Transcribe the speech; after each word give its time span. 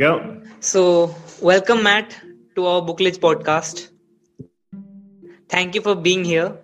go. 0.00 0.40
So, 0.60 1.14
welcome, 1.42 1.82
Matt, 1.82 2.16
to 2.56 2.66
our 2.66 2.80
Bookledge 2.80 3.18
podcast. 3.20 3.88
Thank 5.48 5.74
you 5.74 5.82
for 5.82 5.94
being 5.94 6.24
here. 6.24 6.56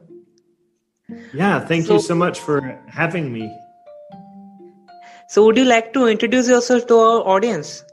Yeah, 1.34 1.60
thank 1.60 1.86
so, 1.86 1.94
you 1.94 2.00
so 2.00 2.14
much 2.14 2.40
for 2.40 2.80
having 2.88 3.32
me. 3.32 3.52
So, 5.28 5.44
would 5.44 5.58
you 5.58 5.66
like 5.66 5.92
to 5.92 6.06
introduce 6.06 6.48
yourself 6.48 6.86
to 6.86 6.96
our 6.96 7.20
audience? 7.34 7.84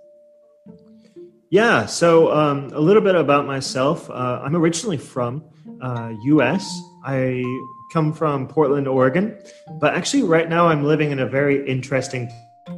Yeah, 1.50 1.86
so 1.86 2.32
um, 2.32 2.71
a 2.73 2.80
little 2.80 3.04
bit 3.04 3.16
about 3.16 3.46
myself. 3.46 4.10
Uh, 4.10 4.41
I'm 4.44 4.55
originally 4.55 4.98
from 4.98 5.44
uh, 5.82 6.14
U.S. 6.38 6.64
I 7.04 7.44
come 7.91 8.14
from 8.14 8.48
Portland, 8.48 8.88
Oregon, 8.88 9.38
but 9.80 9.94
actually, 9.94 10.23
right 10.23 10.48
now, 10.48 10.68
I'm 10.68 10.86
living 10.86 11.12
in 11.12 11.20
a 11.20 11.28
very 11.28 11.67
interesting 11.67 12.31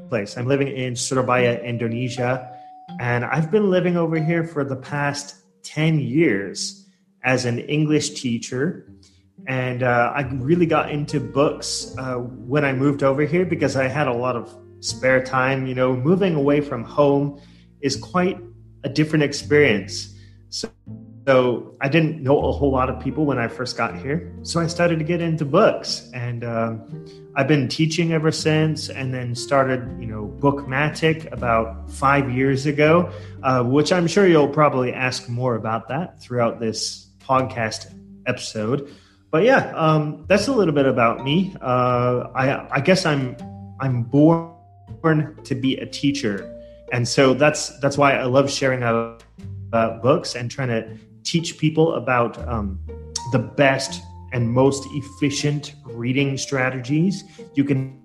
place. 0.10 0.36
I'm 0.36 0.48
living 0.48 0.68
in 0.68 0.96
Surabaya, 0.96 1.60
Indonesia, 1.62 2.55
and 3.00 3.26
I've 3.26 3.52
been 3.52 3.70
living 3.70 3.98
over 3.98 4.18
here 4.18 4.44
for 4.44 4.64
the 4.64 4.76
past 4.76 5.36
10 5.64 6.00
years 6.00 6.88
as 7.24 7.46
an 7.46 7.60
English 7.60 8.22
teacher. 8.22 8.90
And 9.48 9.84
uh, 9.84 10.14
I 10.16 10.22
really 10.22 10.66
got 10.66 10.92
into 10.92 11.20
books 11.20 11.94
uh, 11.98 12.16
when 12.16 12.64
I 12.64 12.74
moved 12.74 13.04
over 13.04 13.24
here 13.24 13.46
because 13.46 13.76
I 13.76 13.88
had 13.88 14.08
a 14.08 14.14
lot 14.14 14.36
of 14.36 14.56
spare 14.80 15.24
time. 15.24 15.68
You 15.68 15.76
know, 15.76 15.96
moving 15.96 16.36
away 16.36 16.62
from 16.62 16.84
home 16.84 17.42
is 17.82 17.96
quite 17.96 18.40
a 18.84 18.90
different 18.90 19.24
experience. 19.24 20.16
So 20.50 20.70
so 21.26 21.76
I 21.82 21.90
didn't 21.90 22.22
know 22.22 22.38
a 22.48 22.52
whole 22.52 22.72
lot 22.72 22.88
of 22.88 23.00
people 23.00 23.26
when 23.26 23.40
I 23.40 23.48
first 23.48 23.76
got 23.76 23.98
here. 23.98 24.32
So 24.44 24.60
I 24.60 24.68
started 24.68 25.00
to 25.00 25.06
get 25.06 25.22
into 25.22 25.44
books, 25.44 26.10
and 26.14 26.44
uh, 26.44 26.76
I've 27.36 27.48
been 27.48 27.68
teaching 27.68 28.14
ever 28.14 28.32
since. 28.32 28.90
And 28.90 29.12
then 29.12 29.34
started, 29.34 29.82
you 30.00 30.06
know, 30.06 30.28
Bookmattic 30.40 31.32
about 31.32 31.90
five 31.90 32.30
years 32.30 32.68
ago, 32.68 33.12
uh, 33.42 33.64
which 33.64 33.92
I'm 33.92 34.06
sure 34.06 34.28
you'll 34.28 34.48
probably 34.48 34.94
ask 34.94 35.28
more 35.28 35.56
about 35.56 35.88
that 35.88 36.22
throughout 36.22 36.60
this 36.60 37.08
podcast 37.20 37.92
episode. 38.28 38.94
But 39.32 39.44
yeah, 39.44 39.74
um, 39.76 40.26
that's 40.28 40.48
a 40.48 40.54
little 40.54 40.74
bit 40.76 40.86
about 40.86 41.24
me. 41.24 41.56
Uh, 41.60 42.30
I, 42.36 42.76
I 42.78 42.80
guess 42.82 43.06
I'm 43.06 43.36
I'm 43.80 44.04
born 44.04 45.40
to 45.44 45.56
be 45.56 45.78
a 45.78 45.88
teacher, 45.88 46.52
and 46.92 47.08
so 47.08 47.34
that's 47.34 47.78
that's 47.80 47.98
why 47.98 48.14
I 48.14 48.26
love 48.26 48.52
sharing 48.52 48.84
about 48.84 50.04
books 50.04 50.36
and 50.36 50.50
trying 50.50 50.70
to 50.70 50.98
teach 51.26 51.58
people 51.58 51.96
about 51.96 52.38
um, 52.48 52.80
the 53.32 53.40
best 53.40 54.02
and 54.32 54.50
most 54.50 54.88
efficient 54.92 55.76
reading 55.84 56.38
strategies 56.38 57.24
you 57.56 57.64
can 57.64 58.02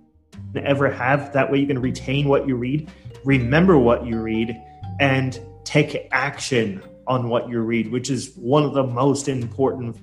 ever 0.57 0.91
have. 0.91 1.33
That 1.33 1.51
way, 1.51 1.59
you 1.59 1.67
can 1.67 1.79
retain 1.79 2.29
what 2.29 2.48
you 2.48 2.57
read, 2.57 2.91
remember 3.25 3.79
what 3.79 4.05
you 4.05 4.21
read, 4.21 4.61
and 4.98 5.39
take 5.65 6.09
action 6.11 6.83
on 7.07 7.29
what 7.29 7.48
you 7.48 7.61
read, 7.61 7.91
which 7.91 8.11
is 8.11 8.35
one 8.37 8.65
of 8.65 8.75
the 8.75 8.85
most 8.85 9.29
important 9.29 9.97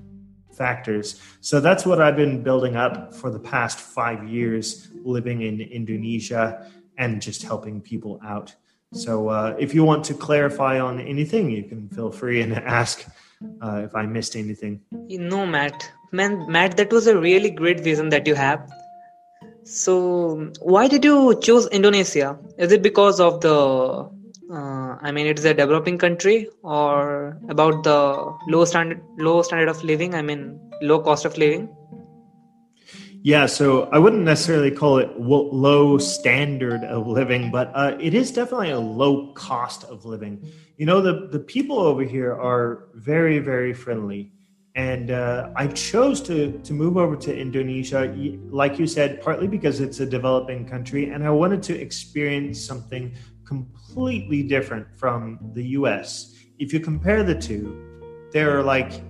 factors. 0.53 1.21
So 1.41 1.59
that's 1.59 1.85
what 1.85 2.01
I've 2.01 2.15
been 2.15 2.43
building 2.43 2.75
up 2.75 3.13
for 3.13 3.29
the 3.29 3.39
past 3.39 3.79
five 3.79 4.27
years 4.27 4.89
living 5.03 5.41
in 5.41 5.61
Indonesia 5.61 6.69
and 6.97 7.21
just 7.21 7.43
helping 7.43 7.79
people 7.79 8.19
out. 8.25 8.55
So 8.93 9.29
uh, 9.29 9.55
if 9.59 9.73
you 9.73 9.83
want 9.83 10.05
to 10.05 10.13
clarify 10.13 10.79
on 10.79 10.99
anything, 10.99 11.49
you 11.51 11.63
can 11.63 11.89
feel 11.89 12.11
free 12.11 12.41
and 12.41 12.53
ask 12.79 13.05
uh, 13.61 13.81
if 13.85 13.95
I 13.95 14.05
missed 14.05 14.35
anything. 14.35 14.81
No, 14.91 15.45
Matt. 15.45 15.91
Man, 16.11 16.49
Matt, 16.49 16.77
that 16.77 16.91
was 16.91 17.07
a 17.07 17.17
really 17.17 17.49
great 17.49 17.81
vision 17.81 18.09
that 18.09 18.25
you 18.27 18.35
have. 18.35 18.69
So, 19.63 20.51
why 20.61 20.87
did 20.87 21.03
you 21.03 21.37
choose 21.41 21.67
Indonesia? 21.67 22.39
Is 22.57 22.71
it 22.71 22.81
because 22.81 23.19
of 23.19 23.41
the, 23.41 24.09
uh, 24.49 24.97
I 25.01 25.11
mean, 25.11 25.27
it 25.27 25.37
is 25.37 25.43
a 25.43 25.53
developing 25.53 25.97
country, 25.97 26.47
or 26.63 27.37
about 27.49 27.83
the 27.83 28.33
low 28.47 28.63
standard, 28.63 29.01
low 29.17 29.41
standard 29.41 29.67
of 29.67 29.83
living? 29.83 30.15
I 30.15 30.21
mean, 30.21 30.57
low 30.81 30.99
cost 31.01 31.25
of 31.25 31.37
living. 31.37 31.67
Yeah, 33.27 33.45
so 33.45 33.89
I 33.91 33.99
wouldn't 33.99 34.23
necessarily 34.23 34.71
call 34.71 34.99
it 34.99 35.19
low 35.19 35.97
standard 35.97 36.85
of 36.85 37.07
living, 37.07 37.51
but 37.51 37.73
uh, 37.75 37.97
it 37.99 38.13
is 38.13 38.31
definitely 38.31 38.69
a 38.69 38.79
low 38.79 39.33
cost 39.33 39.83
of 39.83 40.05
living. 40.05 40.49
You 40.77 40.85
know, 40.85 41.01
the, 41.01 41.27
the 41.27 41.39
people 41.39 41.77
over 41.77 42.03
here 42.03 42.31
are 42.31 42.85
very, 42.93 43.39
very 43.39 43.73
friendly. 43.73 44.31
And 44.75 45.11
uh, 45.11 45.49
I 45.57 45.67
chose 45.67 46.21
to, 46.21 46.57
to 46.57 46.71
move 46.71 46.95
over 46.95 47.17
to 47.17 47.37
Indonesia, 47.37 48.15
like 48.49 48.79
you 48.79 48.87
said, 48.87 49.21
partly 49.21 49.49
because 49.49 49.81
it's 49.81 49.99
a 49.99 50.05
developing 50.05 50.65
country, 50.65 51.09
and 51.09 51.21
I 51.21 51.31
wanted 51.31 51.61
to 51.63 51.77
experience 51.77 52.63
something 52.63 53.13
completely 53.43 54.41
different 54.41 54.87
from 54.95 55.37
the 55.53 55.65
US. 55.79 56.33
If 56.59 56.71
you 56.71 56.79
compare 56.79 57.23
the 57.23 57.35
two, 57.35 58.29
they're 58.31 58.63
like 58.63 59.01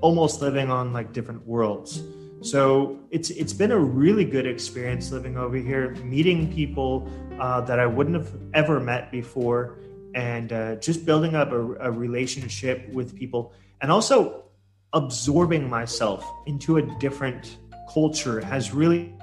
almost 0.00 0.40
living 0.40 0.70
on 0.70 0.94
like 0.94 1.12
different 1.12 1.46
worlds. 1.46 2.02
So 2.42 3.00
it's 3.10 3.30
it's 3.30 3.52
been 3.52 3.72
a 3.72 3.78
really 3.78 4.24
good 4.24 4.46
experience 4.46 5.10
living 5.10 5.36
over 5.36 5.56
here, 5.56 5.94
meeting 5.96 6.52
people 6.52 7.10
uh, 7.40 7.60
that 7.62 7.80
I 7.80 7.86
wouldn't 7.86 8.16
have 8.16 8.32
ever 8.54 8.78
met 8.78 9.10
before, 9.10 9.78
and 10.14 10.52
uh, 10.52 10.76
just 10.76 11.06
building 11.06 11.34
up 11.34 11.52
a, 11.52 11.74
a, 11.76 11.90
relationship 11.90 12.88
with 12.92 13.16
people, 13.16 13.52
and 13.80 13.90
also 13.90 14.44
absorbing 14.92 15.68
myself 15.68 16.24
into 16.46 16.76
a 16.76 16.82
different 16.98 17.56
culture 17.92 18.40
has 18.40 18.72
really 18.72 19.14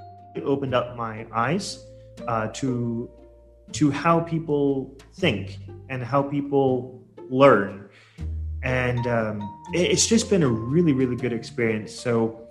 opened 0.43 0.73
up 0.73 0.95
my 0.95 1.25
eyes 1.33 1.85
uh, 2.27 2.47
to 2.47 3.09
to 3.73 3.91
how 3.91 4.19
people 4.19 4.95
think 5.13 5.59
and 5.89 6.03
how 6.03 6.21
people 6.21 7.01
learn. 7.29 7.89
And 8.63 9.05
um, 9.07 9.63
it's 9.73 10.07
just 10.07 10.29
been 10.29 10.43
a 10.43 10.47
really 10.47 10.93
really 10.93 11.15
good 11.15 11.33
experience. 11.33 11.93
So 11.93 12.42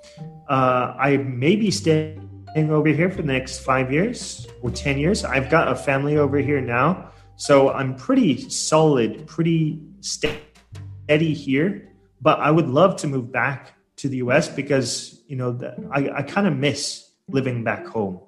uh, 0.48 0.94
i 0.98 1.16
may 1.16 1.56
be 1.56 1.70
staying 1.70 2.18
over 2.56 2.88
here 2.88 3.10
for 3.10 3.22
the 3.22 3.32
next 3.32 3.60
five 3.60 3.90
years 3.90 4.46
or 4.60 4.70
ten 4.70 4.98
years. 4.98 5.24
I've 5.24 5.48
got 5.48 5.68
a 5.68 5.74
family 5.74 6.18
over 6.18 6.38
here 6.38 6.60
now 6.60 7.10
so 7.36 7.70
i'm 7.70 7.96
pretty 7.96 8.48
solid 8.50 9.26
pretty 9.26 9.80
steady 10.00 11.32
here. 11.32 11.88
But 12.20 12.38
i 12.40 12.50
would 12.50 12.68
love 12.68 12.96
to 12.96 13.06
move 13.06 13.32
back 13.32 13.72
to 13.96 14.08
the 14.08 14.18
us 14.18 14.48
because 14.48 15.22
you 15.26 15.36
know 15.36 15.52
the, 15.52 15.74
i, 15.90 16.18
I 16.18 16.22
kind 16.22 16.46
of 16.46 16.56
miss 16.56 17.08
living 17.28 17.64
back 17.64 17.86
home. 17.86 18.20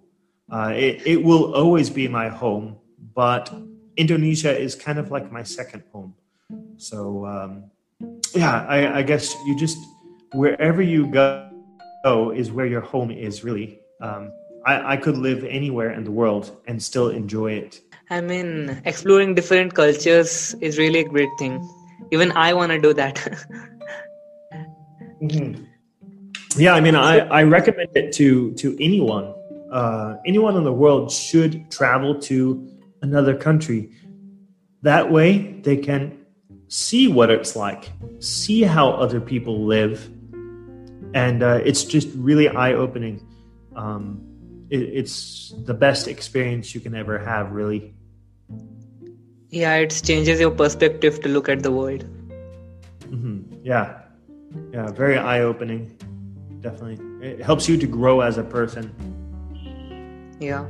Uh, 0.50 0.72
it, 0.74 1.06
it 1.06 1.22
will 1.22 1.54
always 1.54 1.90
be 1.90 2.08
my 2.08 2.28
home 2.28 2.76
but 3.14 3.52
indonesia 3.96 4.56
is 4.56 4.74
kind 4.74 4.98
of 4.98 5.10
like 5.10 5.30
my 5.30 5.42
second 5.42 5.82
home. 5.92 6.14
So 6.76 7.26
um, 7.26 7.70
yeah, 8.34 8.66
I, 8.68 8.98
I 8.98 9.02
guess 9.02 9.34
you 9.46 9.56
just 9.58 9.78
wherever 10.32 10.82
you 10.82 11.06
go 11.06 11.50
is 12.04 12.52
where 12.52 12.66
your 12.66 12.80
home 12.82 13.10
is 13.10 13.44
really. 13.44 13.80
Um, 14.00 14.32
I, 14.66 14.94
I 14.94 14.96
could 14.96 15.16
live 15.16 15.44
anywhere 15.44 15.90
in 15.90 16.04
the 16.04 16.10
world 16.10 16.56
and 16.66 16.82
still 16.82 17.08
enjoy 17.08 17.52
it. 17.52 17.80
I 18.10 18.20
mean, 18.20 18.82
exploring 18.84 19.34
different 19.34 19.74
cultures 19.74 20.54
is 20.60 20.78
really 20.78 21.00
a 21.00 21.08
great 21.08 21.30
thing. 21.38 21.66
Even 22.12 22.32
I 22.32 22.52
want 22.52 22.72
to 22.72 22.80
do 22.80 22.92
that. 22.94 23.16
mm-hmm. 25.22 25.64
Yeah, 26.56 26.74
I 26.74 26.80
mean, 26.80 26.94
I, 26.94 27.18
I 27.20 27.42
recommend 27.42 27.90
it 27.94 28.12
to 28.14 28.52
to 28.54 28.76
anyone. 28.78 29.34
Uh, 29.72 30.16
anyone 30.24 30.56
in 30.56 30.64
the 30.64 30.72
world 30.72 31.10
should 31.10 31.70
travel 31.70 32.20
to 32.20 32.70
another 33.02 33.34
country. 33.34 33.90
That 34.82 35.10
way, 35.10 35.60
they 35.62 35.76
can 35.78 36.24
see 36.68 37.08
what 37.08 37.30
it's 37.30 37.56
like, 37.56 37.90
see 38.20 38.62
how 38.62 38.90
other 38.90 39.20
people 39.20 39.64
live, 39.64 40.10
and 41.14 41.42
uh, 41.42 41.60
it's 41.64 41.84
just 41.84 42.08
really 42.16 42.48
eye 42.48 42.74
opening. 42.74 43.26
Um, 43.76 44.20
it, 44.68 44.80
it's 44.80 45.54
the 45.64 45.72
best 45.72 46.08
experience 46.08 46.74
you 46.74 46.80
can 46.80 46.94
ever 46.94 47.18
have, 47.18 47.52
really. 47.52 47.94
Yeah, 49.50 49.76
it 49.76 50.02
changes 50.04 50.40
your 50.40 50.50
perspective 50.50 51.22
to 51.22 51.28
look 51.28 51.48
at 51.48 51.62
the 51.62 51.70
world. 51.70 52.04
Mm-hmm. 53.02 53.60
Yeah, 53.62 54.00
yeah, 54.72 54.90
very 54.90 55.16
eye 55.16 55.40
opening. 55.40 55.96
Definitely, 56.60 56.98
it 57.26 57.40
helps 57.40 57.68
you 57.68 57.76
to 57.76 57.86
grow 57.86 58.20
as 58.20 58.36
a 58.36 58.42
person. 58.42 58.90
Yeah. 60.40 60.66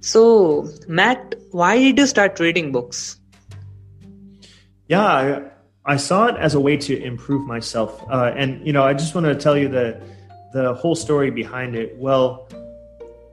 So, 0.00 0.68
Matt, 0.86 1.34
why 1.52 1.78
did 1.78 1.98
you 1.98 2.06
start 2.06 2.38
reading 2.38 2.72
books? 2.72 3.18
yeah, 4.88 5.40
I, 5.86 5.96
saw 5.96 6.26
it 6.26 6.36
as 6.36 6.54
a 6.54 6.60
way 6.60 6.76
to 6.78 7.02
improve 7.02 7.46
myself. 7.46 8.02
Uh, 8.10 8.32
and, 8.36 8.66
you 8.66 8.72
know, 8.72 8.82
I 8.82 8.94
just 8.94 9.14
want 9.14 9.26
to 9.26 9.34
tell 9.34 9.56
you 9.56 9.68
the, 9.68 10.00
the 10.52 10.74
whole 10.74 10.94
story 10.94 11.30
behind 11.30 11.76
it. 11.76 11.96
Well, 11.98 12.48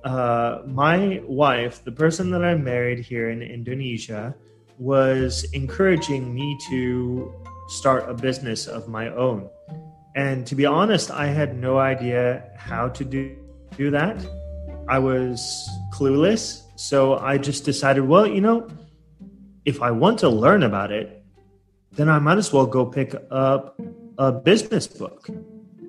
uh, 0.04 0.62
my 0.66 1.22
wife, 1.26 1.84
the 1.84 1.92
person 1.92 2.32
that 2.32 2.44
I 2.44 2.56
married 2.56 3.00
here 3.00 3.30
in 3.30 3.42
Indonesia, 3.42 4.36
was 4.80 5.46
encouraging 5.54 6.34
me 6.34 6.58
to 6.70 7.34
start 7.70 8.10
a 8.10 8.14
business 8.14 8.68
of 8.68 8.88
my 8.88 9.10
own. 9.10 9.50
And 10.16 10.46
to 10.48 10.56
be 10.56 10.66
honest, 10.66 11.12
I 11.12 11.28
had 11.28 11.56
no 11.56 11.78
idea 11.78 12.52
how 12.58 12.90
to 12.90 13.06
do, 13.06 13.38
do 13.78 13.92
that. 13.92 14.18
I 14.90 15.00
was 15.00 15.70
clueless. 15.94 16.64
So 16.76 17.18
I 17.18 17.38
just 17.38 17.64
decided, 17.64 18.02
well, 18.02 18.28
you 18.28 18.42
know, 18.42 18.68
if 19.66 19.82
I 19.82 19.92
want 19.92 20.20
to 20.20 20.30
learn 20.30 20.64
about 20.64 20.92
it, 20.92 21.21
then 21.94 22.10
I 22.10 22.20
might 22.20 22.38
as 22.38 22.54
well 22.54 22.66
go 22.66 22.86
pick 22.86 23.16
up 23.30 23.80
a 24.18 24.32
business 24.32 24.88
book. 24.88 25.28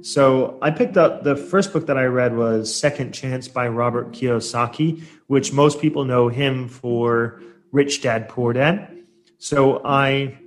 So 0.02 0.58
I 0.60 0.70
picked 0.70 0.96
up 0.96 1.22
the 1.22 1.36
first 1.36 1.72
book 1.72 1.86
that 1.86 1.96
I 1.96 2.04
read 2.06 2.36
was 2.36 2.74
Second 2.74 3.12
Chance 3.12 3.46
by 3.46 3.68
Robert 3.68 4.10
Kiyosaki, 4.10 5.04
which 5.28 5.52
most 5.52 5.80
people 5.80 6.04
know 6.04 6.28
him 6.28 6.68
for 6.68 7.40
Rich 7.70 8.02
Dad 8.02 8.28
Poor 8.28 8.52
Dad. 8.52 9.04
So 9.38 9.80
I 9.84 10.38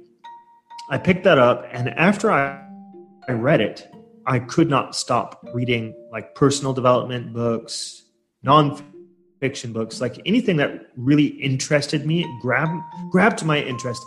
I 0.90 0.98
picked 0.98 1.24
that 1.24 1.38
up 1.38 1.68
and 1.72 1.90
after 1.90 2.30
I, 2.30 2.62
I 3.28 3.32
read 3.32 3.62
it, 3.62 3.88
I 4.28 4.40
could 4.40 4.70
not 4.70 4.96
stop 4.96 5.48
reading 5.54 5.96
like 6.12 6.36
personal 6.36 6.74
development 6.74 7.34
books, 7.34 8.04
non-fiction 8.44 9.72
books, 9.72 10.02
like 10.02 10.22
anything 10.26 10.58
that 10.58 10.88
really 10.98 11.28
interested 11.28 12.06
me, 12.06 12.26
grabbed 12.42 12.82
grabbed 13.10 13.46
my 13.46 13.62
interest. 13.62 14.02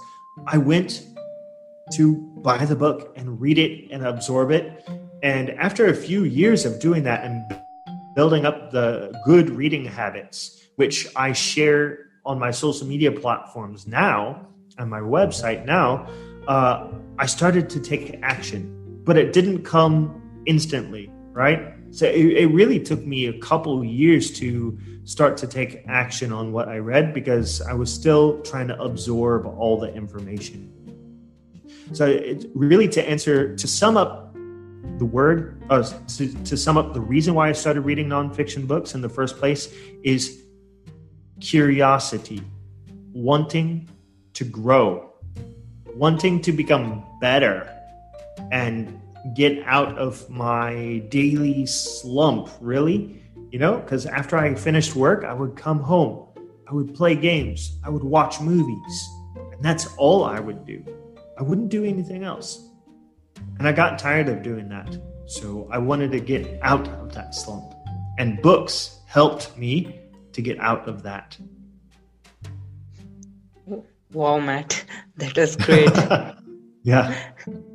I 0.46 0.58
went 0.58 1.07
to 1.92 2.16
buy 2.42 2.64
the 2.64 2.76
book 2.76 3.12
and 3.16 3.40
read 3.40 3.58
it 3.58 3.88
and 3.90 4.06
absorb 4.06 4.50
it. 4.50 4.88
And 5.22 5.50
after 5.50 5.86
a 5.86 5.94
few 5.94 6.24
years 6.24 6.64
of 6.64 6.78
doing 6.80 7.02
that 7.04 7.24
and 7.24 7.44
building 8.14 8.44
up 8.46 8.70
the 8.70 9.12
good 9.24 9.50
reading 9.50 9.84
habits, 9.84 10.60
which 10.76 11.08
I 11.16 11.32
share 11.32 12.10
on 12.24 12.38
my 12.38 12.50
social 12.50 12.86
media 12.86 13.10
platforms 13.10 13.86
now 13.86 14.46
and 14.78 14.88
my 14.88 15.00
website 15.00 15.64
now, 15.64 16.08
uh, 16.46 16.88
I 17.18 17.26
started 17.26 17.68
to 17.70 17.80
take 17.80 18.18
action, 18.22 19.02
but 19.04 19.16
it 19.16 19.32
didn't 19.32 19.64
come 19.64 20.42
instantly, 20.46 21.10
right? 21.32 21.74
So 21.90 22.06
it, 22.06 22.26
it 22.26 22.46
really 22.46 22.78
took 22.78 23.04
me 23.04 23.26
a 23.26 23.38
couple 23.38 23.84
years 23.84 24.30
to 24.38 24.78
start 25.04 25.36
to 25.38 25.46
take 25.46 25.84
action 25.88 26.32
on 26.32 26.52
what 26.52 26.68
I 26.68 26.78
read 26.78 27.14
because 27.14 27.62
I 27.62 27.72
was 27.72 27.92
still 27.92 28.40
trying 28.42 28.68
to 28.68 28.80
absorb 28.80 29.46
all 29.46 29.80
the 29.80 29.92
information. 29.94 30.72
So 31.92 32.06
it's 32.06 32.46
really 32.54 32.88
to 32.88 33.08
answer, 33.08 33.56
to 33.56 33.66
sum 33.66 33.96
up 33.96 34.34
the 34.98 35.04
word, 35.04 35.62
uh, 35.70 35.82
to, 36.16 36.44
to 36.44 36.56
sum 36.56 36.76
up 36.76 36.92
the 36.92 37.00
reason 37.00 37.34
why 37.34 37.48
I 37.48 37.52
started 37.52 37.82
reading 37.82 38.08
nonfiction 38.08 38.66
books 38.66 38.94
in 38.94 39.00
the 39.00 39.08
first 39.08 39.38
place 39.38 39.72
is 40.02 40.42
curiosity, 41.40 42.42
wanting 43.12 43.88
to 44.34 44.44
grow, 44.44 45.12
wanting 45.94 46.42
to 46.42 46.52
become 46.52 47.04
better, 47.20 47.72
and 48.52 49.00
get 49.34 49.62
out 49.64 49.98
of 49.98 50.28
my 50.30 51.02
daily 51.08 51.66
slump, 51.66 52.50
really. 52.60 53.22
You 53.50 53.58
know, 53.58 53.78
because 53.78 54.04
after 54.04 54.36
I 54.36 54.54
finished 54.54 54.94
work, 54.94 55.24
I 55.24 55.32
would 55.32 55.56
come 55.56 55.80
home, 55.80 56.28
I 56.68 56.74
would 56.74 56.94
play 56.94 57.14
games, 57.14 57.78
I 57.82 57.88
would 57.88 58.04
watch 58.04 58.40
movies, 58.40 59.08
and 59.36 59.62
that's 59.62 59.86
all 59.96 60.24
I 60.24 60.38
would 60.38 60.66
do. 60.66 60.84
I 61.38 61.42
wouldn't 61.42 61.68
do 61.68 61.84
anything 61.84 62.24
else. 62.24 62.68
And 63.58 63.68
I 63.68 63.72
got 63.72 63.98
tired 63.98 64.28
of 64.28 64.42
doing 64.42 64.68
that. 64.70 64.98
So 65.26 65.68
I 65.70 65.78
wanted 65.78 66.10
to 66.12 66.20
get 66.20 66.58
out 66.62 66.88
of 66.88 67.14
that 67.14 67.34
slump. 67.34 67.74
And 68.18 68.42
books 68.42 68.98
helped 69.06 69.56
me 69.56 70.00
to 70.32 70.42
get 70.42 70.58
out 70.58 70.88
of 70.88 71.02
that. 71.04 71.38
Wow, 74.12 74.40
Matt, 74.40 74.84
that 75.16 75.36
was 75.36 75.54
great. 75.54 75.94
yeah. 76.82 77.14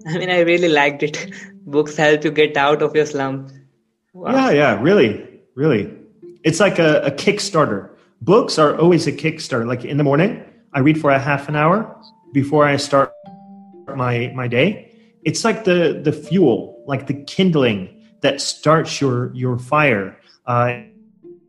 I 0.08 0.18
mean, 0.18 0.30
I 0.30 0.40
really 0.40 0.68
liked 0.68 1.04
it. 1.04 1.32
Books 1.66 1.96
help 1.96 2.26
you 2.26 2.32
get 2.32 2.58
out 2.58 2.82
of 2.82 2.96
your 2.96 3.06
slump. 3.06 3.52
Wow. 4.14 4.32
Yeah, 4.32 4.52
yeah, 4.52 4.82
really, 4.82 5.42
really. 5.56 5.96
It's 6.44 6.60
like 6.60 6.80
a, 6.80 7.02
a 7.02 7.12
Kickstarter. 7.12 7.92
Books 8.22 8.58
are 8.58 8.78
always 8.78 9.08
a 9.08 9.12
Kickstarter. 9.12 9.66
Like 9.66 9.86
in 9.86 9.98
the 9.98 10.04
morning, 10.04 10.44
I 10.74 10.80
read 10.80 11.00
for 11.00 11.12
a 11.12 11.20
half 11.20 11.48
an 11.48 11.56
hour 11.56 11.96
before 12.34 12.66
I 12.66 12.78
start 12.78 13.13
my 13.98 14.32
my 14.36 14.48
day. 14.48 14.92
It's 15.24 15.44
like 15.44 15.64
the 15.64 16.00
the 16.04 16.12
fuel 16.12 16.84
like 16.86 17.08
the 17.08 17.24
kindling 17.24 18.02
that 18.22 18.42
starts 18.42 19.00
your 19.00 19.34
your 19.34 19.58
fire. 19.58 20.18
Uh, 20.46 20.82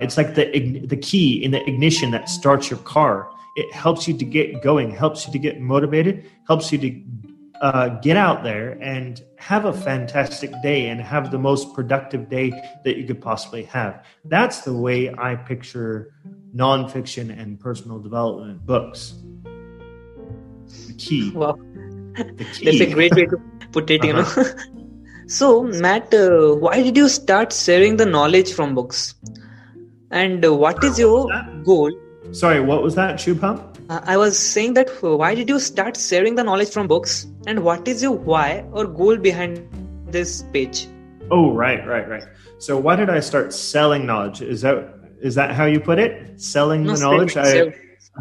it's 0.00 0.17
like 0.17 0.35
the 0.35 0.87
the 0.87 0.96
key 0.96 1.43
in 1.43 1.50
the 1.52 1.67
ignition 1.69 2.11
that 2.12 2.29
starts 2.29 2.70
your 2.70 2.81
car. 2.81 3.31
It 3.56 3.73
helps 3.73 4.08
you 4.08 4.17
to 4.19 4.25
get 4.25 4.62
going 4.62 4.91
helps 4.91 5.26
you 5.26 5.32
to 5.32 5.38
get 5.38 5.61
motivated 5.61 6.29
helps 6.46 6.73
you 6.73 6.79
to 6.79 7.02
uh, 7.61 7.88
get 8.00 8.17
out 8.17 8.43
there 8.43 8.73
and 8.82 9.23
have 9.38 9.64
a 9.64 9.73
fantastic 9.73 10.50
day 10.62 10.88
and 10.88 11.00
have 11.00 11.31
the 11.31 11.38
most 11.38 11.73
productive 11.73 12.29
day 12.29 12.50
that 12.85 12.97
you 12.97 13.05
could 13.05 13.20
possibly 13.20 13.62
have. 13.62 14.05
That's 14.25 14.62
the 14.62 14.75
way 14.75 15.14
i 15.17 15.35
picture 15.35 16.12
nonfiction 16.55 17.31
and 17.40 17.58
personal 17.58 17.99
development 17.99 18.67
books. 18.67 19.14
The 20.87 20.94
key. 20.99 21.31
Well 21.31 21.58
that's 22.16 22.81
a 22.81 22.93
great 22.93 23.14
way 23.14 23.26
to 23.26 23.37
put 23.72 23.90
it, 23.90 24.05
uh-huh. 24.05 24.06
you 24.06 24.44
know. 24.44 24.55
So, 25.26 25.62
Matt, 25.62 26.12
uh, 26.12 26.55
why 26.55 26.82
did 26.82 26.99
you 26.99 27.08
start 27.08 27.50
sharing 27.50 27.96
the 27.96 28.05
knowledge 28.05 28.52
from 28.52 28.75
books? 28.75 29.14
And 30.11 30.44
uh, 30.44 30.55
what 30.55 30.84
is 30.84 30.99
your 30.99 31.31
goal? 31.64 31.90
Sorry, 32.32 32.61
what 32.61 32.82
was 32.82 32.94
that, 32.96 33.16
Shubham? 33.16 33.75
Uh, 33.88 34.00
I 34.05 34.19
was 34.19 34.38
saying 34.38 34.75
that 34.75 34.90
uh, 35.02 35.16
why 35.16 35.34
did 35.34 35.49
you 35.49 35.58
start 35.58 35.96
sharing 35.96 36.34
the 36.34 36.44
knowledge 36.44 36.70
from 36.70 36.88
books? 36.88 37.26
And 37.46 37.64
what 37.64 37.88
is 37.88 38.02
your 38.02 38.12
why 38.12 38.66
or 38.72 38.87
goal 38.87 39.16
behind 39.16 39.66
this 40.08 40.43
page? 40.52 40.87
Oh, 41.31 41.52
right, 41.52 41.87
right, 41.87 42.06
right. 42.08 42.25
So, 42.58 42.78
why 42.78 42.96
did 42.96 43.08
I 43.08 43.20
start 43.20 43.55
selling 43.55 44.05
knowledge? 44.05 44.43
Is 44.43 44.61
that 44.61 44.94
is 45.22 45.34
that 45.37 45.52
how 45.52 45.64
you 45.64 45.81
put 45.81 45.99
it? 45.99 46.40
Selling 46.40 46.84
no, 46.84 46.94
the 46.94 47.00
knowledge? 47.00 47.37
I, 47.37 47.72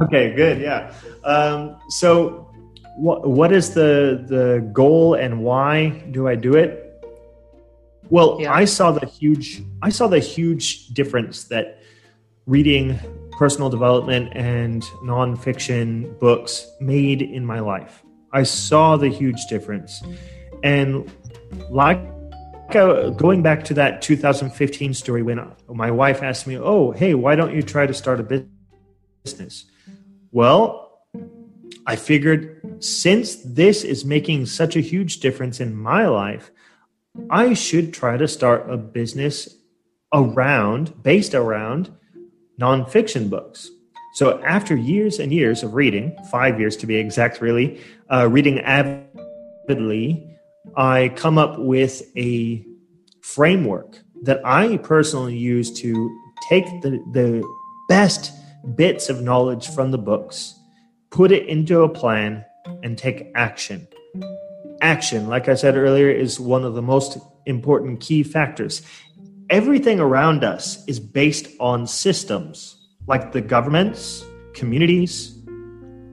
okay, 0.04 0.34
good. 0.36 0.62
Yeah. 0.62 0.94
Um, 1.26 1.78
so 1.90 2.43
what 2.96 3.28
what 3.28 3.52
is 3.52 3.74
the 3.74 4.24
the 4.28 4.68
goal 4.72 5.16
and 5.16 5.44
why 5.44 5.90
do 6.12 6.28
I 6.28 6.36
do 6.36 6.56
it? 6.56 7.06
Well, 8.10 8.38
yeah. 8.40 8.54
I 8.54 8.66
saw 8.66 8.92
the 8.92 9.06
huge 9.06 9.64
I 9.82 9.90
saw 9.90 10.08
the 10.08 10.20
huge 10.20 10.90
difference 10.90 11.46
that 11.46 11.80
reading 12.46 13.00
personal 13.32 13.70
development 13.70 14.32
and 14.34 14.84
nonfiction 15.04 16.20
books 16.20 16.70
made 16.80 17.22
in 17.22 17.46
my 17.46 17.60
life. 17.60 18.04
I 18.32 18.44
saw 18.44 18.98
the 18.98 19.10
huge 19.10 19.46
difference, 19.48 20.04
and 20.64 21.10
like 21.70 22.00
uh, 22.76 23.10
going 23.12 23.42
back 23.42 23.64
to 23.66 23.74
that 23.76 24.02
2015 24.02 24.94
story 24.94 25.22
when 25.22 25.52
my 25.70 25.92
wife 25.92 26.22
asked 26.22 26.48
me, 26.48 26.58
"Oh, 26.58 26.92
hey, 26.92 27.14
why 27.14 27.36
don't 27.36 27.54
you 27.54 27.64
try 27.64 27.88
to 27.88 27.94
start 27.94 28.20
a 28.20 28.46
business?" 29.26 29.66
Well, 30.32 30.83
I 31.86 31.96
figured 31.96 32.78
since 32.80 33.36
this 33.36 33.84
is 33.84 34.06
making 34.06 34.46
such 34.46 34.76
a 34.76 34.82
huge 34.82 35.20
difference 35.20 35.60
in 35.60 35.76
my 35.76 36.08
life, 36.08 36.52
I 37.30 37.54
should 37.54 37.94
try 37.94 38.18
to 38.18 38.28
start 38.28 38.70
a 38.70 38.78
business 38.78 39.58
around, 40.14 41.04
based 41.04 41.36
around 41.36 41.92
nonfiction 42.60 43.30
books. 43.30 43.70
So 44.14 44.42
after 44.44 44.76
years 44.76 45.20
and 45.20 45.34
years 45.34 45.64
of 45.64 45.74
reading, 45.74 46.16
five 46.32 46.60
years 46.60 46.78
to 46.78 46.88
be 46.88 46.96
exact, 46.96 47.42
really, 47.42 47.82
uh, 48.12 48.30
reading 48.30 48.60
avidly, 48.60 50.30
I 50.78 51.10
come 51.16 51.38
up 51.38 51.60
with 51.60 52.04
a 52.16 52.66
framework 53.22 54.00
that 54.22 54.40
I 54.46 54.78
personally 54.78 55.38
use 55.38 55.72
to 55.82 56.20
take 56.48 56.66
the, 56.82 57.04
the 57.12 57.44
best 57.90 58.32
bits 58.76 59.10
of 59.10 59.22
knowledge 59.22 59.68
from 59.70 59.92
the 59.92 59.98
books 59.98 60.56
put 61.14 61.32
it 61.32 61.48
into 61.48 61.84
a 61.84 61.90
plan, 61.90 62.44
and 62.82 62.98
take 62.98 63.32
action. 63.36 63.88
Action, 64.82 65.28
like 65.28 65.48
I 65.48 65.54
said 65.54 65.78
earlier, 65.78 66.10
is 66.10 66.40
one 66.40 66.64
of 66.64 66.74
the 66.74 66.82
most 66.82 67.20
important 67.46 68.02
key 68.02 68.24
factors. 68.24 68.82
Everything 69.52 70.00
around 70.00 70.44
us 70.44 70.84
is 70.88 71.00
based 71.00 71.48
on 71.60 71.86
systems 71.86 72.78
like 73.06 73.32
the 73.32 73.42
governments, 73.42 74.26
communities, 74.54 75.38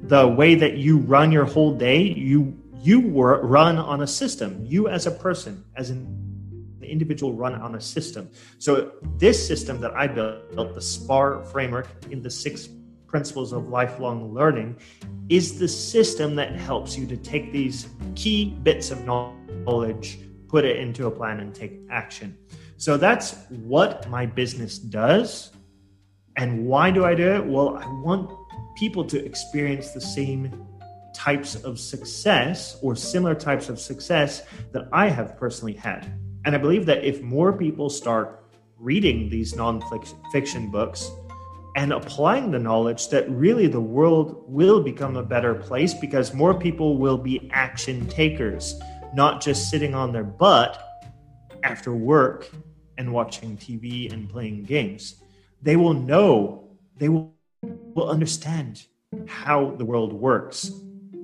the 0.02 0.28
way 0.28 0.54
that 0.54 0.76
you 0.76 0.98
run 0.98 1.32
your 1.32 1.46
whole 1.46 1.74
day, 1.74 2.02
you 2.02 2.56
you 2.82 3.00
run 3.10 3.78
on 3.78 4.02
a 4.02 4.06
system. 4.06 4.62
You 4.66 4.88
as 4.88 5.06
a 5.06 5.10
person, 5.10 5.64
as 5.76 5.88
an 5.88 6.04
individual 6.82 7.32
run 7.32 7.54
on 7.54 7.74
a 7.74 7.80
system. 7.80 8.28
So 8.58 8.92
this 9.16 9.46
system 9.46 9.80
that 9.80 9.92
I 9.92 10.08
built, 10.08 10.74
the 10.74 10.80
SPAR 10.82 11.42
framework 11.44 11.88
in 12.10 12.22
the 12.22 12.30
six 12.30 12.68
principles 13.10 13.52
of 13.52 13.68
lifelong 13.68 14.32
learning 14.32 14.76
is 15.28 15.58
the 15.58 15.68
system 15.68 16.36
that 16.36 16.54
helps 16.54 16.96
you 16.96 17.06
to 17.06 17.16
take 17.16 17.52
these 17.52 17.88
key 18.14 18.56
bits 18.62 18.90
of 18.90 19.04
knowledge, 19.04 20.20
put 20.48 20.64
it 20.64 20.76
into 20.76 21.06
a 21.06 21.10
plan, 21.10 21.40
and 21.40 21.54
take 21.54 21.80
action. 21.90 22.36
So 22.76 22.96
that's 22.96 23.36
what 23.48 24.08
my 24.08 24.24
business 24.24 24.78
does. 24.78 25.50
And 26.36 26.64
why 26.64 26.90
do 26.90 27.04
I 27.04 27.14
do 27.14 27.34
it? 27.34 27.44
Well, 27.44 27.76
I 27.76 27.86
want 28.02 28.30
people 28.76 29.04
to 29.04 29.22
experience 29.24 29.90
the 29.90 30.00
same 30.00 30.66
types 31.14 31.56
of 31.56 31.78
success 31.78 32.78
or 32.80 32.94
similar 32.94 33.34
types 33.34 33.68
of 33.68 33.78
success 33.78 34.44
that 34.72 34.88
I 34.92 35.08
have 35.08 35.36
personally 35.36 35.74
had. 35.74 36.06
And 36.44 36.54
I 36.54 36.58
believe 36.58 36.86
that 36.86 37.04
if 37.04 37.20
more 37.20 37.52
people 37.52 37.90
start 37.90 38.44
reading 38.78 39.28
these 39.28 39.52
nonfiction 39.52 40.70
books, 40.70 41.10
and 41.76 41.92
applying 41.92 42.50
the 42.50 42.58
knowledge 42.58 43.08
that 43.08 43.30
really 43.30 43.66
the 43.66 43.80
world 43.80 44.44
will 44.46 44.82
become 44.82 45.16
a 45.16 45.22
better 45.22 45.54
place 45.54 45.94
because 45.94 46.34
more 46.34 46.54
people 46.54 46.98
will 46.98 47.18
be 47.18 47.48
action 47.52 48.06
takers, 48.08 48.80
not 49.14 49.40
just 49.40 49.70
sitting 49.70 49.94
on 49.94 50.12
their 50.12 50.24
butt 50.24 50.82
after 51.62 51.94
work 51.94 52.50
and 52.98 53.12
watching 53.12 53.56
TV 53.56 54.12
and 54.12 54.28
playing 54.28 54.64
games. 54.64 55.22
They 55.62 55.76
will 55.76 55.94
know, 55.94 56.76
they 56.96 57.08
will, 57.08 57.34
will 57.62 58.08
understand 58.08 58.84
how 59.26 59.74
the 59.76 59.84
world 59.84 60.12
works 60.12 60.68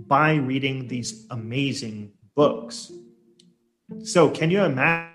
by 0.06 0.34
reading 0.34 0.88
these 0.88 1.26
amazing 1.30 2.12
books. 2.34 2.92
So, 4.02 4.30
can 4.30 4.50
you 4.50 4.62
imagine 4.62 5.10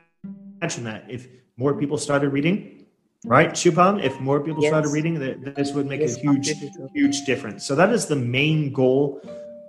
that 0.61 1.05
if 1.09 1.27
more 1.57 1.73
people 1.77 1.97
started 1.97 2.29
reading, 2.29 2.80
right, 3.25 3.51
Shubham? 3.51 4.03
If 4.03 4.19
more 4.19 4.39
people 4.39 4.63
yes. 4.63 4.71
started 4.71 4.89
reading, 4.89 5.19
this 5.55 5.71
would 5.73 5.85
make 5.85 6.01
yes, 6.01 6.17
a 6.17 6.19
huge, 6.19 6.53
huge 6.93 7.25
difference. 7.25 7.65
So, 7.65 7.75
that 7.75 7.91
is 7.91 8.07
the 8.07 8.15
main 8.15 8.73
goal 8.73 9.21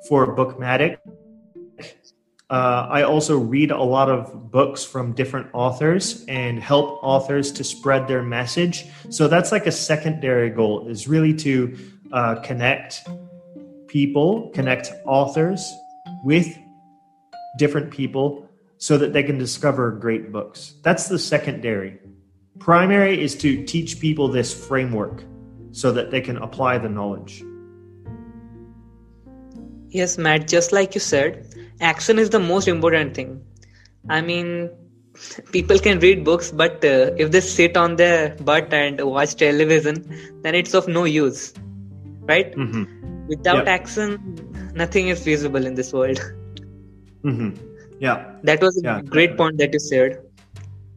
for 0.09 0.35
bookmattic 0.35 0.99
Uh, 2.53 2.87
I 2.91 3.03
also 3.03 3.39
read 3.39 3.71
a 3.71 3.83
lot 3.83 4.11
of 4.11 4.51
books 4.51 4.85
from 4.85 5.15
different 5.15 5.47
authors 5.55 6.23
and 6.29 6.61
help 6.61 7.03
authors 7.03 7.51
to 7.53 7.65
spread 7.65 8.07
their 8.07 8.23
message. 8.23 8.85
So 9.09 9.27
that's 9.27 9.53
like 9.53 9.67
a 9.67 9.73
secondary 9.73 10.51
goal 10.51 10.87
is 10.87 11.09
really 11.09 11.33
to 11.37 11.75
uh, 12.13 12.35
connect 12.45 13.09
people, 13.89 14.51
connect 14.53 14.93
authors 15.07 15.67
with 16.25 16.59
different 17.57 17.91
people 17.91 18.47
so 18.77 18.99
that 18.99 19.15
they 19.15 19.23
can 19.23 19.39
discover 19.39 19.91
great 19.91 20.31
books. 20.31 20.75
That's 20.83 21.09
the 21.09 21.19
secondary. 21.19 22.01
Primary 22.65 23.21
is 23.21 23.35
to 23.37 23.65
teach 23.65 24.01
people 24.01 24.29
this 24.29 24.53
framework 24.67 25.25
so 25.73 25.93
that 25.93 26.11
they 26.11 26.21
can 26.21 26.37
apply 26.39 26.79
the 26.79 26.89
knowledge. 26.89 27.43
Yes, 29.89 30.17
Matt, 30.17 30.49
just 30.49 30.73
like 30.73 30.95
you 30.95 31.01
said, 31.01 31.53
action 31.83 32.19
is 32.19 32.31
the 32.31 32.39
most 32.39 32.69
important 32.69 33.15
thing 33.15 33.31
i 34.09 34.21
mean 34.21 34.71
people 35.51 35.79
can 35.79 35.99
read 36.05 36.25
books 36.25 36.51
but 36.51 36.85
uh, 36.85 37.11
if 37.25 37.31
they 37.33 37.41
sit 37.41 37.77
on 37.77 37.97
their 37.97 38.35
butt 38.51 38.73
and 38.73 39.01
watch 39.01 39.35
television 39.35 39.99
then 40.43 40.55
it's 40.55 40.75
of 40.75 40.89
no 40.89 41.05
use 41.05 41.53
right 42.33 42.55
mm-hmm. 42.55 42.85
without 43.27 43.67
yep. 43.67 43.69
action 43.69 44.17
nothing 44.75 45.09
is 45.09 45.23
feasible 45.23 45.67
in 45.67 45.75
this 45.75 45.93
world 45.93 46.21
mm-hmm. 47.25 47.51
yeah 48.01 48.25
that 48.43 48.63
was 48.63 48.79
a 48.79 48.85
yeah. 48.85 49.03
great 49.17 49.37
point 49.37 49.59
that 49.59 49.73
you 49.73 49.81
said 49.81 50.19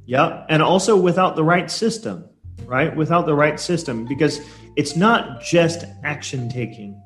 yeah 0.06 0.46
and 0.50 0.62
also 0.62 0.96
without 0.96 1.36
the 1.36 1.44
right 1.44 1.70
system 1.70 2.28
right 2.66 2.96
without 2.96 3.26
the 3.26 3.36
right 3.36 3.60
system 3.60 4.06
because 4.06 4.40
it's 4.76 4.96
not 4.96 5.42
just 5.42 5.86
action 6.04 6.50
taking 6.50 7.00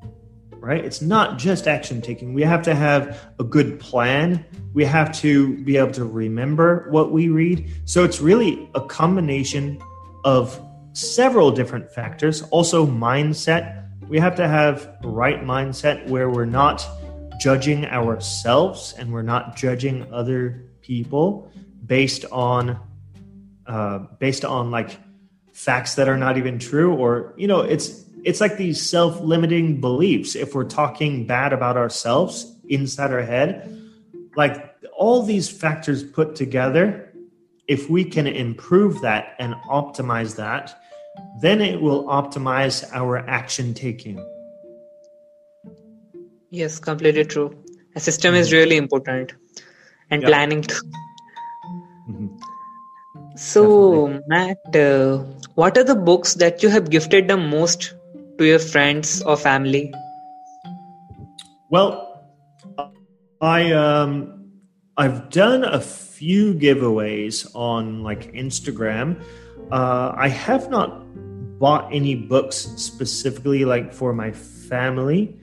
right? 0.60 0.84
It's 0.84 1.02
not 1.02 1.38
just 1.38 1.68
action 1.68 2.02
taking. 2.02 2.34
We 2.34 2.44
have 2.44 2.62
to 2.64 2.76
have 2.76 3.30
a 3.40 3.44
good 3.44 3.80
plan. 3.80 4.46
We 4.74 4.86
have 4.86 5.12
to 5.20 5.58
be 5.64 5.78
able 5.78 5.94
to 5.94 6.06
remember 6.06 6.88
what 6.90 7.12
we 7.12 7.30
read. 7.30 7.72
So 7.86 8.04
it's 8.04 8.20
really 8.20 8.70
a 8.76 8.82
combination 8.82 9.82
of 10.26 10.60
several 10.94 11.52
different 11.52 11.92
factors. 11.92 12.42
Also, 12.52 12.86
mindset. 12.86 13.88
We 14.08 14.20
have 14.20 14.36
to 14.36 14.48
have 14.48 14.98
right 15.04 15.42
mindset 15.44 16.08
where 16.08 16.30
we're 16.30 16.46
not 16.46 16.86
judging 17.40 17.86
ourselves 17.86 18.94
and 18.98 19.14
we're 19.14 19.22
not 19.22 19.56
judging 19.56 20.12
other 20.12 20.66
people 20.82 21.52
based 21.86 22.26
on 22.32 22.80
uh, 23.70 24.00
based 24.18 24.44
on 24.44 24.72
like 24.72 24.98
facts 25.54 25.96
that 25.96 26.10
are 26.10 26.18
not 26.18 26.38
even 26.38 26.58
true 26.58 26.96
or 26.96 27.34
you 27.38 27.48
know 27.48 27.62
it's 27.62 28.04
it's 28.24 28.42
like 28.42 28.58
these 28.58 28.82
self-limiting 28.82 29.80
beliefs. 29.80 30.36
If 30.36 30.54
we're 30.54 30.66
talking 30.66 31.26
bad 31.26 31.54
about 31.54 31.78
ourselves 31.78 32.54
inside 32.68 33.14
our 33.14 33.22
head 33.22 33.80
like 34.36 34.76
all 34.98 35.22
these 35.24 35.50
factors 35.50 36.04
put 36.04 36.36
together 36.36 37.14
if 37.68 37.90
we 37.90 38.04
can 38.04 38.26
improve 38.26 39.02
that 39.02 39.36
and 39.38 39.54
optimize 39.70 40.36
that 40.36 40.76
then 41.42 41.62
it 41.62 41.80
will 41.82 42.06
optimize 42.06 42.90
our 42.94 43.18
action 43.18 43.74
taking. 43.74 44.18
Yes 46.50 46.80
completely 46.80 47.26
true. 47.26 47.56
A 47.96 48.00
system 48.00 48.34
is 48.34 48.52
really 48.52 48.78
important 48.78 49.34
and 50.10 50.24
planning 50.24 50.62
too 50.64 50.76
mm-hmm. 50.76 51.09
So 53.40 54.08
Definitely. 54.08 54.28
matt 54.28 54.76
uh, 54.76 55.18
what 55.56 55.78
are 55.78 55.84
the 55.84 55.96
books 55.96 56.36
that 56.36 56.62
you 56.64 56.70
have 56.70 56.90
gifted 56.90 57.28
the 57.28 57.38
most 57.38 57.94
to 58.40 58.46
your 58.46 58.60
friends 58.60 59.22
or 59.22 59.36
family? 59.36 59.94
Well, 61.70 62.24
I 63.42 63.72
um, 63.74 64.50
I've 64.98 65.30
done 65.30 65.64
a 65.64 65.80
few 65.80 66.54
giveaways 66.54 67.46
on 67.54 68.04
like 68.04 68.34
Instagram. 68.34 69.22
Uh, 69.72 70.14
I 70.16 70.30
have 70.30 70.70
not 70.70 71.04
bought 71.60 71.94
any 71.94 72.16
books 72.16 72.56
specifically 72.56 73.66
like 73.66 73.94
for 73.94 74.14
my 74.14 74.32
family, 74.32 75.36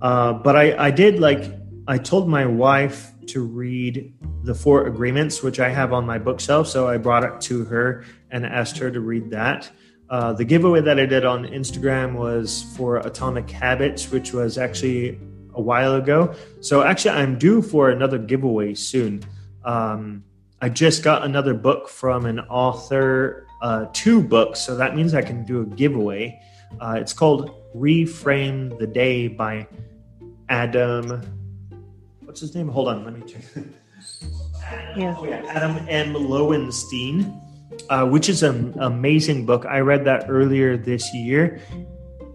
uh, 0.00 0.32
but 0.32 0.56
I, 0.56 0.86
I 0.86 0.90
did 0.90 1.18
like 1.18 1.52
I 1.88 1.98
told 1.98 2.28
my 2.28 2.46
wife 2.46 3.12
to 3.34 3.42
read 3.42 4.14
the 4.46 4.54
Four 4.54 4.86
Agreements, 4.86 5.42
which 5.42 5.58
I 5.58 5.68
have 5.68 5.92
on 5.92 6.06
my 6.06 6.18
bookshelf. 6.18 6.68
So 6.68 6.88
I 6.88 6.96
brought 6.96 7.24
it 7.24 7.40
to 7.42 7.64
her 7.64 8.04
and 8.30 8.46
asked 8.46 8.78
her 8.78 8.90
to 8.90 9.00
read 9.00 9.30
that. 9.30 9.70
Uh, 10.08 10.32
the 10.32 10.44
giveaway 10.44 10.80
that 10.80 11.00
I 11.00 11.06
did 11.06 11.24
on 11.24 11.46
Instagram 11.46 12.14
was 12.14 12.62
for 12.76 12.98
Atomic 12.98 13.50
Habits, 13.50 14.10
which 14.10 14.32
was 14.32 14.56
actually 14.56 15.18
a 15.54 15.60
while 15.60 15.96
ago. 15.96 16.32
So 16.60 16.82
actually, 16.82 17.16
I'm 17.16 17.38
due 17.38 17.60
for 17.60 17.90
another 17.90 18.18
giveaway 18.18 18.74
soon. 18.74 19.24
Um, 19.64 20.24
I 20.62 20.68
just 20.68 21.02
got 21.02 21.24
another 21.24 21.54
book 21.54 21.88
from 21.88 22.24
an 22.24 22.40
author, 22.40 23.48
uh, 23.62 23.86
two 23.92 24.22
books, 24.22 24.60
so 24.60 24.76
that 24.76 24.94
means 24.94 25.12
I 25.12 25.22
can 25.22 25.44
do 25.44 25.62
a 25.62 25.66
giveaway. 25.66 26.40
Uh, 26.80 26.98
it's 27.00 27.12
called 27.12 27.50
Reframe 27.74 28.78
the 28.78 28.86
Day 28.86 29.26
by 29.26 29.66
Adam. 30.48 31.20
What's 32.20 32.40
his 32.40 32.54
name? 32.54 32.68
Hold 32.68 32.88
on, 32.88 33.04
let 33.04 33.12
me 33.12 33.22
check. 33.26 33.42
yeah. 34.96 35.16
Oh, 35.18 35.24
yeah, 35.24 35.42
Adam 35.48 35.86
M. 35.88 36.14
Lowenstein 36.14 37.40
uh, 37.90 38.06
which 38.06 38.28
is 38.28 38.42
an 38.42 38.74
amazing 38.78 39.46
book. 39.46 39.66
I 39.66 39.80
read 39.80 40.04
that 40.04 40.26
earlier 40.28 40.76
this 40.76 41.12
year. 41.14 41.60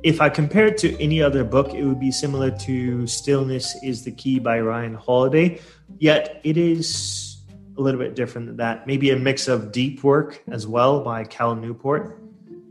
If 0.04 0.20
I 0.20 0.30
compare 0.30 0.68
it 0.68 0.78
to 0.80 1.00
any 1.00 1.22
other 1.22 1.44
book, 1.44 1.74
it 1.74 1.84
would 1.84 2.00
be 2.00 2.12
similar 2.12 2.50
to 2.52 3.06
Stillness 3.06 3.76
is 3.84 4.04
the 4.04 4.12
Key 4.12 4.40
by 4.40 4.60
Ryan 4.60 4.96
Holiday, 4.96 5.60
yet 6.00 6.42
it 6.44 6.58
is 6.58 7.38
a 7.78 7.82
little 7.82 8.00
bit 8.00 8.16
different 8.16 8.48
than 8.48 8.58
that. 8.58 8.88
Maybe 8.88 9.12
a 9.12 9.16
mix 9.16 9.48
of 9.48 9.72
deep 9.72 10.04
work 10.04 10.42
as 10.50 10.66
well 10.66 11.04
by 11.04 11.24
Cal 11.24 11.56
Newport. 11.56 12.20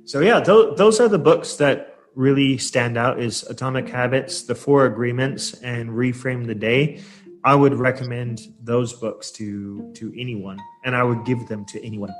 So, 0.04 0.20
yeah, 0.20 0.40
th- 0.40 0.76
those 0.76 0.98
are 0.98 1.08
the 1.08 1.18
books 1.18 1.56
that 1.56 1.98
really 2.16 2.58
stand 2.58 2.98
out 2.98 3.20
is 3.20 3.44
Atomic 3.44 3.88
Habits, 3.88 4.42
The 4.42 4.56
Four 4.56 4.86
Agreements, 4.86 5.54
and 5.62 5.90
Reframe 5.90 6.46
the 6.46 6.54
Day. 6.54 7.00
I 7.44 7.54
would 7.54 7.74
recommend 7.74 8.40
those 8.62 8.92
books 8.92 9.30
to 9.32 9.90
to 9.94 10.12
anyone, 10.16 10.58
and 10.84 10.94
I 10.94 11.02
would 11.02 11.24
give 11.24 11.48
them 11.48 11.64
to 11.66 11.84
anyone. 11.84 12.14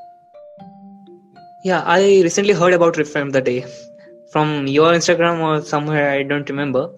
Yeah, 1.64 1.82
I 1.84 2.22
recently 2.22 2.54
heard 2.54 2.72
about 2.72 2.94
Reframe 2.94 3.32
the 3.32 3.42
Day 3.42 3.66
from 4.32 4.66
your 4.66 4.92
Instagram 4.92 5.40
or 5.40 5.62
somewhere, 5.62 6.10
I 6.10 6.22
don't 6.22 6.48
remember. 6.48 6.96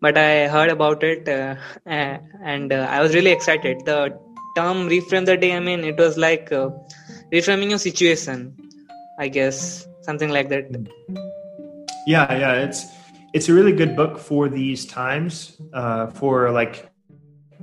But 0.00 0.18
I 0.18 0.48
heard 0.48 0.68
about 0.68 1.02
it 1.02 1.28
uh, 1.28 1.54
and 1.86 2.72
uh, 2.72 2.86
I 2.90 3.00
was 3.00 3.14
really 3.14 3.30
excited. 3.30 3.84
The 3.86 4.18
term 4.56 4.88
Reframe 4.88 5.24
the 5.24 5.36
Day, 5.36 5.54
I 5.56 5.60
mean, 5.60 5.84
it 5.84 5.96
was 5.96 6.18
like 6.18 6.52
uh, 6.52 6.70
reframing 7.32 7.70
your 7.70 7.78
situation, 7.78 8.54
I 9.18 9.28
guess, 9.28 9.86
something 10.02 10.28
like 10.28 10.48
that. 10.50 10.64
Yeah, 12.06 12.30
yeah, 12.34 12.54
it's 12.64 12.84
it's 13.32 13.48
a 13.48 13.54
really 13.54 13.72
good 13.72 13.96
book 13.96 14.18
for 14.18 14.48
these 14.48 14.84
times, 14.84 15.56
uh, 15.72 16.08
for 16.08 16.50
like 16.50 16.91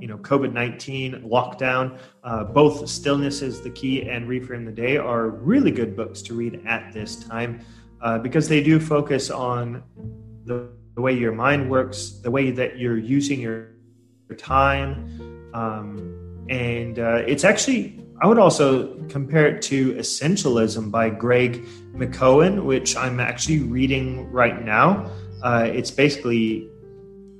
you 0.00 0.08
know 0.08 0.18
COVID 0.18 0.52
nineteen 0.52 1.22
lockdown. 1.22 1.98
Uh, 2.24 2.44
both 2.44 2.88
Stillness 2.88 3.42
is 3.42 3.60
the 3.60 3.70
Key 3.70 4.08
and 4.08 4.28
Reframe 4.28 4.64
the 4.64 4.72
Day 4.72 4.96
are 4.96 5.28
really 5.28 5.70
good 5.70 5.96
books 5.96 6.22
to 6.22 6.34
read 6.34 6.60
at 6.66 6.92
this 6.92 7.16
time 7.24 7.60
uh, 8.02 8.18
because 8.18 8.48
they 8.48 8.62
do 8.62 8.80
focus 8.80 9.30
on 9.30 9.82
the, 10.44 10.68
the, 10.94 11.02
way 11.02 11.12
your 11.12 11.32
mind 11.32 11.70
works, 11.70 12.20
the 12.22 12.30
way 12.30 12.50
that 12.50 12.78
you're 12.78 12.98
using 12.98 13.40
your, 13.40 13.68
your 14.28 14.36
time, 14.36 15.50
um, 15.54 16.46
and 16.48 16.98
uh, 16.98 17.22
it's 17.26 17.44
actually 17.44 18.00
I 18.22 18.26
would 18.26 18.38
also 18.38 18.94
compare 19.08 19.46
it 19.46 19.62
to 19.62 19.94
Essentialism 19.94 20.90
by 20.90 21.08
Greg 21.08 21.64
McKeown, 21.94 22.64
which 22.64 22.94
I'm 22.94 23.18
actually 23.18 23.60
reading 23.60 24.30
right 24.30 24.62
now. 24.62 25.10
Uh, 25.42 25.66
it's 25.72 25.90
basically 25.90 26.68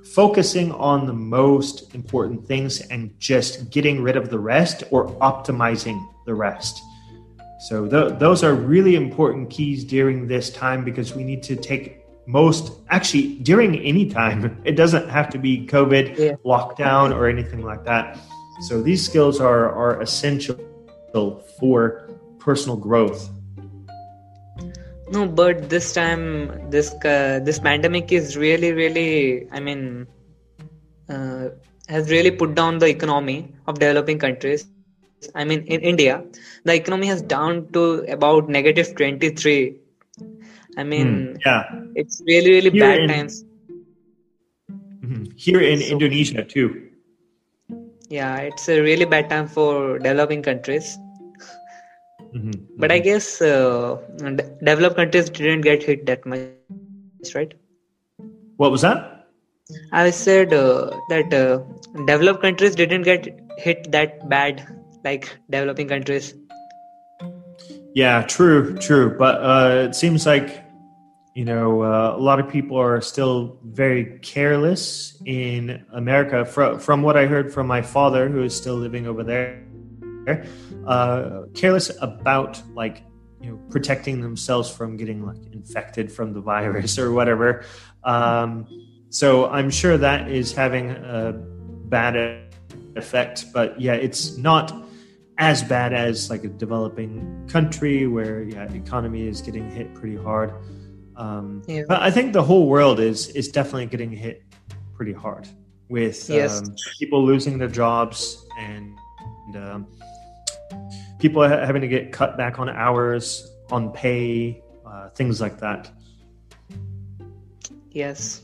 focusing 0.03 0.71
on 0.73 1.05
the 1.05 1.13
most 1.13 1.93
important 1.95 2.45
things 2.47 2.81
and 2.81 3.13
just 3.19 3.69
getting 3.71 4.01
rid 4.01 4.17
of 4.17 4.29
the 4.29 4.39
rest 4.39 4.83
or 4.91 5.07
optimizing 5.19 6.03
the 6.25 6.33
rest. 6.33 6.81
So 7.69 7.87
th- 7.87 8.19
those 8.19 8.43
are 8.43 8.53
really 8.55 8.95
important 8.95 9.49
keys 9.49 9.83
during 9.83 10.27
this 10.27 10.49
time 10.49 10.83
because 10.83 11.13
we 11.15 11.23
need 11.23 11.43
to 11.43 11.55
take 11.55 12.01
most 12.25 12.79
actually 12.89 13.35
during 13.39 13.77
any 13.79 14.09
time. 14.09 14.57
It 14.65 14.75
doesn't 14.75 15.09
have 15.09 15.29
to 15.29 15.37
be 15.37 15.65
COVID 15.67 16.17
Yeah. 16.17 16.33
lockdown 16.45 17.15
or 17.15 17.27
anything 17.27 17.61
like 17.63 17.85
that. 17.85 18.17
So 18.67 18.81
these 18.81 19.03
skills 19.03 19.39
are 19.39 19.69
are 19.71 20.01
essential 20.01 20.57
for 21.59 22.09
personal 22.39 22.77
growth. 22.77 23.29
No, 25.11 25.27
but 25.27 25.69
this 25.69 25.91
time, 25.93 26.69
this 26.69 26.93
uh, 27.03 27.39
this 27.43 27.59
pandemic 27.59 28.11
is 28.11 28.37
really, 28.37 28.71
really. 28.71 29.47
I 29.51 29.59
mean, 29.59 30.07
uh, 31.09 31.49
has 31.89 32.09
really 32.09 32.31
put 32.31 32.55
down 32.55 32.77
the 32.79 32.87
economy 32.87 33.53
of 33.67 33.79
developing 33.79 34.19
countries. 34.19 34.65
I 35.35 35.43
mean, 35.43 35.63
in 35.65 35.81
India, 35.81 36.23
the 36.63 36.73
economy 36.75 37.07
has 37.07 37.21
down 37.21 37.67
to 37.73 37.83
about 38.17 38.47
negative 38.49 38.95
twenty 38.95 39.29
three. 39.31 39.77
I 40.77 40.83
mean, 40.83 41.37
Yeah, 41.45 41.63
it's 41.95 42.21
really, 42.25 42.51
really 42.51 42.71
Here 42.71 42.81
bad 42.87 42.99
in- 43.01 43.09
times. 43.09 43.43
Mhm. 44.69 45.21
here 45.35 45.61
in 45.61 45.79
So- 45.79 45.91
Indonesia 45.97 46.43
too. 46.55 46.69
Yeah, 48.09 48.37
it's 48.51 48.67
a 48.69 48.79
really 48.81 49.05
bad 49.05 49.29
time 49.29 49.47
for 49.47 49.99
developing 49.99 50.41
countries. 50.41 50.97
Mhm. 52.33 52.53
But 52.77 52.91
I 52.91 52.99
guess 52.99 53.41
uh, 53.41 53.97
de- 54.17 54.49
developed 54.63 54.95
countries 54.95 55.29
didn't 55.29 55.61
get 55.61 55.83
hit 55.83 56.05
that 56.05 56.25
much, 56.25 57.35
right? 57.35 57.53
what 58.57 58.71
was 58.71 58.81
that? 58.81 59.27
I 59.91 60.11
said 60.11 60.53
uh, 60.53 60.91
that 61.09 61.33
uh, 61.33 61.59
developed 62.05 62.41
countries 62.41 62.75
didn't 62.75 63.03
get 63.03 63.27
hit 63.57 63.91
that 63.91 64.29
bad 64.29 64.65
like 65.03 65.35
developing 65.49 65.87
countries. 65.87 66.35
Yeah, 67.95 68.21
true, 68.23 68.77
true. 68.77 69.17
But 69.17 69.41
uh, 69.41 69.87
it 69.89 69.95
seems 69.95 70.25
like 70.25 70.63
you 71.33 71.45
know 71.45 71.81
uh, 71.81 72.15
a 72.15 72.21
lot 72.21 72.39
of 72.39 72.49
people 72.49 72.77
are 72.77 73.01
still 73.01 73.57
very 73.63 74.19
careless 74.19 75.17
in 75.25 75.83
America. 75.91 76.45
From 76.45 76.79
from 76.79 77.01
what 77.01 77.17
I 77.17 77.25
heard 77.25 77.51
from 77.53 77.67
my 77.67 77.81
father, 77.81 78.29
who 78.29 78.43
is 78.43 78.55
still 78.55 78.75
living 78.75 79.07
over 79.07 79.23
there, 79.23 79.63
uh, 80.87 81.43
careless 81.53 81.91
about 82.01 82.61
like 82.73 83.03
you 83.41 83.51
know 83.51 83.57
protecting 83.69 84.21
themselves 84.21 84.69
from 84.69 84.97
getting 84.97 85.25
like 85.25 85.37
infected 85.53 86.11
from 86.11 86.33
the 86.33 86.41
virus 86.53 86.97
or 86.99 87.11
whatever. 87.11 87.63
Um, 88.03 88.67
so 89.09 89.47
I'm 89.49 89.69
sure 89.69 89.97
that 89.97 90.29
is 90.29 90.53
having 90.53 90.91
a 90.91 91.33
bad 91.33 92.15
effect. 92.95 93.45
But 93.53 93.79
yeah, 93.79 93.93
it's 93.93 94.37
not 94.37 94.73
as 95.37 95.63
bad 95.63 95.91
as 95.93 96.29
like 96.29 96.43
a 96.43 96.47
developing 96.47 97.47
country 97.49 98.05
where 98.05 98.43
yeah 98.43 98.71
economy 98.73 99.27
is 99.27 99.41
getting 99.41 99.71
hit 99.71 99.91
pretty 99.95 100.15
hard 100.15 100.53
um, 101.15 101.63
Yeah. 101.67 101.83
but 101.87 102.01
i 102.01 102.11
think 102.11 102.33
the 102.33 102.43
whole 102.43 102.67
world 102.67 102.99
is 102.99 103.29
is 103.29 103.47
definitely 103.47 103.87
getting 103.87 104.11
hit 104.11 104.43
pretty 104.93 105.13
hard 105.13 105.47
with 105.89 106.29
Yes. 106.29 106.59
um, 106.59 106.75
people 106.99 107.25
losing 107.25 107.57
their 107.57 107.67
jobs 107.69 108.45
and, 108.59 108.95
and 109.47 109.55
um, 109.57 109.87
people 111.21 111.47
ha- 111.47 111.65
having 111.65 111.81
to 111.81 111.87
get 111.87 112.11
cut 112.11 112.35
back 112.37 112.59
on 112.59 112.67
hours 112.69 113.49
on 113.71 113.91
pay 113.91 114.61
uh, 114.85 115.09
things 115.09 115.39
like 115.39 115.59
that 115.59 115.89
Yes. 117.93 118.41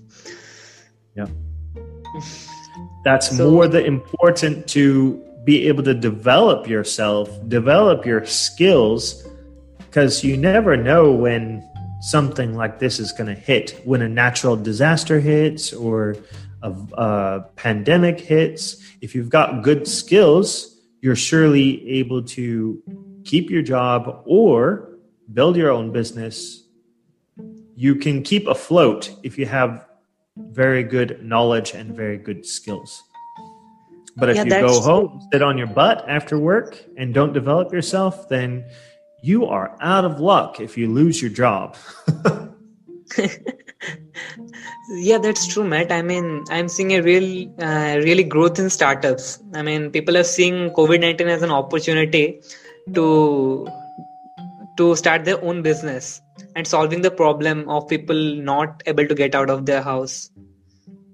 Yeah. 1.15 1.27
That's 3.05 3.35
So- 3.37 3.49
more 3.51 3.67
the 3.67 3.83
important 3.85 4.67
to 4.69 5.23
be 5.45 5.67
able 5.69 5.83
to 5.83 5.93
develop 5.93 6.67
yourself 6.67 7.29
develop 7.47 8.05
your 8.05 8.25
skills 8.25 9.25
because 9.77 10.21
you 10.21 10.35
never 10.35 10.75
know 10.75 11.13
when 11.13 11.63
something 12.01 12.53
like 12.55 12.79
this 12.79 12.99
is 12.99 13.13
going 13.13 13.33
to 13.33 13.41
hit 13.41 13.79
when 13.85 14.01
a 14.01 14.09
natural 14.09 14.57
disaster 14.57 15.21
hits 15.21 15.71
or 15.71 16.17
a, 16.61 16.71
a 16.97 17.45
pandemic 17.55 18.19
hits 18.19 18.83
if 18.99 19.15
you've 19.15 19.29
got 19.29 19.63
good 19.63 19.87
skills 19.87 20.76
you're 21.01 21.15
surely 21.15 21.87
able 21.89 22.23
to 22.23 22.81
keep 23.23 23.49
your 23.49 23.61
job 23.61 24.23
or 24.25 24.89
build 25.33 25.55
your 25.55 25.71
own 25.71 25.91
business 25.91 26.67
you 27.77 27.93
can 27.93 28.23
keep 28.23 28.47
afloat 28.47 29.15
if 29.21 29.37
you 29.37 29.45
have 29.45 29.85
very 30.35 30.81
good 30.81 31.23
knowledge 31.23 31.75
and 31.75 31.95
very 31.95 32.17
good 32.17 32.43
skills. 32.43 33.03
But 34.15 34.29
if 34.29 34.35
Yeah, 34.37 34.45
you 34.45 34.49
go 34.49 34.81
home, 34.81 35.21
sit 35.31 35.43
on 35.43 35.59
your 35.59 35.67
butt 35.67 36.03
after 36.09 36.39
work, 36.39 36.83
and 36.97 37.13
don't 37.13 37.33
develop 37.33 37.71
yourself, 37.71 38.27
then 38.29 38.65
you 39.21 39.45
are 39.45 39.77
out 39.79 40.05
of 40.05 40.19
luck 40.19 40.59
if 40.59 40.75
you 40.75 40.91
lose 40.91 41.21
your 41.21 41.29
job. 41.29 41.77
Yeah, 44.89 45.17
that's 45.17 45.47
true, 45.47 45.63
Matt. 45.63 45.91
I 45.91 46.01
mean, 46.01 46.43
I'm 46.49 46.69
seeing 46.69 46.93
a 46.93 47.01
real, 47.01 47.49
uh, 47.59 47.97
really 48.03 48.23
growth 48.23 48.57
in 48.57 48.69
startups. 48.69 49.39
I 49.53 49.61
mean, 49.61 49.91
people 49.91 50.17
are 50.17 50.23
seeing 50.23 50.69
COVID 50.71 51.01
nineteen 51.01 51.27
as 51.27 51.41
an 51.41 51.51
opportunity 51.51 52.41
to 52.93 53.67
to 54.77 54.95
start 54.95 55.25
their 55.25 55.43
own 55.43 55.61
business 55.61 56.21
and 56.55 56.65
solving 56.65 57.01
the 57.01 57.11
problem 57.11 57.67
of 57.67 57.87
people 57.87 58.15
not 58.15 58.81
able 58.85 59.07
to 59.07 59.15
get 59.15 59.35
out 59.35 59.49
of 59.49 59.65
their 59.65 59.81
house. 59.81 60.29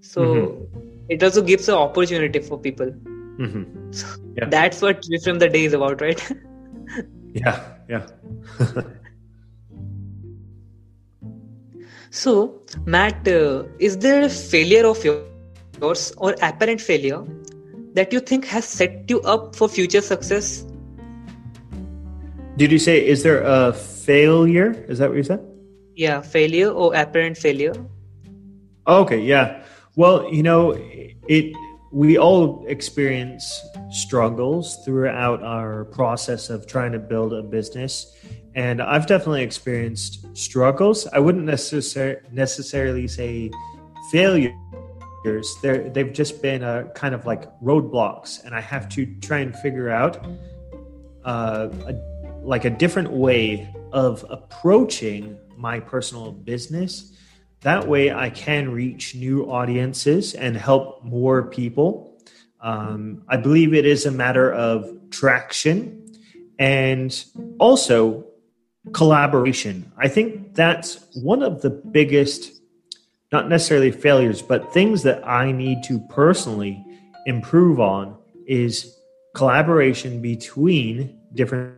So 0.01 0.67
it 1.09 1.23
also 1.23 1.41
gives 1.41 1.67
an 1.67 1.75
opportunity 1.75 2.39
for 2.39 2.59
people. 2.59 2.91
Mhm. 3.39 3.65
Yeah. 4.37 4.49
That's 4.49 4.81
what 4.81 5.03
from 5.23 5.39
the 5.39 5.49
Day 5.49 5.65
is 5.65 5.73
about, 5.73 6.01
right? 6.01 6.31
Yeah, 7.35 7.59
yeah. 7.89 8.05
So, 12.13 12.61
Matt, 12.85 13.27
uh, 13.27 13.63
is 13.79 13.97
there 13.97 14.21
a 14.21 14.29
failure 14.29 14.85
of 14.85 15.03
your- 15.03 15.25
yours 15.81 16.13
or 16.17 16.35
apparent 16.43 16.79
failure 16.79 17.25
that 17.95 18.13
you 18.13 18.19
think 18.19 18.45
has 18.45 18.65
set 18.65 19.09
you 19.09 19.19
up 19.21 19.55
for 19.55 19.67
future 19.67 19.99
success? 19.99 20.63
Did 22.55 22.71
you 22.71 22.77
say, 22.77 23.03
is 23.03 23.23
there 23.23 23.41
a 23.41 23.73
failure? 23.73 24.85
Is 24.87 24.99
that 24.99 25.09
what 25.09 25.17
you 25.17 25.23
said? 25.23 25.41
Yeah, 25.95 26.21
failure 26.21 26.69
or 26.69 26.93
apparent 26.93 27.35
failure. 27.35 27.73
Okay, 28.85 29.19
yeah. 29.19 29.63
Well, 29.95 30.29
you 30.31 30.43
know, 30.43 30.77
it 31.27 31.55
we 31.91 32.17
all 32.17 32.63
experience 32.67 33.59
struggles 33.89 34.77
throughout 34.85 35.41
our 35.41 35.85
process 35.85 36.51
of 36.51 36.67
trying 36.67 36.91
to 36.91 36.99
build 36.99 37.33
a 37.33 37.41
business. 37.41 38.13
And 38.55 38.81
I've 38.81 39.07
definitely 39.07 39.43
experienced 39.43 40.25
struggles. 40.37 41.07
I 41.07 41.19
wouldn't 41.19 41.45
necessar- 41.45 42.31
necessarily 42.31 43.07
say 43.07 43.51
failures. 44.11 44.53
They're, 45.61 45.89
they've 45.89 46.13
just 46.13 46.41
been 46.41 46.63
a 46.63 46.85
kind 46.93 47.15
of 47.15 47.25
like 47.25 47.45
roadblocks, 47.61 48.43
and 48.43 48.53
I 48.53 48.61
have 48.61 48.89
to 48.89 49.05
try 49.21 49.39
and 49.39 49.55
figure 49.55 49.89
out 49.89 50.23
uh, 51.25 51.69
a, 51.87 51.93
like 52.43 52.65
a 52.65 52.69
different 52.69 53.11
way 53.11 53.73
of 53.91 54.25
approaching 54.29 55.37
my 55.57 55.79
personal 55.79 56.31
business 56.31 57.13
that 57.61 57.87
way 57.87 58.11
i 58.11 58.29
can 58.29 58.69
reach 58.69 59.15
new 59.15 59.49
audiences 59.49 60.33
and 60.33 60.57
help 60.57 61.03
more 61.03 61.43
people 61.43 62.19
um, 62.61 63.23
i 63.29 63.37
believe 63.37 63.73
it 63.73 63.85
is 63.85 64.05
a 64.05 64.11
matter 64.11 64.51
of 64.51 64.89
traction 65.09 66.05
and 66.59 67.25
also 67.59 68.25
collaboration. 68.91 69.91
I 69.97 70.07
think 70.07 70.53
that's 70.53 71.05
one 71.13 71.41
of 71.41 71.61
the 71.61 71.69
biggest 71.69 72.59
not 73.31 73.49
necessarily 73.49 73.89
failures 73.89 74.43
but 74.43 74.71
things 74.71 75.01
that 75.01 75.27
i 75.27 75.51
need 75.51 75.81
to 75.81 75.99
personally 76.01 76.85
improve 77.25 77.79
on 77.79 78.15
is 78.45 78.95
collaboration 79.33 80.21
between 80.21 81.17
different 81.33 81.75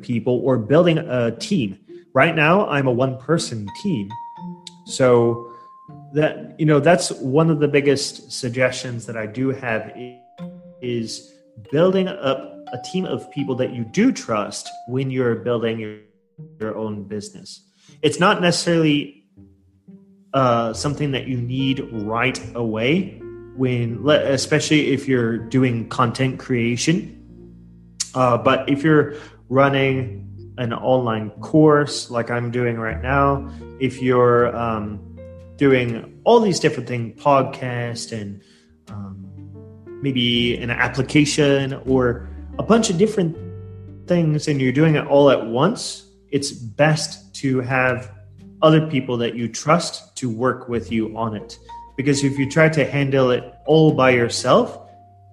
people 0.00 0.40
or 0.44 0.56
building 0.58 0.98
a 0.98 1.30
team. 1.32 1.78
Right 2.14 2.34
now 2.34 2.68
i'm 2.68 2.86
a 2.86 2.92
one 2.92 3.18
person 3.18 3.66
team. 3.82 4.08
So 4.86 5.52
that 6.12 6.58
you 6.58 6.66
know 6.66 6.80
that's 6.80 7.10
one 7.12 7.50
of 7.50 7.58
the 7.58 7.68
biggest 7.68 8.30
suggestions 8.30 9.06
that 9.06 9.16
I 9.16 9.26
do 9.26 9.50
have 9.50 9.92
is 10.80 11.34
building 11.72 12.08
up 12.08 12.52
a 12.72 12.78
team 12.84 13.04
of 13.04 13.30
people 13.30 13.54
that 13.56 13.72
you 13.72 13.84
do 13.84 14.12
trust 14.12 14.68
when 14.88 15.10
you're 15.10 15.36
building 15.36 15.78
your, 15.78 15.98
your 16.60 16.76
own 16.76 17.04
business. 17.04 17.62
It's 18.02 18.20
not 18.20 18.40
necessarily 18.40 19.24
uh, 20.34 20.72
something 20.72 21.12
that 21.12 21.26
you 21.26 21.38
need 21.38 21.80
right 21.92 22.38
away 22.54 23.20
when 23.56 24.06
especially 24.08 24.92
if 24.92 25.08
you're 25.08 25.38
doing 25.38 25.88
content 25.88 26.38
creation. 26.38 27.12
Uh, 28.14 28.36
but 28.36 28.68
if 28.68 28.82
you're 28.82 29.14
running 29.48 30.54
an 30.58 30.72
online 30.72 31.30
course 31.40 32.10
like 32.10 32.30
I'm 32.30 32.50
doing 32.50 32.78
right 32.78 33.00
now, 33.00 33.50
if 33.80 34.02
you're 34.02 34.54
um, 34.56 35.18
doing 35.56 36.20
all 36.24 36.40
these 36.40 36.60
different 36.60 36.88
things, 36.88 37.20
podcast 37.20 38.12
and 38.12 38.42
um, 38.88 39.26
maybe 40.02 40.56
an 40.56 40.70
application 40.70 41.74
or 41.86 42.28
a 42.58 42.62
bunch 42.62 42.90
of 42.90 42.98
different 42.98 43.36
things 44.06 44.48
and 44.48 44.60
you're 44.60 44.72
doing 44.72 44.96
it 44.96 45.06
all 45.06 45.30
at 45.30 45.46
once, 45.46 46.05
it's 46.36 46.52
best 46.52 47.34
to 47.36 47.60
have 47.60 48.12
other 48.60 48.86
people 48.88 49.16
that 49.16 49.34
you 49.34 49.48
trust 49.48 50.14
to 50.16 50.28
work 50.28 50.68
with 50.68 50.92
you 50.92 51.16
on 51.16 51.34
it. 51.34 51.58
Because 51.96 52.22
if 52.24 52.38
you 52.38 52.46
try 52.50 52.68
to 52.68 52.84
handle 52.84 53.30
it 53.30 53.54
all 53.64 53.92
by 53.92 54.10
yourself, 54.10 54.78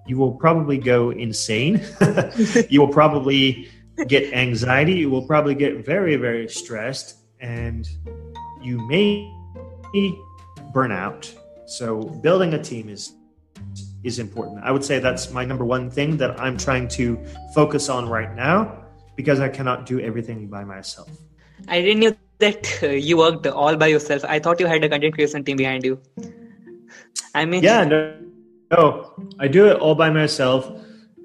you 0.06 0.16
will 0.16 0.32
probably 0.32 0.78
go 0.78 1.10
insane. 1.10 1.84
you 2.70 2.80
will 2.80 2.94
probably 3.00 3.68
get 4.08 4.32
anxiety. 4.32 4.94
You 4.94 5.10
will 5.10 5.26
probably 5.26 5.54
get 5.54 5.84
very, 5.84 6.16
very 6.16 6.48
stressed, 6.48 7.16
and 7.38 7.86
you 8.62 8.78
may 8.88 9.30
burn 10.72 10.90
out. 10.90 11.30
So, 11.66 12.00
building 12.00 12.54
a 12.54 12.62
team 12.62 12.88
is 12.88 13.12
is 14.04 14.18
important. 14.18 14.64
I 14.64 14.70
would 14.70 14.84
say 14.84 14.98
that's 15.00 15.30
my 15.32 15.44
number 15.44 15.64
one 15.64 15.90
thing 15.90 16.16
that 16.18 16.38
I'm 16.40 16.56
trying 16.56 16.88
to 16.88 17.18
focus 17.54 17.88
on 17.88 18.08
right 18.08 18.34
now 18.34 18.83
because 19.16 19.40
I 19.40 19.48
cannot 19.48 19.86
do 19.86 20.00
everything 20.00 20.48
by 20.48 20.64
myself. 20.64 21.08
I 21.68 21.80
didn't 21.80 22.00
know 22.00 22.16
that 22.38 22.82
uh, 22.82 22.86
you 23.08 23.16
worked 23.18 23.46
all 23.46 23.76
by 23.76 23.88
yourself. 23.88 24.24
I 24.24 24.38
thought 24.38 24.60
you 24.60 24.66
had 24.66 24.84
a 24.84 24.88
content 24.88 25.14
creation 25.14 25.44
team 25.44 25.56
behind 25.56 25.84
you. 25.84 26.00
I 27.34 27.44
mean, 27.44 27.62
yeah, 27.62 27.84
no, 27.84 28.16
no, 28.70 29.12
I 29.38 29.48
do 29.48 29.66
it 29.66 29.78
all 29.78 29.94
by 29.94 30.10
myself, 30.10 30.70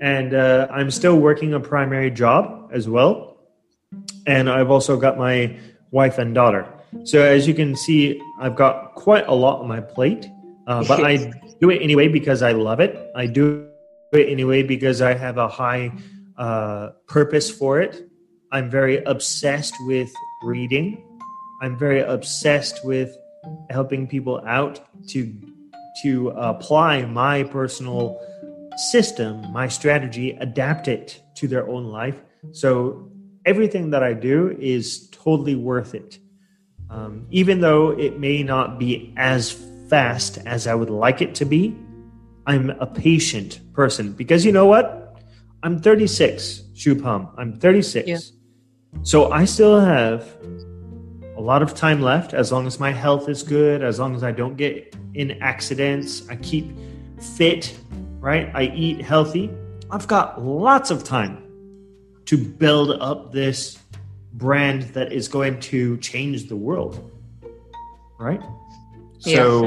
and 0.01 0.33
uh, 0.33 0.67
I'm 0.71 0.89
still 0.89 1.17
working 1.17 1.53
a 1.53 1.59
primary 1.59 2.09
job 2.09 2.69
as 2.73 2.89
well, 2.89 3.37
and 4.25 4.49
I've 4.49 4.71
also 4.71 4.97
got 4.97 5.17
my 5.17 5.55
wife 5.91 6.17
and 6.17 6.33
daughter. 6.33 6.67
So 7.03 7.21
as 7.21 7.47
you 7.47 7.53
can 7.53 7.75
see, 7.75 8.21
I've 8.39 8.55
got 8.55 8.95
quite 8.95 9.27
a 9.27 9.33
lot 9.33 9.61
on 9.61 9.67
my 9.67 9.81
plate, 9.81 10.27
uh, 10.67 10.83
but 10.87 11.03
I 11.03 11.31
do 11.61 11.69
it 11.69 11.81
anyway 11.81 12.07
because 12.07 12.41
I 12.41 12.53
love 12.53 12.79
it. 12.79 13.11
I 13.15 13.27
do 13.27 13.69
it 14.13 14.29
anyway 14.29 14.63
because 14.63 15.01
I 15.01 15.13
have 15.13 15.37
a 15.37 15.47
high 15.47 15.91
uh, 16.39 16.91
purpose 17.07 17.51
for 17.51 17.81
it. 17.81 18.09
I'm 18.51 18.69
very 18.69 19.03
obsessed 19.03 19.75
with 19.81 20.11
reading. 20.43 21.05
I'm 21.61 21.77
very 21.77 21.99
obsessed 21.99 22.83
with 22.85 23.15
helping 23.69 24.07
people 24.07 24.41
out 24.47 24.79
to 25.09 25.31
to 26.03 26.29
apply 26.29 27.03
my 27.05 27.43
personal 27.43 28.19
system, 28.91 29.51
my 29.51 29.67
strategy, 29.67 30.31
adapt 30.39 30.87
it 30.87 31.21
to 31.35 31.47
their 31.47 31.67
own 31.67 31.85
life. 31.85 32.21
So 32.53 33.11
everything 33.45 33.89
that 33.89 34.01
I 34.01 34.13
do 34.13 34.55
is 34.59 35.09
totally 35.09 35.55
worth 35.55 35.93
it. 35.93 36.19
Um, 36.89 37.27
even 37.29 37.59
though 37.59 37.91
it 37.91 38.19
may 38.19 38.43
not 38.43 38.79
be 38.79 39.13
as 39.17 39.51
fast 39.89 40.37
as 40.45 40.67
I 40.67 40.73
would 40.73 40.89
like 40.89 41.21
it 41.21 41.35
to 41.35 41.45
be, 41.45 41.75
I'm 42.47 42.69
a 42.69 42.87
patient 42.87 43.59
person 43.73 44.13
because 44.13 44.45
you 44.45 44.51
know 44.53 44.65
what? 44.65 44.98
I'm 45.61 45.79
36, 45.79 46.63
Shubham. 46.73 47.31
I'm 47.37 47.59
36. 47.59 48.07
Yeah. 48.07 48.17
So 49.03 49.31
I 49.31 49.45
still 49.45 49.79
have 49.79 50.27
a 51.37 51.41
lot 51.41 51.61
of 51.61 51.73
time 51.73 52.01
left 52.01 52.33
as 52.33 52.51
long 52.51 52.65
as 52.67 52.79
my 52.79 52.91
health 52.91 53.29
is 53.29 53.43
good, 53.43 53.83
as 53.83 53.99
long 53.99 54.15
as 54.15 54.23
I 54.23 54.31
don't 54.31 54.55
get 54.55 54.95
in 55.13 55.41
accidents, 55.41 56.27
I 56.29 56.35
keep 56.37 56.77
fit, 57.19 57.77
right? 58.19 58.51
I 58.53 58.63
eat 58.63 59.01
healthy. 59.01 59.49
I've 59.91 60.07
got 60.07 60.41
lots 60.41 60.91
of 60.91 61.03
time 61.03 61.43
to 62.25 62.37
build 62.37 62.91
up 63.01 63.31
this 63.31 63.79
brand 64.33 64.83
that 64.93 65.11
is 65.11 65.27
going 65.27 65.59
to 65.59 65.97
change 65.97 66.47
the 66.47 66.55
world, 66.55 67.11
right? 68.19 68.41
So 69.19 69.65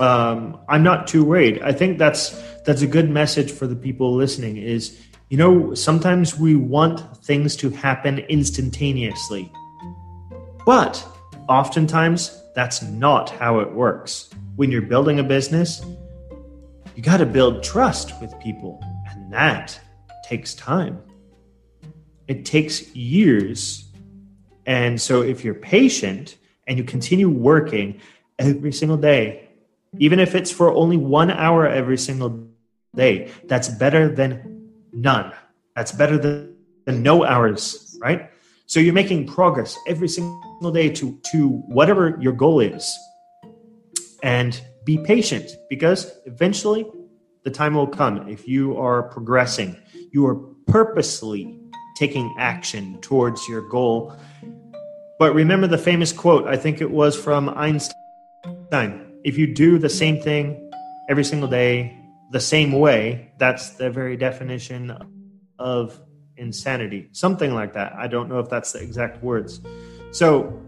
um, 0.00 0.60
I'm 0.68 0.82
not 0.82 1.06
too 1.06 1.24
worried. 1.24 1.60
I 1.62 1.72
think 1.72 1.98
that's 1.98 2.42
that's 2.68 2.82
a 2.82 2.86
good 2.86 3.08
message 3.08 3.50
for 3.50 3.66
the 3.66 3.74
people 3.74 4.14
listening. 4.14 4.58
Is 4.58 5.00
you 5.30 5.38
know 5.38 5.72
sometimes 5.72 6.38
we 6.38 6.54
want 6.54 7.16
things 7.24 7.56
to 7.56 7.70
happen 7.70 8.18
instantaneously, 8.18 9.50
but 10.66 11.02
oftentimes 11.48 12.42
that's 12.54 12.82
not 12.82 13.30
how 13.30 13.60
it 13.60 13.72
works. 13.72 14.28
When 14.56 14.70
you're 14.70 14.82
building 14.82 15.18
a 15.18 15.22
business, 15.22 15.80
you 16.94 17.02
got 17.02 17.16
to 17.16 17.26
build 17.26 17.62
trust 17.62 18.12
with 18.20 18.38
people, 18.38 18.84
and 19.08 19.32
that 19.32 19.80
takes 20.22 20.54
time. 20.54 21.00
It 22.26 22.44
takes 22.44 22.94
years. 22.94 23.90
And 24.66 25.00
so 25.00 25.22
if 25.22 25.42
you're 25.42 25.54
patient 25.54 26.36
and 26.66 26.76
you 26.76 26.84
continue 26.84 27.30
working 27.30 28.02
every 28.38 28.72
single 28.74 28.98
day, 28.98 29.48
even 29.98 30.20
if 30.20 30.34
it's 30.34 30.50
for 30.50 30.70
only 30.70 30.98
one 30.98 31.30
hour 31.30 31.66
every 31.66 31.96
single 31.96 32.47
day, 32.94 33.30
that's 33.44 33.68
better 33.68 34.14
than 34.14 34.70
none. 34.92 35.32
That's 35.76 35.92
better 35.92 36.18
than, 36.18 36.56
than 36.86 37.02
no 37.02 37.24
hours, 37.24 37.98
right? 38.00 38.30
So 38.66 38.80
you're 38.80 38.94
making 38.94 39.26
progress 39.26 39.76
every 39.86 40.08
single 40.08 40.72
day 40.72 40.90
to, 40.90 41.18
to 41.32 41.48
whatever 41.48 42.18
your 42.20 42.32
goal 42.32 42.60
is. 42.60 42.96
And 44.22 44.60
be 44.84 44.98
patient 44.98 45.50
because 45.70 46.12
eventually 46.26 46.86
the 47.44 47.50
time 47.50 47.74
will 47.74 47.86
come. 47.86 48.28
If 48.28 48.48
you 48.48 48.76
are 48.76 49.04
progressing, 49.04 49.76
you 50.12 50.26
are 50.26 50.34
purposely 50.66 51.60
taking 51.96 52.34
action 52.38 53.00
towards 53.00 53.48
your 53.48 53.68
goal. 53.68 54.14
But 55.18 55.34
remember 55.34 55.66
the 55.66 55.78
famous 55.78 56.12
quote, 56.12 56.46
I 56.46 56.56
think 56.56 56.80
it 56.80 56.90
was 56.90 57.16
from 57.16 57.48
Einstein 57.50 57.94
if 59.24 59.36
you 59.36 59.52
do 59.52 59.78
the 59.78 59.88
same 59.88 60.20
thing 60.20 60.70
every 61.08 61.24
single 61.24 61.48
day, 61.48 61.97
the 62.30 62.40
same 62.40 62.72
way, 62.72 63.32
that's 63.38 63.70
the 63.70 63.90
very 63.90 64.16
definition 64.16 64.96
of 65.58 66.00
insanity. 66.36 67.08
Something 67.12 67.54
like 67.54 67.74
that. 67.74 67.94
I 67.94 68.06
don't 68.06 68.28
know 68.28 68.38
if 68.38 68.48
that's 68.48 68.72
the 68.72 68.80
exact 68.80 69.22
words. 69.22 69.60
So 70.10 70.60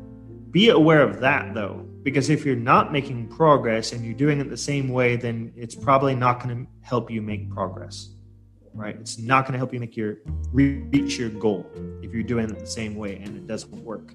be 0.51 0.70
aware 0.70 1.03
of 1.03 1.20
that 1.20 1.55
though, 1.55 1.87
because 2.03 2.31
if 2.31 2.44
you're 2.44 2.57
not 2.57 2.92
making 2.92 3.29
progress 3.29 3.92
and 3.92 4.05
you're 4.05 4.14
doing 4.14 4.40
it 4.40 4.51
the 4.51 4.57
same 4.57 4.88
way, 4.88 5.16
then 5.16 5.53
it's 5.57 5.75
probably 5.75 6.14
not 6.14 6.42
going 6.42 6.64
to 6.64 6.70
help 6.83 7.11
you 7.11 7.23
make 7.23 7.51
progress. 7.51 8.11
Right? 8.73 8.96
It's 8.96 9.18
not 9.18 9.44
going 9.44 9.53
to 9.53 9.59
help 9.59 9.75
you 9.75 9.81
make 9.81 9.96
your 9.96 10.18
reach 10.53 11.18
your 11.18 11.31
goal 11.31 11.66
if 12.03 12.12
you're 12.12 12.23
doing 12.23 12.49
it 12.51 12.59
the 12.59 12.66
same 12.66 12.94
way 12.94 13.16
and 13.16 13.37
it 13.37 13.46
doesn't 13.46 13.85
work. 13.85 14.14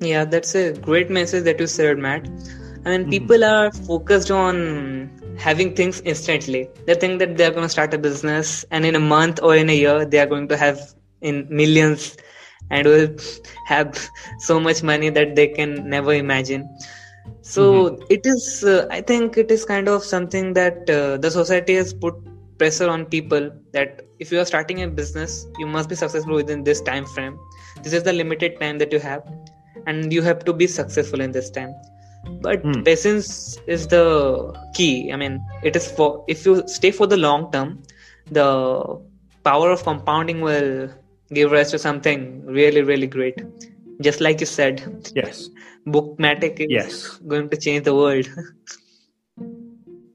Yeah, 0.00 0.24
that's 0.24 0.54
a 0.54 0.72
great 0.72 1.10
message 1.10 1.44
that 1.44 1.60
you 1.60 1.66
said, 1.66 1.98
Matt. 1.98 2.26
I 2.86 2.96
mean, 2.96 3.02
mm-hmm. 3.02 3.10
people 3.10 3.44
are 3.44 3.70
focused 3.70 4.30
on 4.30 5.19
having 5.40 5.74
things 5.74 6.00
instantly. 6.02 6.68
They 6.86 6.94
think 6.94 7.18
that 7.18 7.36
they're 7.36 7.50
going 7.50 7.64
to 7.64 7.68
start 7.68 7.94
a 7.94 7.98
business, 7.98 8.64
and 8.70 8.84
in 8.84 8.94
a 8.94 9.00
month 9.00 9.42
or 9.42 9.56
in 9.56 9.70
a 9.70 9.76
year, 9.76 10.04
they 10.04 10.18
are 10.18 10.26
going 10.26 10.48
to 10.48 10.56
have 10.56 10.94
in 11.22 11.46
millions 11.50 12.16
and 12.70 12.86
will 12.86 13.08
have 13.66 14.08
so 14.38 14.60
much 14.60 14.82
money 14.82 15.10
that 15.10 15.34
they 15.34 15.48
can 15.48 15.88
never 15.88 16.12
imagine. 16.12 16.68
So 17.42 17.90
mm-hmm. 17.90 18.04
it 18.10 18.20
is, 18.24 18.64
uh, 18.64 18.86
I 18.90 19.00
think, 19.00 19.36
it 19.36 19.50
is 19.50 19.64
kind 19.64 19.88
of 19.88 20.04
something 20.04 20.52
that 20.54 20.88
uh, 20.88 21.16
the 21.16 21.30
society 21.30 21.74
has 21.74 21.92
put 21.92 22.14
pressure 22.58 22.88
on 22.88 23.06
people 23.06 23.50
that 23.72 24.02
if 24.18 24.30
you 24.30 24.38
are 24.38 24.44
starting 24.44 24.82
a 24.82 24.88
business, 24.88 25.46
you 25.58 25.66
must 25.66 25.88
be 25.88 25.94
successful 25.94 26.34
within 26.34 26.62
this 26.62 26.80
time 26.82 27.06
frame. 27.06 27.38
This 27.82 27.94
is 27.94 28.02
the 28.02 28.12
limited 28.12 28.60
time 28.60 28.78
that 28.78 28.92
you 28.92 28.98
have 29.00 29.22
and 29.86 30.12
you 30.12 30.20
have 30.22 30.44
to 30.44 30.52
be 30.52 30.66
successful 30.66 31.20
in 31.22 31.32
this 31.32 31.50
time 31.50 31.74
but 32.42 32.62
mm. 32.62 32.84
patience 32.84 33.58
is 33.66 33.86
the 33.88 34.54
key. 34.74 35.12
I 35.12 35.16
mean 35.16 35.44
it 35.62 35.76
is 35.76 35.90
for 35.90 36.24
if 36.28 36.44
you 36.46 36.66
stay 36.66 36.90
for 36.90 37.06
the 37.06 37.16
long 37.16 37.50
term 37.52 37.82
the 38.30 39.00
power 39.44 39.70
of 39.70 39.82
compounding 39.82 40.40
will 40.40 40.88
give 41.32 41.50
rise 41.50 41.70
to 41.70 41.78
something 41.78 42.44
really 42.46 42.82
really 42.82 43.06
great. 43.06 43.42
Just 44.00 44.20
like 44.20 44.40
you 44.40 44.46
said 44.46 45.10
yes. 45.14 45.48
bookmattic 45.86 46.60
is 46.60 46.66
yes. 46.70 47.16
going 47.26 47.48
to 47.50 47.56
change 47.56 47.84
the 47.84 47.94
world. 47.94 48.28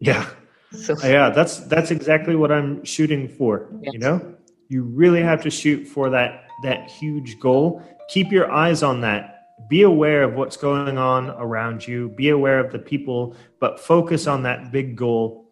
Yeah. 0.02 0.30
So 0.72 0.94
uh, 0.94 1.08
yeah 1.08 1.30
that's 1.30 1.60
that's 1.62 1.90
exactly 1.90 2.36
what 2.36 2.52
i'm 2.52 2.84
shooting 2.84 3.28
for 3.28 3.70
yes. 3.82 3.94
you 3.94 4.00
know? 4.00 4.36
You 4.68 4.84
really 4.84 5.22
have 5.22 5.42
to 5.44 5.50
shoot 5.50 5.88
for 5.88 6.10
that 6.10 6.48
that 6.64 6.90
huge 6.90 7.40
goal. 7.40 7.82
Keep 8.10 8.32
your 8.32 8.52
eyes 8.52 8.84
on 8.84 9.02
that 9.02 9.35
be 9.70 9.82
aware 9.82 10.24
of 10.24 10.36
what's 10.36 10.58
going 10.58 10.98
on 10.98 11.30
around 11.32 11.88
you, 11.88 12.10
be 12.10 12.30
aware 12.30 12.60
of 12.60 12.72
the 12.72 12.80
people, 12.80 13.36
but 13.60 13.80
focus 13.80 14.28
on 14.28 14.44
that 14.44 14.72
big 14.72 14.96
goal 14.96 15.50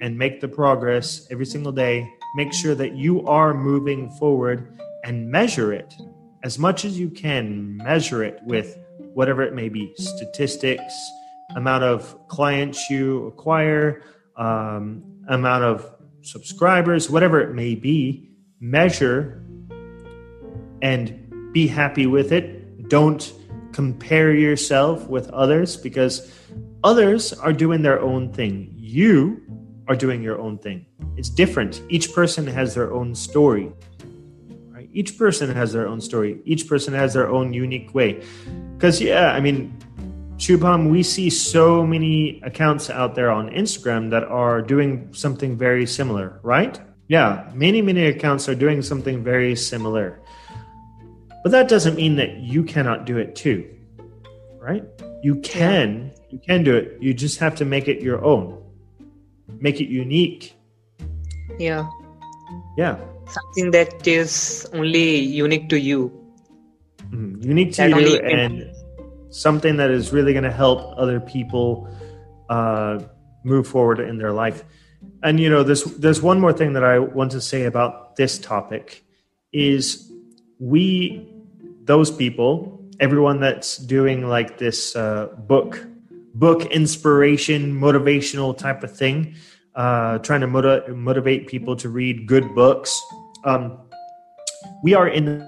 and 0.00 0.18
make 0.18 0.40
the 0.40 0.48
progress 0.48 1.26
every 1.30 1.46
single 1.46 1.72
day. 1.72 2.08
Make 2.36 2.52
sure 2.52 2.74
that 2.74 2.94
you 2.94 3.26
are 3.26 3.52
moving 3.54 4.10
forward 4.10 4.78
and 5.04 5.30
measure 5.30 5.72
it 5.72 5.94
as 6.42 6.58
much 6.58 6.84
as 6.84 6.98
you 6.98 7.08
can. 7.08 7.76
Measure 7.76 8.22
it 8.22 8.40
with 8.44 8.78
whatever 9.14 9.42
it 9.42 9.54
may 9.54 9.68
be 9.68 9.92
statistics, 9.96 10.94
amount 11.56 11.84
of 11.84 12.16
clients 12.28 12.88
you 12.90 13.26
acquire, 13.26 14.02
um, 14.36 15.02
amount 15.28 15.64
of 15.64 15.94
subscribers, 16.22 17.10
whatever 17.10 17.40
it 17.40 17.54
may 17.54 17.74
be. 17.74 18.28
Measure 18.60 19.44
and 20.80 21.52
be 21.52 21.66
happy 21.66 22.06
with 22.06 22.32
it 22.32 22.61
don't 22.92 23.32
compare 23.72 24.34
yourself 24.34 25.08
with 25.08 25.30
others 25.30 25.78
because 25.78 26.30
others 26.84 27.32
are 27.32 27.50
doing 27.50 27.80
their 27.80 27.98
own 28.02 28.30
thing. 28.30 28.70
You 28.76 29.40
are 29.88 29.96
doing 29.96 30.22
your 30.22 30.38
own 30.38 30.58
thing. 30.58 30.84
It's 31.16 31.30
different. 31.30 31.80
Each 31.88 32.12
person 32.12 32.46
has 32.46 32.74
their 32.74 32.92
own 32.92 33.14
story. 33.14 33.72
Right? 34.68 34.90
Each 34.92 35.16
person 35.16 35.48
has 35.54 35.72
their 35.72 35.88
own 35.88 36.02
story. 36.02 36.42
Each 36.44 36.68
person 36.68 36.92
has 36.92 37.14
their 37.14 37.30
own 37.30 37.54
unique 37.54 37.94
way. 37.94 38.22
Because, 38.76 39.00
yeah, 39.00 39.32
I 39.32 39.40
mean, 39.40 39.74
Shubham, 40.36 40.90
we 40.90 41.02
see 41.02 41.30
so 41.30 41.86
many 41.86 42.42
accounts 42.44 42.90
out 42.90 43.14
there 43.14 43.30
on 43.30 43.48
Instagram 43.48 44.10
that 44.10 44.24
are 44.24 44.60
doing 44.60 45.08
something 45.14 45.56
very 45.56 45.86
similar, 45.86 46.40
right? 46.42 46.78
Yeah, 47.08 47.50
many, 47.54 47.80
many 47.80 48.04
accounts 48.08 48.50
are 48.50 48.54
doing 48.54 48.82
something 48.82 49.24
very 49.24 49.56
similar. 49.56 50.20
But 51.42 51.52
that 51.52 51.68
doesn't 51.68 51.96
mean 51.96 52.16
that 52.16 52.38
you 52.38 52.62
cannot 52.62 53.04
do 53.04 53.18
it 53.18 53.34
too, 53.34 53.68
right? 54.58 54.84
You 55.22 55.36
can, 55.40 56.12
you 56.30 56.38
can 56.38 56.62
do 56.62 56.76
it. 56.76 56.98
You 57.00 57.14
just 57.14 57.38
have 57.38 57.56
to 57.56 57.64
make 57.64 57.88
it 57.88 58.00
your 58.00 58.24
own, 58.24 58.62
make 59.60 59.80
it 59.80 59.88
unique. 59.88 60.56
Yeah. 61.58 61.88
Yeah. 62.76 62.98
Something 63.28 63.70
that 63.72 64.06
is 64.06 64.68
only 64.72 65.18
unique 65.18 65.68
to 65.70 65.78
you. 65.78 66.10
Mm-hmm. 67.10 67.42
Unique 67.42 67.72
to 67.72 67.88
that 67.88 68.00
you 68.00 68.16
and 68.18 68.72
something 69.30 69.76
that 69.76 69.90
is 69.90 70.12
really 70.12 70.32
going 70.32 70.44
to 70.44 70.52
help 70.52 70.94
other 70.96 71.20
people 71.20 71.88
uh, 72.48 73.00
move 73.44 73.66
forward 73.66 74.00
in 74.00 74.18
their 74.18 74.32
life. 74.32 74.64
And 75.22 75.40
you 75.40 75.50
know, 75.50 75.62
there's 75.62 75.84
there's 75.84 76.22
one 76.22 76.40
more 76.40 76.52
thing 76.52 76.74
that 76.74 76.84
I 76.84 76.98
want 76.98 77.32
to 77.32 77.40
say 77.40 77.64
about 77.64 78.16
this 78.16 78.38
topic 78.38 79.04
is 79.52 80.10
we 80.58 81.31
those 81.84 82.10
people, 82.10 82.84
everyone 83.00 83.40
that's 83.40 83.76
doing 83.76 84.28
like 84.28 84.58
this 84.58 84.94
uh, 84.96 85.28
book 85.38 85.86
book 86.34 86.64
inspiration 86.72 87.78
motivational 87.78 88.56
type 88.56 88.82
of 88.82 88.96
thing, 88.96 89.34
uh, 89.74 90.18
trying 90.18 90.40
to 90.40 90.46
motiv- 90.46 90.88
motivate 90.96 91.46
people 91.46 91.76
to 91.76 91.88
read 91.88 92.26
good 92.26 92.54
books. 92.54 92.98
Um, 93.44 93.78
we 94.82 94.94
are 94.94 95.08
in 95.08 95.46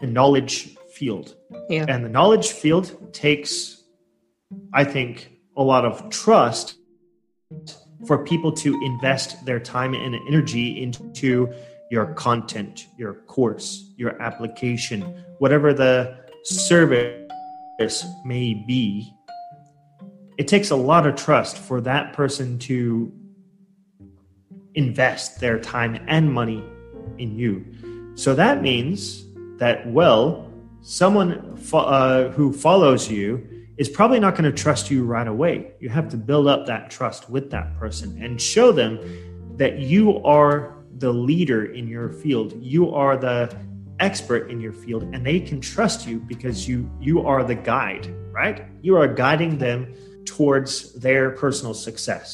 the 0.00 0.06
knowledge 0.06 0.76
field 0.94 1.34
yeah. 1.68 1.86
And 1.88 2.04
the 2.04 2.08
knowledge 2.08 2.50
field 2.52 3.12
takes, 3.12 3.82
I 4.72 4.84
think, 4.84 5.30
a 5.56 5.62
lot 5.62 5.84
of 5.84 6.10
trust 6.10 6.76
for 8.06 8.24
people 8.24 8.52
to 8.52 8.78
invest 8.82 9.44
their 9.44 9.60
time 9.60 9.94
and 9.94 10.14
energy 10.28 10.82
into 10.82 11.52
your 11.92 12.06
content, 12.14 12.86
your 12.96 13.12
course, 13.26 13.92
your 13.98 14.20
application, 14.22 15.02
whatever 15.40 15.74
the 15.74 16.16
service 16.42 18.06
may 18.24 18.54
be. 18.54 19.12
It 20.38 20.48
takes 20.48 20.70
a 20.70 20.74
lot 20.74 21.06
of 21.06 21.16
trust 21.16 21.58
for 21.58 21.82
that 21.82 22.14
person 22.14 22.58
to 22.60 23.12
invest 24.74 25.38
their 25.38 25.58
time 25.58 26.02
and 26.08 26.32
money 26.32 26.64
in 27.18 27.36
you. 27.38 27.62
So 28.14 28.34
that 28.36 28.62
means 28.62 29.26
that, 29.58 29.86
well, 29.86 30.50
someone 30.80 31.58
fo- 31.58 31.80
uh, 31.80 32.30
who 32.30 32.54
follows 32.54 33.10
you 33.10 33.46
is 33.76 33.90
probably 33.90 34.18
not 34.18 34.34
going 34.34 34.50
to 34.50 34.62
trust 34.62 34.90
you 34.90 35.04
right 35.04 35.28
away. 35.28 35.72
You 35.78 35.90
have 35.90 36.08
to 36.08 36.16
build 36.16 36.46
up 36.48 36.64
that 36.68 36.90
trust 36.90 37.28
with 37.28 37.50
that 37.50 37.76
person 37.78 38.18
and 38.22 38.40
show 38.40 38.72
them 38.72 38.98
that 39.58 39.80
you 39.80 40.24
are 40.24 40.81
the 41.02 41.12
leader 41.12 41.62
in 41.78 41.84
your 41.88 42.08
field. 42.22 42.54
You 42.62 42.94
are 42.94 43.16
the 43.16 43.50
expert 43.98 44.50
in 44.50 44.58
your 44.60 44.72
field 44.72 45.02
and 45.12 45.26
they 45.26 45.38
can 45.48 45.60
trust 45.60 46.06
you 46.06 46.16
because 46.32 46.66
you 46.68 46.78
you 47.08 47.16
are 47.26 47.42
the 47.52 47.58
guide, 47.72 48.06
right? 48.40 48.58
You 48.86 48.96
are 49.00 49.08
guiding 49.24 49.58
them 49.58 49.80
towards 50.24 50.94
their 51.04 51.24
personal 51.42 51.74
success. 51.74 52.26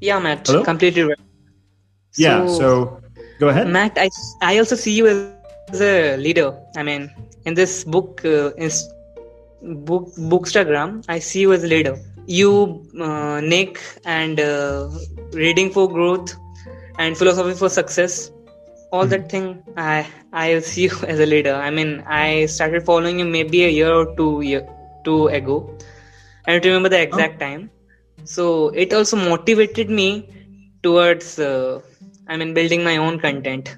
Yeah, 0.00 0.18
Matt, 0.18 0.46
Hello? 0.46 0.62
completely 0.64 1.02
right. 1.02 1.24
So, 2.10 2.22
yeah, 2.26 2.40
so 2.60 2.68
go 3.38 3.48
ahead. 3.48 3.66
Matt, 3.68 3.94
I 3.96 4.10
I 4.42 4.58
also 4.58 4.76
see 4.84 4.94
you 4.98 5.06
as 5.72 5.80
a 5.80 6.16
leader. 6.16 6.48
I 6.76 6.82
mean, 6.82 7.02
in 7.46 7.54
this 7.54 7.84
book 7.84 8.24
uh, 8.24 8.66
is 8.66 8.76
book 9.88 10.04
bookstagram 10.32 10.90
i 11.08 11.18
see 11.18 11.40
you 11.44 11.52
as 11.52 11.64
a 11.64 11.70
leader 11.74 11.94
you 12.40 12.50
uh, 13.06 13.40
nick 13.52 13.80
and 14.04 14.38
uh, 14.38 14.88
reading 15.32 15.68
for 15.76 15.88
growth 15.96 16.36
and 16.98 17.16
philosophy 17.16 17.54
for 17.54 17.68
success 17.68 18.30
all 18.90 19.02
mm-hmm. 19.02 19.10
that 19.10 19.30
thing 19.30 19.46
i 19.76 20.06
i 20.32 20.58
see 20.60 20.84
you 20.84 20.92
as 21.14 21.20
a 21.20 21.26
leader 21.26 21.54
i 21.54 21.70
mean 21.70 21.92
i 22.06 22.46
started 22.46 22.84
following 22.84 23.18
you 23.18 23.24
maybe 23.24 23.64
a 23.64 23.72
year 23.80 23.92
or 23.92 24.06
two 24.16 24.30
year 24.50 24.62
two 25.04 25.26
ago 25.40 25.58
i 26.46 26.52
don't 26.52 26.66
remember 26.66 26.88
the 26.96 27.02
exact 27.08 27.36
oh. 27.36 27.46
time 27.46 27.70
so 28.24 28.68
it 28.84 28.92
also 28.92 29.16
motivated 29.16 29.90
me 29.90 30.08
towards 30.82 31.38
uh, 31.38 31.80
i 32.28 32.36
mean 32.36 32.54
building 32.54 32.82
my 32.84 32.96
own 32.96 33.18
content 33.18 33.76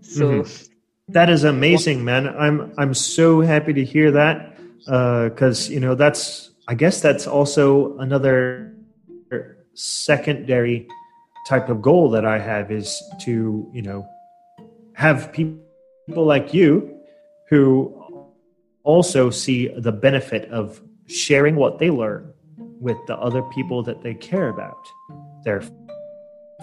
so 0.00 0.26
mm-hmm. 0.26 0.68
That 1.08 1.30
is 1.30 1.44
amazing, 1.44 2.04
man. 2.04 2.28
I'm 2.28 2.72
I'm 2.76 2.92
so 2.92 3.40
happy 3.40 3.72
to 3.72 3.84
hear 3.84 4.12
that 4.12 4.60
because 4.84 5.70
uh, 5.70 5.72
you 5.72 5.80
know 5.80 5.94
that's 5.94 6.50
I 6.68 6.74
guess 6.74 7.00
that's 7.00 7.26
also 7.26 7.96
another 7.96 8.76
secondary 9.72 10.86
type 11.48 11.70
of 11.70 11.80
goal 11.80 12.10
that 12.10 12.26
I 12.26 12.38
have 12.38 12.70
is 12.70 13.02
to 13.20 13.66
you 13.72 13.82
know 13.82 14.06
have 14.92 15.32
people 15.32 15.58
like 16.34 16.52
you 16.52 17.00
who 17.48 17.94
also 18.82 19.30
see 19.30 19.68
the 19.68 19.92
benefit 19.92 20.50
of 20.50 20.82
sharing 21.06 21.56
what 21.56 21.78
they 21.78 21.88
learn 21.88 22.32
with 22.58 22.98
the 23.06 23.16
other 23.16 23.42
people 23.54 23.82
that 23.82 24.02
they 24.02 24.14
care 24.14 24.48
about. 24.50 24.76
Their 25.44 25.62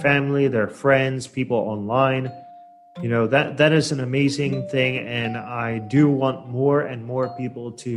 family 0.02 0.48
their 0.48 0.68
friends 0.68 1.26
people 1.26 1.58
online. 1.58 2.32
You 3.02 3.10
know 3.10 3.26
that 3.28 3.58
that 3.58 3.74
is 3.74 3.92
an 3.92 4.00
amazing 4.00 4.70
thing 4.70 5.00
and 5.00 5.36
i 5.36 5.80
do 5.80 6.10
want 6.10 6.48
more 6.48 6.82
and 6.82 7.04
more 7.04 7.28
people 7.36 7.74
to 7.84 7.92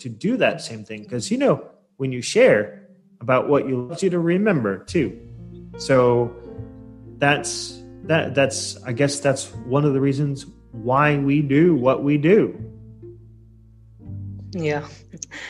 to 0.00 0.08
do 0.08 0.36
that 0.38 0.60
same 0.60 0.84
thing. 0.84 1.04
Because 1.04 1.30
you 1.30 1.38
know 1.38 1.64
when 1.98 2.10
you 2.10 2.20
share 2.20 2.88
about 3.20 3.48
what 3.48 3.68
you 3.68 3.84
want 3.84 4.02
you 4.02 4.10
to 4.10 4.18
remember 4.18 4.78
too 4.84 5.31
so 5.78 6.34
that's 7.18 7.82
that 8.04 8.34
that's 8.34 8.82
i 8.84 8.92
guess 8.92 9.20
that's 9.20 9.54
one 9.66 9.84
of 9.84 9.92
the 9.94 10.00
reasons 10.00 10.46
why 10.72 11.18
we 11.18 11.42
do 11.42 11.74
what 11.74 12.02
we 12.02 12.16
do. 12.16 12.58
Yeah. 14.52 14.86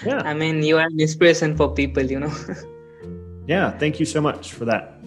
Yeah. 0.05 0.19
I 0.25 0.35
mean 0.35 0.63
you 0.63 0.79
are 0.79 0.87
an 0.87 1.01
inspiration 1.01 1.57
for 1.57 1.73
people 1.73 2.03
you 2.03 2.21
know. 2.21 2.35
Yeah 3.47 3.77
thank 3.79 3.99
you 3.99 4.07
so 4.07 4.21
much 4.21 4.53
for 4.53 4.65
that. 4.67 5.01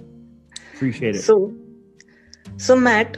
Appreciate 0.73 1.15
it. 1.15 1.21
So 1.21 1.54
so 2.58 2.75
matt 2.75 3.17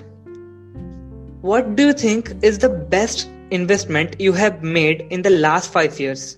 what 1.41 1.75
do 1.75 1.87
you 1.87 1.93
think 1.93 2.33
is 2.43 2.59
the 2.59 2.69
best 2.69 3.29
investment 3.51 4.19
you 4.19 4.33
have 4.33 4.61
made 4.61 5.01
in 5.09 5.21
the 5.21 5.29
last 5.29 5.71
five 5.71 5.99
years? 5.99 6.37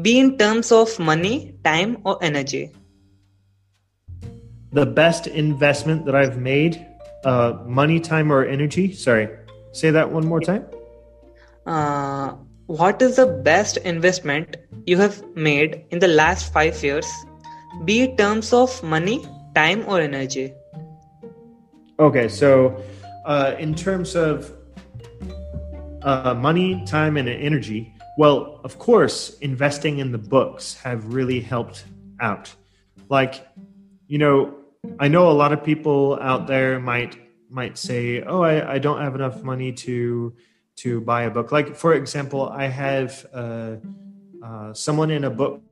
Be 0.00 0.18
in 0.18 0.38
terms 0.38 0.72
of 0.72 0.98
money, 0.98 1.54
time, 1.64 1.98
or 2.04 2.18
energy. 2.22 2.72
The 4.72 4.86
best 4.86 5.26
investment 5.26 6.06
that 6.06 6.14
I've 6.14 6.38
made, 6.38 6.86
uh, 7.24 7.58
money, 7.66 8.00
time, 8.00 8.32
or 8.32 8.44
energy? 8.44 8.92
Sorry, 8.92 9.28
say 9.72 9.90
that 9.90 10.10
one 10.10 10.26
more 10.26 10.40
time. 10.40 10.64
Uh, 11.66 12.34
what 12.66 13.02
is 13.02 13.16
the 13.16 13.26
best 13.26 13.76
investment 13.78 14.56
you 14.86 14.96
have 14.96 15.22
made 15.36 15.84
in 15.90 15.98
the 15.98 16.08
last 16.08 16.52
five 16.52 16.82
years? 16.82 17.06
Be 17.84 18.02
in 18.02 18.16
terms 18.16 18.52
of 18.52 18.82
money, 18.82 19.24
time, 19.54 19.84
or 19.86 20.00
energy. 20.00 20.54
Okay, 21.98 22.28
so 22.28 22.82
uh, 23.26 23.54
in 23.58 23.74
terms 23.74 24.16
of 24.16 24.50
uh, 26.02 26.34
money, 26.34 26.82
time, 26.86 27.16
and 27.16 27.28
energy, 27.28 27.94
well, 28.16 28.60
of 28.64 28.78
course, 28.78 29.36
investing 29.40 29.98
in 29.98 30.12
the 30.12 30.18
books 30.18 30.74
have 30.74 31.12
really 31.12 31.40
helped 31.40 31.84
out. 32.20 32.52
Like, 33.08 33.46
you 34.06 34.18
know, 34.18 34.61
I 34.98 35.08
know 35.08 35.30
a 35.30 35.32
lot 35.32 35.52
of 35.52 35.62
people 35.62 36.18
out 36.20 36.46
there 36.46 36.80
might 36.80 37.16
might 37.48 37.78
say, 37.78 38.22
"Oh, 38.22 38.42
I, 38.42 38.74
I 38.74 38.78
don't 38.78 39.00
have 39.00 39.14
enough 39.14 39.42
money 39.42 39.72
to 39.72 40.34
to 40.76 41.00
buy 41.00 41.22
a 41.24 41.30
book." 41.30 41.52
Like, 41.52 41.76
for 41.76 41.94
example, 41.94 42.48
I 42.48 42.66
have 42.66 43.26
uh, 43.32 43.76
uh, 44.42 44.74
someone 44.74 45.10
in 45.10 45.24
a 45.24 45.30
book 45.30 45.62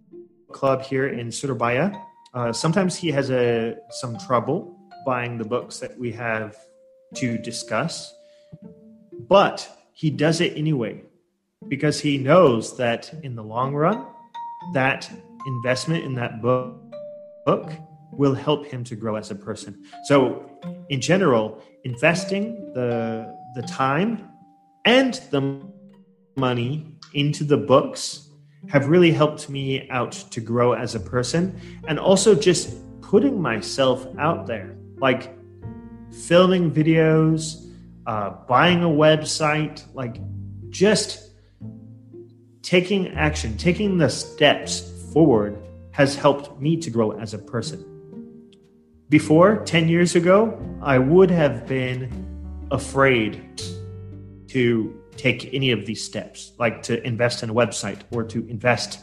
club 0.52 0.82
here 0.82 1.08
in 1.08 1.32
Surabaya. 1.32 1.92
Uh, 2.34 2.52
sometimes 2.52 2.94
he 2.94 3.10
has 3.10 3.30
a 3.30 3.76
some 3.90 4.16
trouble 4.18 4.76
buying 5.04 5.38
the 5.38 5.44
books 5.44 5.78
that 5.80 5.98
we 5.98 6.12
have 6.12 6.56
to 7.14 7.36
discuss, 7.38 8.14
but 9.28 9.68
he 9.92 10.10
does 10.10 10.40
it 10.40 10.56
anyway 10.56 11.02
because 11.68 12.00
he 12.00 12.16
knows 12.16 12.76
that 12.76 13.12
in 13.24 13.34
the 13.34 13.42
long 13.42 13.74
run, 13.74 14.06
that 14.72 15.10
investment 15.46 16.04
in 16.04 16.14
that 16.14 16.40
book, 16.40 16.80
book 17.44 17.72
will 18.12 18.34
help 18.34 18.66
him 18.66 18.84
to 18.84 18.96
grow 18.96 19.16
as 19.16 19.30
a 19.30 19.34
person. 19.34 19.84
So, 20.04 20.50
in 20.88 21.00
general, 21.00 21.62
investing 21.84 22.72
the 22.74 23.34
the 23.54 23.62
time 23.62 24.28
and 24.84 25.14
the 25.30 25.60
money 26.36 26.86
into 27.14 27.44
the 27.44 27.56
books 27.56 28.28
have 28.68 28.88
really 28.88 29.10
helped 29.10 29.48
me 29.48 29.88
out 29.90 30.12
to 30.30 30.40
grow 30.40 30.72
as 30.72 30.94
a 30.94 31.00
person 31.00 31.58
and 31.88 31.98
also 31.98 32.34
just 32.34 32.74
putting 33.00 33.40
myself 33.40 34.06
out 34.18 34.46
there 34.46 34.76
like 34.98 35.34
filming 36.12 36.70
videos, 36.70 37.70
uh, 38.06 38.30
buying 38.48 38.82
a 38.84 38.88
website, 38.88 39.82
like 39.94 40.20
just 40.68 41.30
taking 42.62 43.08
action, 43.08 43.56
taking 43.56 43.98
the 43.98 44.08
steps 44.08 44.92
forward 45.12 45.58
has 45.92 46.14
helped 46.14 46.60
me 46.60 46.76
to 46.76 46.90
grow 46.90 47.12
as 47.12 47.34
a 47.34 47.38
person. 47.38 47.89
Before, 49.10 49.56
10 49.64 49.88
years 49.88 50.14
ago, 50.14 50.56
I 50.80 51.00
would 51.00 51.32
have 51.32 51.66
been 51.66 52.08
afraid 52.70 53.60
to 54.50 55.02
take 55.16 55.52
any 55.52 55.72
of 55.72 55.84
these 55.84 56.04
steps, 56.04 56.52
like 56.60 56.84
to 56.84 57.04
invest 57.04 57.42
in 57.42 57.50
a 57.50 57.54
website 57.54 58.02
or 58.12 58.22
to 58.22 58.46
invest 58.48 59.00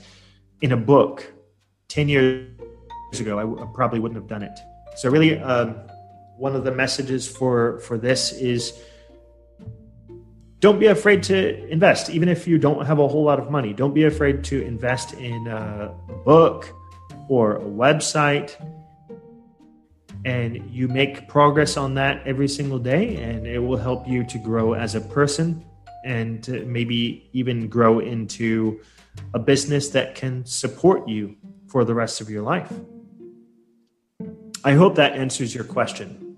in 0.62 0.72
a 0.72 0.78
book. 0.78 1.34
10 1.89 2.08
years 2.08 2.48
ago, 3.20 3.38
I, 3.38 3.41
w- 3.41 3.62
I 3.62 3.67
probably 3.74 4.00
wouldn't 4.00 4.15
have 4.15 4.30
done 4.30 4.43
it. 4.43 4.58
So, 4.96 5.10
really, 5.10 5.39
um, 5.39 5.76
one 6.38 6.56
of 6.56 6.63
the 6.63 6.72
messages 6.72 7.28
for, 7.28 7.80
for 7.82 7.98
this 7.98 8.32
is 8.32 8.80
don't 10.62 10.80
be 10.80 10.88
afraid 10.88 11.22
to 11.24 11.67
invest, 11.67 12.10
even 12.10 12.30
if 12.30 12.48
you 12.48 12.58
don't 12.58 12.86
have 12.86 13.00
a 13.00 13.08
whole 13.10 13.26
lot 13.26 13.39
of 13.39 13.52
money. 13.52 13.74
Don't 13.74 13.93
be 13.93 14.06
afraid 14.06 14.46
to 14.46 14.62
invest 14.62 15.15
in 15.15 15.48
a 15.48 15.93
book 16.24 16.74
or 17.28 17.58
a 17.58 17.65
website 17.65 18.56
and 20.28 20.70
you 20.70 20.90
make 20.90 21.26
progress 21.30 21.78
on 21.78 21.94
that 21.94 22.22
every 22.28 22.50
single 22.50 22.80
day 22.80 23.16
and 23.16 23.48
it 23.48 23.60
will 23.60 23.78
help 23.78 24.06
you 24.06 24.26
to 24.26 24.38
grow 24.38 24.74
as 24.74 24.94
a 24.94 25.00
person 25.00 25.63
and 26.04 26.50
maybe 26.68 27.30
even 27.32 27.70
grow 27.70 28.00
into 28.00 28.82
a 29.34 29.40
business 29.40 29.88
that 29.88 30.16
can 30.16 30.46
support 30.46 31.08
you 31.08 31.34
for 31.68 31.86
the 31.86 31.94
rest 31.94 32.20
of 32.20 32.30
your 32.30 32.42
life. 32.42 32.70
I 34.66 34.74
hope 34.74 34.96
that 34.96 35.13
answers 35.13 35.56
your 35.56 35.63
question. 35.63 36.36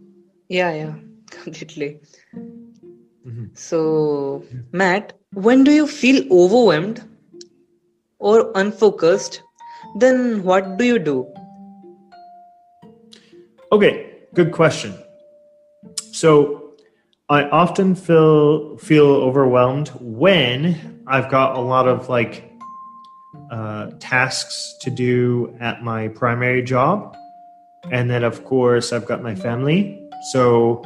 Yeah 0.50 0.72
yeah 0.72 0.94
completely. 1.32 2.00
Mm-hmm. 3.26 3.48
so 3.54 4.44
matt 4.72 5.14
when 5.34 5.64
do 5.64 5.72
you 5.72 5.86
feel 5.88 6.24
overwhelmed 6.32 7.04
or 8.20 8.52
unfocused? 8.54 9.42
Then 9.98 10.44
what 10.44 10.78
do 10.78 10.86
you 10.86 11.00
do 11.00 11.28
Okay, 13.72 14.14
good 14.34 14.52
question. 14.52 14.96
So 16.12 16.74
I 17.30 17.44
often 17.44 17.94
feel 17.94 18.78
feel 18.78 19.06
overwhelmed 19.06 19.90
when 20.00 21.04
I've 21.06 21.30
got 21.30 21.56
a 21.56 21.60
lot 21.60 21.88
of 21.88 22.10
like 22.10 22.52
uh, 23.52 23.92
tasks 24.00 24.76
to 24.82 24.90
do 24.90 25.56
at 25.60 25.84
my 25.84 26.08
primary 26.08 26.64
job, 26.64 27.16
and 27.92 28.10
then 28.10 28.24
of 28.24 28.44
course 28.44 28.92
I've 28.92 29.06
got 29.06 29.22
my 29.22 29.36
family. 29.36 30.10
So 30.32 30.84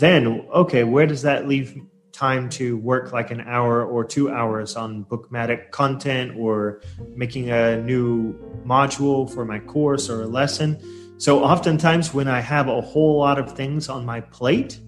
then, 0.00 0.44
okay, 0.52 0.82
where 0.82 1.06
does 1.06 1.22
that 1.22 1.46
leave 1.46 1.80
time 2.10 2.48
to 2.48 2.76
work 2.78 3.12
like 3.12 3.30
an 3.30 3.42
hour 3.42 3.84
or 3.84 4.04
two 4.04 4.28
hours 4.28 4.74
on 4.74 5.04
Bookmattic 5.04 5.70
content 5.70 6.36
or 6.36 6.80
making 7.14 7.50
a 7.50 7.80
new 7.80 8.34
module 8.66 9.32
for 9.32 9.44
my 9.44 9.60
course 9.60 10.10
or 10.10 10.22
a 10.22 10.26
lesson? 10.26 10.80
So, 11.18 11.44
oftentimes, 11.44 12.12
when 12.12 12.28
I 12.28 12.40
have 12.40 12.68
a 12.68 12.80
whole 12.80 13.18
lot 13.18 13.38
of 13.38 13.52
things 13.52 13.88
on 13.88 14.04
my 14.04 14.20
plate, 14.20 14.80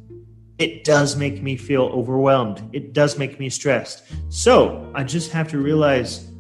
it 0.59 0.85
does 0.85 1.17
make 1.17 1.43
me 1.43 1.57
feel 1.57 1.85
overwhelmed. 1.85 2.69
It 2.73 2.93
does 2.93 3.19
make 3.19 3.39
me 3.39 3.49
stressed. 3.49 4.05
So, 4.29 4.91
I 4.95 5.05
just 5.05 5.31
have 5.31 5.49
to 5.49 5.59
realize 5.59 6.31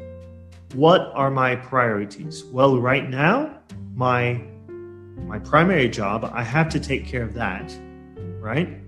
what 0.74 1.12
are 1.14 1.30
my 1.30 1.56
priorities? 1.56 2.44
Well, 2.44 2.80
right 2.80 3.08
now, 3.08 3.58
my 3.94 4.42
my 5.26 5.38
primary 5.38 5.88
job, 5.88 6.30
I 6.32 6.42
have 6.42 6.68
to 6.70 6.80
take 6.80 7.06
care 7.06 7.22
of 7.22 7.34
that, 7.34 7.72
right? 8.40 8.78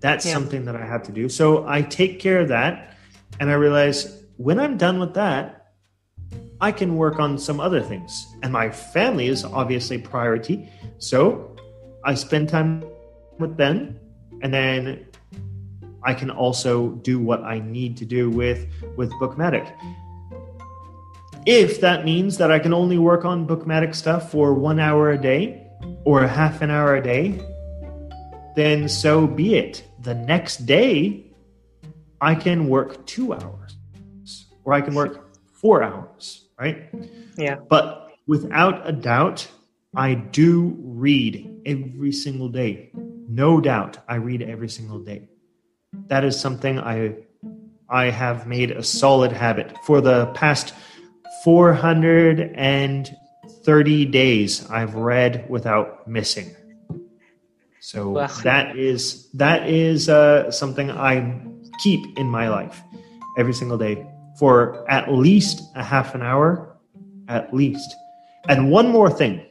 That's 0.00 0.26
yeah. 0.26 0.32
something 0.32 0.64
that 0.64 0.76
I 0.76 0.84
have 0.84 1.02
to 1.04 1.12
do. 1.12 1.28
So, 1.28 1.68
I 1.68 1.82
take 1.82 2.20
care 2.20 2.40
of 2.40 2.48
that 2.48 2.96
and 3.38 3.50
I 3.50 3.54
realize 3.54 4.22
when 4.38 4.58
I'm 4.58 4.76
done 4.76 4.98
with 4.98 5.14
that, 5.14 5.57
I 6.60 6.72
can 6.72 6.96
work 6.96 7.20
on 7.20 7.38
some 7.38 7.60
other 7.60 7.80
things. 7.80 8.26
And 8.42 8.52
my 8.52 8.70
family 8.70 9.28
is 9.28 9.44
obviously 9.44 9.98
priority. 9.98 10.68
So 10.98 11.56
I 12.04 12.14
spend 12.14 12.48
time 12.48 12.84
with 13.38 13.56
them 13.56 13.98
and 14.42 14.52
then 14.52 15.06
I 16.02 16.14
can 16.14 16.30
also 16.30 16.90
do 17.02 17.18
what 17.18 17.42
I 17.42 17.58
need 17.58 17.96
to 17.98 18.04
do 18.04 18.30
with 18.30 18.66
with 18.96 19.10
Bookmattic. 19.20 19.70
If 21.46 21.80
that 21.80 22.04
means 22.04 22.38
that 22.38 22.50
I 22.50 22.58
can 22.58 22.72
only 22.72 22.98
work 22.98 23.24
on 23.24 23.46
Bookmattic 23.46 23.94
stuff 23.94 24.30
for 24.30 24.54
1 24.54 24.78
hour 24.80 25.10
a 25.10 25.18
day 25.18 25.66
or 26.04 26.24
a 26.24 26.28
half 26.28 26.62
an 26.62 26.70
hour 26.70 26.96
a 26.96 27.02
day, 27.02 27.40
then 28.54 28.88
so 28.88 29.26
be 29.26 29.56
it. 29.56 29.84
The 30.00 30.14
next 30.14 30.66
day 30.66 31.24
I 32.20 32.34
can 32.34 32.68
work 32.68 33.06
2 33.06 33.32
hours 33.34 33.76
or 34.64 34.72
I 34.72 34.80
can 34.80 34.94
work 34.94 35.27
4 35.60 35.82
hours 35.82 36.48
right? 36.58 36.88
Yeah. 37.36 37.56
But 37.68 38.14
without 38.26 38.88
a 38.88 38.92
doubt, 38.92 39.46
I 39.94 40.14
do 40.14 40.74
read 40.80 41.62
every 41.64 42.12
single 42.12 42.48
day. 42.48 42.90
No 43.28 43.60
doubt, 43.60 43.98
I 44.08 44.16
read 44.16 44.42
every 44.42 44.68
single 44.68 44.98
day. 44.98 45.28
That 46.08 46.24
is 46.24 46.38
something 46.38 46.78
I 46.78 47.14
I 47.90 48.10
have 48.10 48.46
made 48.46 48.70
a 48.70 48.82
solid 48.82 49.32
habit 49.32 49.74
for 49.84 50.02
the 50.02 50.26
past 50.34 50.74
430 51.42 54.06
days. 54.06 54.70
I've 54.70 54.94
read 54.94 55.48
without 55.48 56.06
missing. 56.06 56.54
So 57.80 58.10
wow. 58.10 58.26
that 58.42 58.76
is 58.76 59.30
that 59.32 59.70
is 59.70 60.10
uh, 60.10 60.50
something 60.50 60.90
I 60.90 61.40
keep 61.82 62.18
in 62.18 62.28
my 62.28 62.50
life 62.50 62.82
every 63.38 63.54
single 63.54 63.78
day 63.78 64.06
for 64.38 64.88
at 64.90 65.12
least 65.12 65.62
a 65.74 65.82
half 65.82 66.14
an 66.14 66.22
hour, 66.22 66.76
at 67.28 67.52
least. 67.52 67.96
And 68.48 68.70
one 68.70 68.88
more 68.88 69.10
thing 69.10 69.44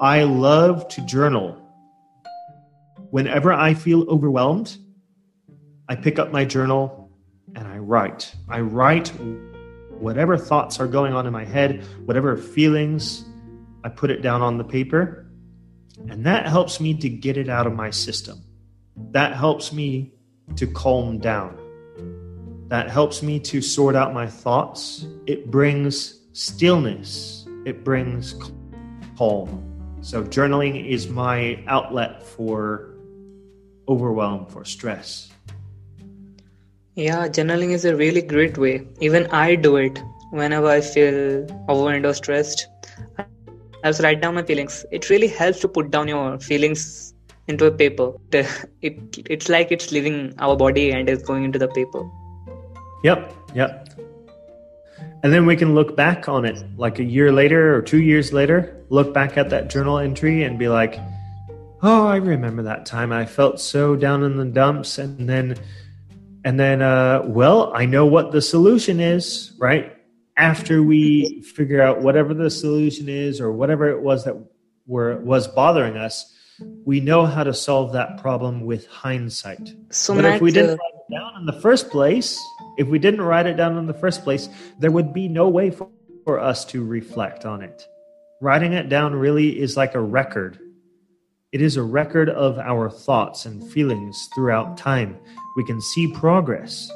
I 0.00 0.24
love 0.24 0.88
to 0.88 1.02
journal. 1.02 1.58
Whenever 3.10 3.52
I 3.52 3.74
feel 3.74 4.08
overwhelmed, 4.08 4.76
I 5.88 5.96
pick 5.96 6.18
up 6.18 6.32
my 6.32 6.44
journal 6.44 7.10
and 7.54 7.68
I 7.68 7.78
write. 7.78 8.34
I 8.48 8.60
write 8.60 9.08
whatever 9.90 10.38
thoughts 10.38 10.80
are 10.80 10.88
going 10.88 11.12
on 11.12 11.26
in 11.26 11.32
my 11.32 11.44
head, 11.44 11.84
whatever 12.06 12.36
feelings, 12.36 13.24
I 13.84 13.90
put 13.90 14.10
it 14.10 14.22
down 14.22 14.40
on 14.40 14.56
the 14.56 14.64
paper. 14.64 15.26
And 16.08 16.24
that 16.24 16.46
helps 16.46 16.80
me 16.80 16.94
to 16.94 17.08
get 17.08 17.36
it 17.36 17.48
out 17.48 17.66
of 17.66 17.74
my 17.74 17.90
system. 17.90 18.42
That 19.10 19.36
helps 19.36 19.72
me 19.72 20.14
to 20.56 20.66
calm 20.66 21.18
down 21.18 21.61
that 22.72 22.88
helps 22.88 23.22
me 23.22 23.38
to 23.38 23.60
sort 23.60 23.94
out 23.94 24.14
my 24.14 24.26
thoughts. 24.26 25.06
It 25.26 25.50
brings 25.50 26.20
stillness, 26.32 27.46
it 27.66 27.84
brings 27.84 28.34
calm. 29.18 29.50
So, 30.00 30.24
journaling 30.24 30.88
is 30.88 31.06
my 31.06 31.62
outlet 31.66 32.22
for 32.22 32.94
overwhelm, 33.88 34.46
for 34.46 34.64
stress. 34.64 35.30
Yeah, 36.94 37.28
journaling 37.28 37.72
is 37.72 37.84
a 37.84 37.94
really 37.94 38.22
great 38.22 38.56
way. 38.56 38.86
Even 39.00 39.26
I 39.26 39.54
do 39.54 39.76
it 39.76 40.00
whenever 40.30 40.68
I 40.68 40.80
feel 40.80 41.46
overwhelmed 41.68 42.06
or 42.06 42.14
stressed. 42.14 42.68
I 43.18 43.26
just 43.84 44.02
write 44.02 44.22
down 44.22 44.34
my 44.36 44.44
feelings. 44.44 44.86
It 44.90 45.10
really 45.10 45.28
helps 45.28 45.60
to 45.60 45.68
put 45.68 45.90
down 45.90 46.08
your 46.08 46.40
feelings 46.40 47.12
into 47.48 47.66
a 47.66 47.70
paper. 47.70 48.12
It, 48.80 49.18
it's 49.28 49.50
like 49.50 49.70
it's 49.70 49.92
leaving 49.92 50.32
our 50.38 50.56
body 50.56 50.90
and 50.90 51.10
is 51.10 51.22
going 51.22 51.44
into 51.44 51.58
the 51.58 51.68
paper. 51.68 52.08
Yep, 53.02 53.34
yep. 53.54 53.88
And 55.22 55.32
then 55.32 55.46
we 55.46 55.56
can 55.56 55.74
look 55.74 55.96
back 55.96 56.28
on 56.28 56.44
it 56.44 56.58
like 56.76 56.98
a 56.98 57.04
year 57.04 57.30
later 57.30 57.76
or 57.76 57.82
two 57.82 58.00
years 58.02 58.32
later, 58.32 58.84
look 58.88 59.14
back 59.14 59.36
at 59.36 59.50
that 59.50 59.70
journal 59.70 59.98
entry 59.98 60.42
and 60.42 60.58
be 60.58 60.68
like, 60.68 60.98
oh, 61.82 62.06
I 62.06 62.16
remember 62.16 62.62
that 62.64 62.86
time 62.86 63.12
I 63.12 63.26
felt 63.26 63.60
so 63.60 63.94
down 63.94 64.24
in 64.24 64.36
the 64.36 64.44
dumps. 64.44 64.98
And 64.98 65.28
then, 65.28 65.56
and 66.44 66.58
then, 66.58 66.82
uh, 66.82 67.22
well, 67.24 67.72
I 67.74 67.86
know 67.86 68.06
what 68.06 68.32
the 68.32 68.42
solution 68.42 68.98
is, 68.98 69.52
right? 69.58 69.96
After 70.36 70.82
we 70.82 71.42
figure 71.42 71.82
out 71.82 72.00
whatever 72.00 72.34
the 72.34 72.50
solution 72.50 73.08
is 73.08 73.40
or 73.40 73.52
whatever 73.52 73.88
it 73.90 74.00
was 74.00 74.24
that 74.24 74.36
were, 74.86 75.18
was 75.18 75.46
bothering 75.46 75.96
us, 75.96 76.36
we 76.84 77.00
know 77.00 77.26
how 77.26 77.44
to 77.44 77.54
solve 77.54 77.92
that 77.92 78.20
problem 78.20 78.62
with 78.64 78.86
hindsight. 78.86 79.72
So 79.90 80.14
but 80.14 80.24
if 80.24 80.40
we 80.40 80.52
didn't 80.52 80.80
uh, 80.80 80.98
down 81.12 81.36
in 81.36 81.46
the 81.46 81.60
first 81.60 81.90
place, 81.90 82.42
if 82.78 82.88
we 82.88 82.98
didn't 82.98 83.20
write 83.20 83.46
it 83.46 83.56
down 83.56 83.76
in 83.76 83.86
the 83.86 83.94
first 83.94 84.24
place, 84.24 84.48
there 84.80 84.90
would 84.90 85.12
be 85.12 85.28
no 85.28 85.48
way 85.48 85.70
for, 85.70 85.88
for 86.24 86.40
us 86.40 86.64
to 86.66 86.84
reflect 86.84 87.44
on 87.44 87.62
it. 87.62 87.86
Writing 88.40 88.72
it 88.72 88.88
down 88.88 89.14
really 89.14 89.60
is 89.60 89.76
like 89.76 89.94
a 89.94 90.00
record. 90.00 90.58
It 91.52 91.60
is 91.60 91.76
a 91.76 91.82
record 91.82 92.30
of 92.30 92.58
our 92.58 92.88
thoughts 92.88 93.44
and 93.44 93.70
feelings 93.72 94.28
throughout 94.34 94.78
time. 94.78 95.18
We 95.56 95.64
can 95.64 95.80
see 95.80 96.10
progress 96.12 96.90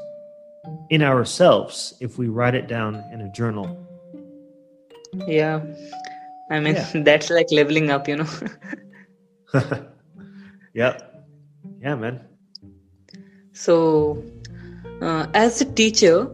in 0.88 1.02
ourselves 1.02 1.94
if 2.00 2.18
we 2.18 2.28
write 2.28 2.54
it 2.54 2.68
down 2.68 3.04
in 3.12 3.20
a 3.20 3.30
journal. 3.32 3.86
Yeah. 5.26 5.62
I 6.50 6.60
mean, 6.60 6.74
yeah. 6.74 6.90
that's 7.04 7.28
like 7.30 7.48
leveling 7.52 7.90
up, 7.90 8.08
you 8.08 8.16
know. 8.16 8.28
yeah. 10.74 10.98
Yeah, 11.80 11.94
man. 11.94 12.20
So, 13.56 14.22
uh, 15.00 15.26
as 15.32 15.62
a 15.62 15.64
teacher, 15.64 16.28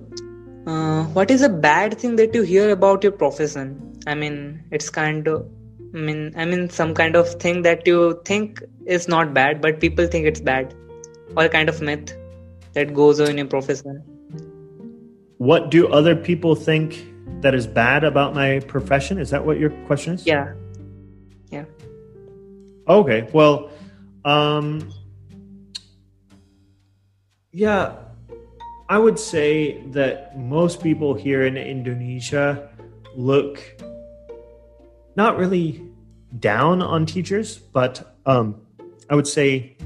uh, 0.67 1.05
what 1.17 1.31
is 1.31 1.43
a 1.43 1.49
bad 1.49 1.97
thing 1.97 2.17
that 2.17 2.35
you 2.35 2.43
hear 2.43 2.71
about 2.71 3.05
your 3.05 3.13
profession? 3.13 4.01
I 4.09 4.17
mean, 4.17 4.65
it's 4.73 4.91
kind 4.91 5.29
of, 5.29 5.47
I 5.95 5.99
mean, 5.99 6.33
I 6.37 6.45
mean, 6.45 6.69
some 6.69 6.95
kind 6.95 7.15
of 7.15 7.29
thing 7.35 7.63
that 7.63 7.87
you 7.87 8.21
think 8.25 8.61
is 8.87 9.07
not 9.07 9.33
bad, 9.33 9.61
but 9.61 9.79
people 9.79 10.09
think 10.09 10.27
it's 10.27 10.41
bad, 10.41 10.75
or 11.37 11.45
a 11.45 11.49
kind 11.49 11.69
of 11.69 11.81
myth 11.81 12.13
that 12.73 12.93
goes 12.93 13.21
on 13.21 13.29
in 13.29 13.39
your 13.39 13.47
profession. 13.47 14.03
What 15.39 15.71
do 15.71 15.87
other 15.93 16.17
people 16.17 16.57
think 16.57 17.07
that 17.41 17.55
is 17.55 17.69
bad 17.69 18.03
about 18.03 18.35
my 18.35 18.59
profession? 18.67 19.19
Is 19.19 19.31
that 19.31 19.47
what 19.47 19.61
your 19.61 19.71
question 19.87 20.15
is? 20.15 20.27
Yeah. 20.27 20.55
Yeah. 21.51 21.67
Okay. 22.89 23.29
Well, 23.33 23.71
um, 24.25 24.93
yeah, 27.53 27.97
I 28.89 28.99
would 28.99 29.19
say 29.19 29.83
that 29.89 30.39
most 30.39 30.83
people 30.83 31.15
here 31.15 31.47
in 31.47 31.57
Indonesia 31.57 32.71
look 33.15 33.63
not 35.17 35.37
really 35.37 35.83
down 36.39 36.81
on 36.81 37.05
teachers, 37.05 37.59
but 37.59 38.17
um, 38.25 38.63
I 39.11 39.15
would 39.15 39.29
say 39.29 39.77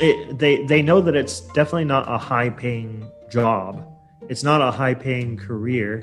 it, 0.00 0.38
they 0.38 0.64
they 0.66 0.82
know 0.82 1.00
that 1.00 1.16
it's 1.16 1.40
definitely 1.40 1.84
not 1.84 2.08
a 2.08 2.16
high 2.16 2.50
paying 2.50 3.10
job. 3.30 3.84
It's 4.28 4.44
not 4.44 4.62
a 4.62 4.70
high 4.70 4.94
paying 4.94 5.36
career, 5.36 6.02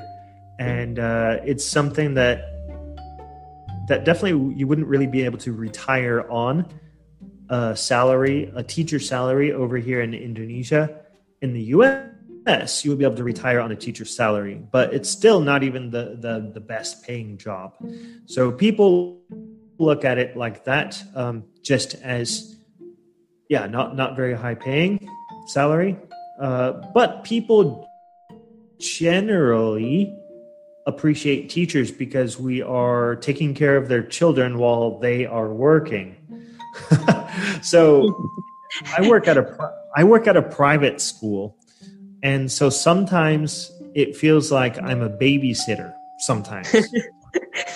and 0.59 0.99
uh, 0.99 1.37
it's 1.45 1.65
something 1.65 2.13
that 2.15 2.43
that 3.87 4.03
definitely 4.03 4.55
you 4.55 4.67
wouldn't 4.67 4.87
really 4.87 5.07
be 5.07 5.23
able 5.23 5.37
to 5.39 5.53
retire 5.53 6.29
on 6.29 6.65
a 7.51 7.75
salary, 7.75 8.49
a 8.55 8.63
teacher 8.63 8.97
salary 8.97 9.51
over 9.51 9.77
here 9.77 10.01
in 10.01 10.13
Indonesia. 10.13 11.01
In 11.41 11.51
the 11.53 11.61
US, 11.75 12.85
you 12.85 12.91
would 12.91 12.97
be 12.97 13.03
able 13.03 13.17
to 13.17 13.25
retire 13.25 13.59
on 13.59 13.71
a 13.71 13.75
teacher 13.75 14.05
salary, 14.05 14.55
but 14.71 14.93
it's 14.93 15.09
still 15.09 15.41
not 15.41 15.61
even 15.61 15.91
the, 15.91 16.17
the, 16.17 16.49
the 16.53 16.61
best 16.61 17.03
paying 17.03 17.37
job. 17.37 17.75
So 18.25 18.53
people 18.53 19.19
look 19.77 20.05
at 20.05 20.17
it 20.17 20.37
like 20.37 20.63
that, 20.63 21.03
um, 21.13 21.43
just 21.61 21.95
as, 21.95 22.55
yeah, 23.49 23.67
not, 23.67 23.97
not 23.97 24.15
very 24.15 24.33
high 24.33 24.55
paying 24.55 25.09
salary. 25.47 25.97
Uh, 26.39 26.71
but 26.93 27.25
people 27.25 27.85
generally 28.79 30.17
appreciate 30.87 31.49
teachers 31.49 31.91
because 31.91 32.39
we 32.39 32.61
are 32.61 33.17
taking 33.17 33.53
care 33.53 33.75
of 33.75 33.89
their 33.89 34.03
children 34.03 34.57
while 34.57 34.99
they 34.99 35.25
are 35.25 35.53
working. 35.53 36.15
So 37.61 38.31
I 38.97 39.07
work 39.07 39.27
at 39.27 39.37
a 39.37 39.73
I 39.95 40.03
work 40.03 40.27
at 40.27 40.37
a 40.37 40.41
private 40.41 41.01
school, 41.01 41.57
and 42.23 42.51
so 42.51 42.69
sometimes 42.69 43.71
it 43.93 44.15
feels 44.15 44.51
like 44.51 44.81
I'm 44.81 45.01
a 45.01 45.09
babysitter. 45.09 45.93
Sometimes 46.19 46.67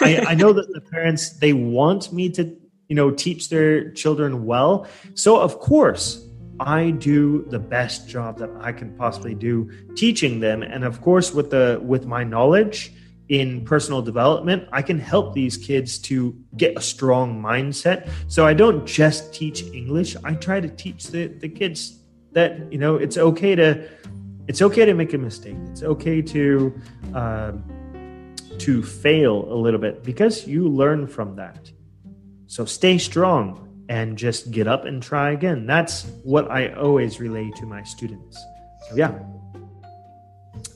I, 0.01 0.23
I 0.27 0.35
know 0.35 0.53
that 0.53 0.67
the 0.73 0.81
parents 0.81 1.31
they 1.39 1.53
want 1.53 2.13
me 2.13 2.29
to 2.31 2.55
you 2.87 2.95
know 2.95 3.11
teach 3.11 3.49
their 3.49 3.91
children 3.91 4.45
well, 4.45 4.87
so 5.13 5.39
of 5.39 5.59
course 5.59 6.25
I 6.59 6.91
do 6.91 7.45
the 7.49 7.59
best 7.59 8.07
job 8.07 8.37
that 8.37 8.49
I 8.61 8.71
can 8.71 8.95
possibly 8.95 9.35
do 9.35 9.69
teaching 9.95 10.39
them, 10.39 10.63
and 10.63 10.83
of 10.83 11.01
course 11.01 11.33
with 11.33 11.49
the 11.49 11.79
with 11.83 12.05
my 12.05 12.23
knowledge 12.23 12.93
in 13.29 13.65
personal 13.65 14.01
development, 14.01 14.67
I 14.71 14.81
can 14.81 14.99
help 14.99 15.33
these 15.33 15.57
kids 15.57 15.97
to 15.99 16.35
get 16.57 16.77
a 16.77 16.81
strong 16.81 17.41
mindset. 17.41 18.09
So 18.27 18.45
I 18.45 18.53
don't 18.53 18.85
just 18.85 19.33
teach 19.33 19.63
English. 19.63 20.15
I 20.23 20.35
try 20.35 20.59
to 20.59 20.69
teach 20.69 21.07
the, 21.07 21.27
the 21.27 21.49
kids 21.49 21.99
that, 22.33 22.71
you 22.71 22.77
know, 22.77 22.95
it's 22.95 23.17
okay 23.17 23.55
to 23.55 23.87
it's 24.47 24.61
okay 24.61 24.85
to 24.85 24.93
make 24.93 25.13
a 25.13 25.17
mistake. 25.17 25.57
It's 25.71 25.81
okay 25.81 26.21
to 26.21 26.81
uh, 27.15 27.53
to 28.59 28.83
fail 28.83 29.51
a 29.51 29.55
little 29.55 29.79
bit 29.79 30.03
because 30.03 30.47
you 30.47 30.67
learn 30.67 31.07
from 31.07 31.35
that. 31.37 31.71
So 32.47 32.63
stay 32.65 32.99
strong 32.99 33.85
and 33.89 34.17
just 34.17 34.51
get 34.51 34.67
up 34.67 34.85
and 34.85 35.01
try 35.01 35.31
again. 35.31 35.65
That's 35.65 36.03
what 36.23 36.51
I 36.51 36.73
always 36.73 37.19
relay 37.19 37.51
to 37.57 37.65
my 37.65 37.83
students. 37.83 38.37
So 38.89 38.95
yeah. 38.95 39.17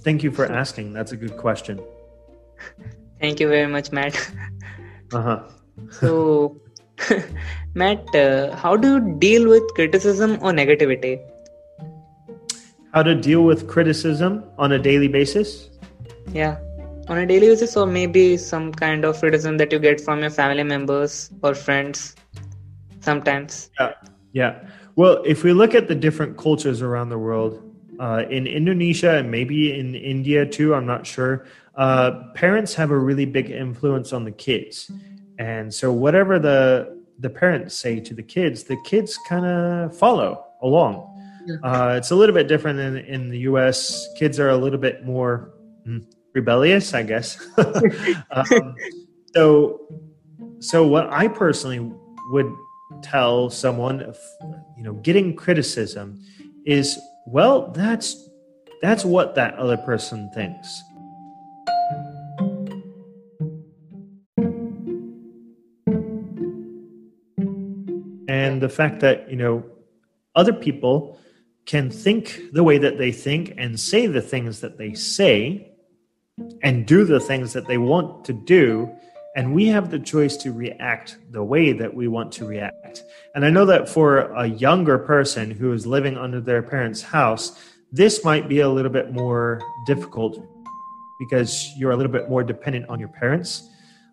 Thank 0.01 0.23
you 0.23 0.31
for 0.31 0.45
asking. 0.51 0.93
That's 0.93 1.11
a 1.11 1.17
good 1.17 1.37
question. 1.37 1.79
Thank 3.19 3.39
you 3.39 3.47
very 3.47 3.67
much, 3.67 3.91
Matt. 3.91 4.15
Uh-huh. 5.13 5.43
so, 5.91 6.61
Matt, 7.73 8.15
uh, 8.15 8.55
how 8.55 8.75
do 8.75 8.95
you 8.95 9.15
deal 9.19 9.49
with 9.49 9.63
criticism 9.73 10.33
or 10.41 10.51
negativity? 10.51 11.19
How 12.93 13.03
to 13.03 13.15
deal 13.15 13.43
with 13.43 13.67
criticism 13.67 14.43
on 14.57 14.71
a 14.71 14.79
daily 14.79 15.07
basis? 15.07 15.69
Yeah, 16.33 16.57
on 17.07 17.17
a 17.17 17.25
daily 17.25 17.47
basis, 17.47 17.75
or 17.75 17.85
maybe 17.85 18.37
some 18.37 18.71
kind 18.71 19.05
of 19.05 19.19
criticism 19.19 19.57
that 19.57 19.71
you 19.71 19.79
get 19.79 20.01
from 20.01 20.21
your 20.21 20.29
family 20.29 20.63
members 20.63 21.29
or 21.43 21.53
friends 21.55 22.15
sometimes. 23.01 23.69
Yeah. 23.79 23.93
Yeah. 24.31 24.67
Well, 24.95 25.23
if 25.25 25.43
we 25.43 25.53
look 25.53 25.73
at 25.73 25.87
the 25.87 25.95
different 25.95 26.37
cultures 26.37 26.81
around 26.81 27.09
the 27.09 27.17
world, 27.17 27.63
uh, 27.99 28.23
in 28.29 28.47
Indonesia 28.47 29.17
and 29.17 29.29
maybe 29.29 29.77
in 29.77 29.93
India 29.93 30.45
too, 30.45 30.73
I'm 30.73 30.85
not 30.85 31.05
sure, 31.05 31.45
uh, 31.79 32.11
parents 32.33 32.73
have 32.75 32.91
a 32.91 32.97
really 32.97 33.25
big 33.25 33.49
influence 33.49 34.11
on 34.11 34.25
the 34.25 34.31
kids. 34.31 34.91
And 35.39 35.73
so 35.73 35.93
whatever 35.93 36.37
the 36.37 36.99
the 37.19 37.29
parents 37.29 37.73
say 37.73 37.99
to 38.01 38.13
the 38.13 38.23
kids, 38.23 38.65
the 38.65 38.77
kids 38.83 39.17
kind 39.27 39.45
of 39.45 39.97
follow 39.97 40.45
along. 40.61 41.05
Uh, 41.63 41.95
it's 41.97 42.11
a 42.11 42.15
little 42.15 42.35
bit 42.35 42.47
different 42.47 42.79
in, 42.79 42.97
in 42.97 43.29
the 43.29 43.39
U.S. 43.39 44.07
Kids 44.17 44.39
are 44.39 44.49
a 44.49 44.57
little 44.57 44.77
bit 44.77 45.05
more 45.05 45.51
mm, 45.87 46.05
rebellious, 46.33 46.93
I 46.93 47.03
guess. 47.03 47.43
um, 48.31 48.75
so, 49.33 49.81
so 50.59 50.85
what 50.85 51.11
I 51.11 51.27
personally 51.27 51.91
would 52.31 52.53
tell 53.01 53.49
someone, 53.49 54.01
if, 54.01 54.19
you 54.77 54.83
know, 54.83 54.93
getting 54.93 55.35
criticism 55.35 56.21
is 56.65 56.99
well, 57.25 57.71
that's 57.71 58.29
that's 58.81 59.03
what 59.03 59.35
that 59.35 59.55
other 59.55 59.77
person 59.77 60.29
thinks. 60.33 60.83
And 68.59 68.69
the 68.69 68.75
fact 68.75 68.99
that 68.99 69.29
you 69.29 69.37
know 69.37 69.63
other 70.35 70.51
people 70.51 71.17
can 71.65 71.89
think 71.89 72.41
the 72.51 72.61
way 72.61 72.77
that 72.77 72.97
they 72.97 73.11
think 73.11 73.53
and 73.57 73.79
say 73.79 74.05
the 74.05 74.21
things 74.21 74.59
that 74.59 74.77
they 74.77 74.93
say 74.93 75.71
and 76.61 76.85
do 76.85 77.05
the 77.05 77.21
things 77.21 77.53
that 77.53 77.67
they 77.67 77.77
want 77.77 78.25
to 78.25 78.33
do 78.33 78.91
and 79.37 79.53
we 79.55 79.67
have 79.67 79.91
the 79.91 79.99
choice 79.99 80.35
to 80.35 80.51
react 80.51 81.17
the 81.31 81.43
way 81.43 81.71
that 81.71 81.93
we 81.93 82.07
want 82.07 82.33
to 82.33 82.45
react. 82.45 83.03
And 83.33 83.45
i 83.45 83.49
know 83.49 83.65
that 83.65 83.87
for 83.87 84.31
a 84.33 84.45
younger 84.47 84.97
person 84.97 85.51
who 85.51 85.71
is 85.71 85.87
living 85.87 86.17
under 86.17 86.41
their 86.41 86.61
parents 86.61 87.01
house 87.01 87.57
this 87.93 88.25
might 88.25 88.49
be 88.49 88.59
a 88.59 88.69
little 88.69 88.91
bit 88.91 89.13
more 89.13 89.61
difficult 89.85 90.37
because 91.17 91.71
you're 91.77 91.91
a 91.91 91.95
little 91.95 92.11
bit 92.11 92.29
more 92.29 92.43
dependent 92.43 92.87
on 92.87 92.99
your 92.99 93.09
parents. 93.09 93.67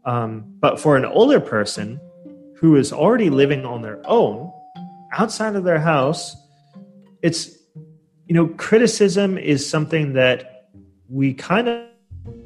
Um, 0.07 0.57
but 0.61 0.81
for 0.81 0.97
an 0.97 1.05
older 1.05 1.41
person 1.41 2.01
who 2.57 2.77
is 2.77 2.93
already 2.93 3.31
living 3.31 3.65
on 3.65 3.83
their 3.83 4.01
own 4.05 4.53
outside 5.13 5.57
of 5.57 5.65
their 5.65 5.79
house, 5.79 6.37
it's, 7.23 7.51
you 8.27 8.35
know, 8.35 8.49
criticism 8.49 9.39
is 9.39 9.69
something 9.69 10.15
that 10.15 10.69
we 11.09 11.35
kind 11.35 11.69
of 11.69 11.87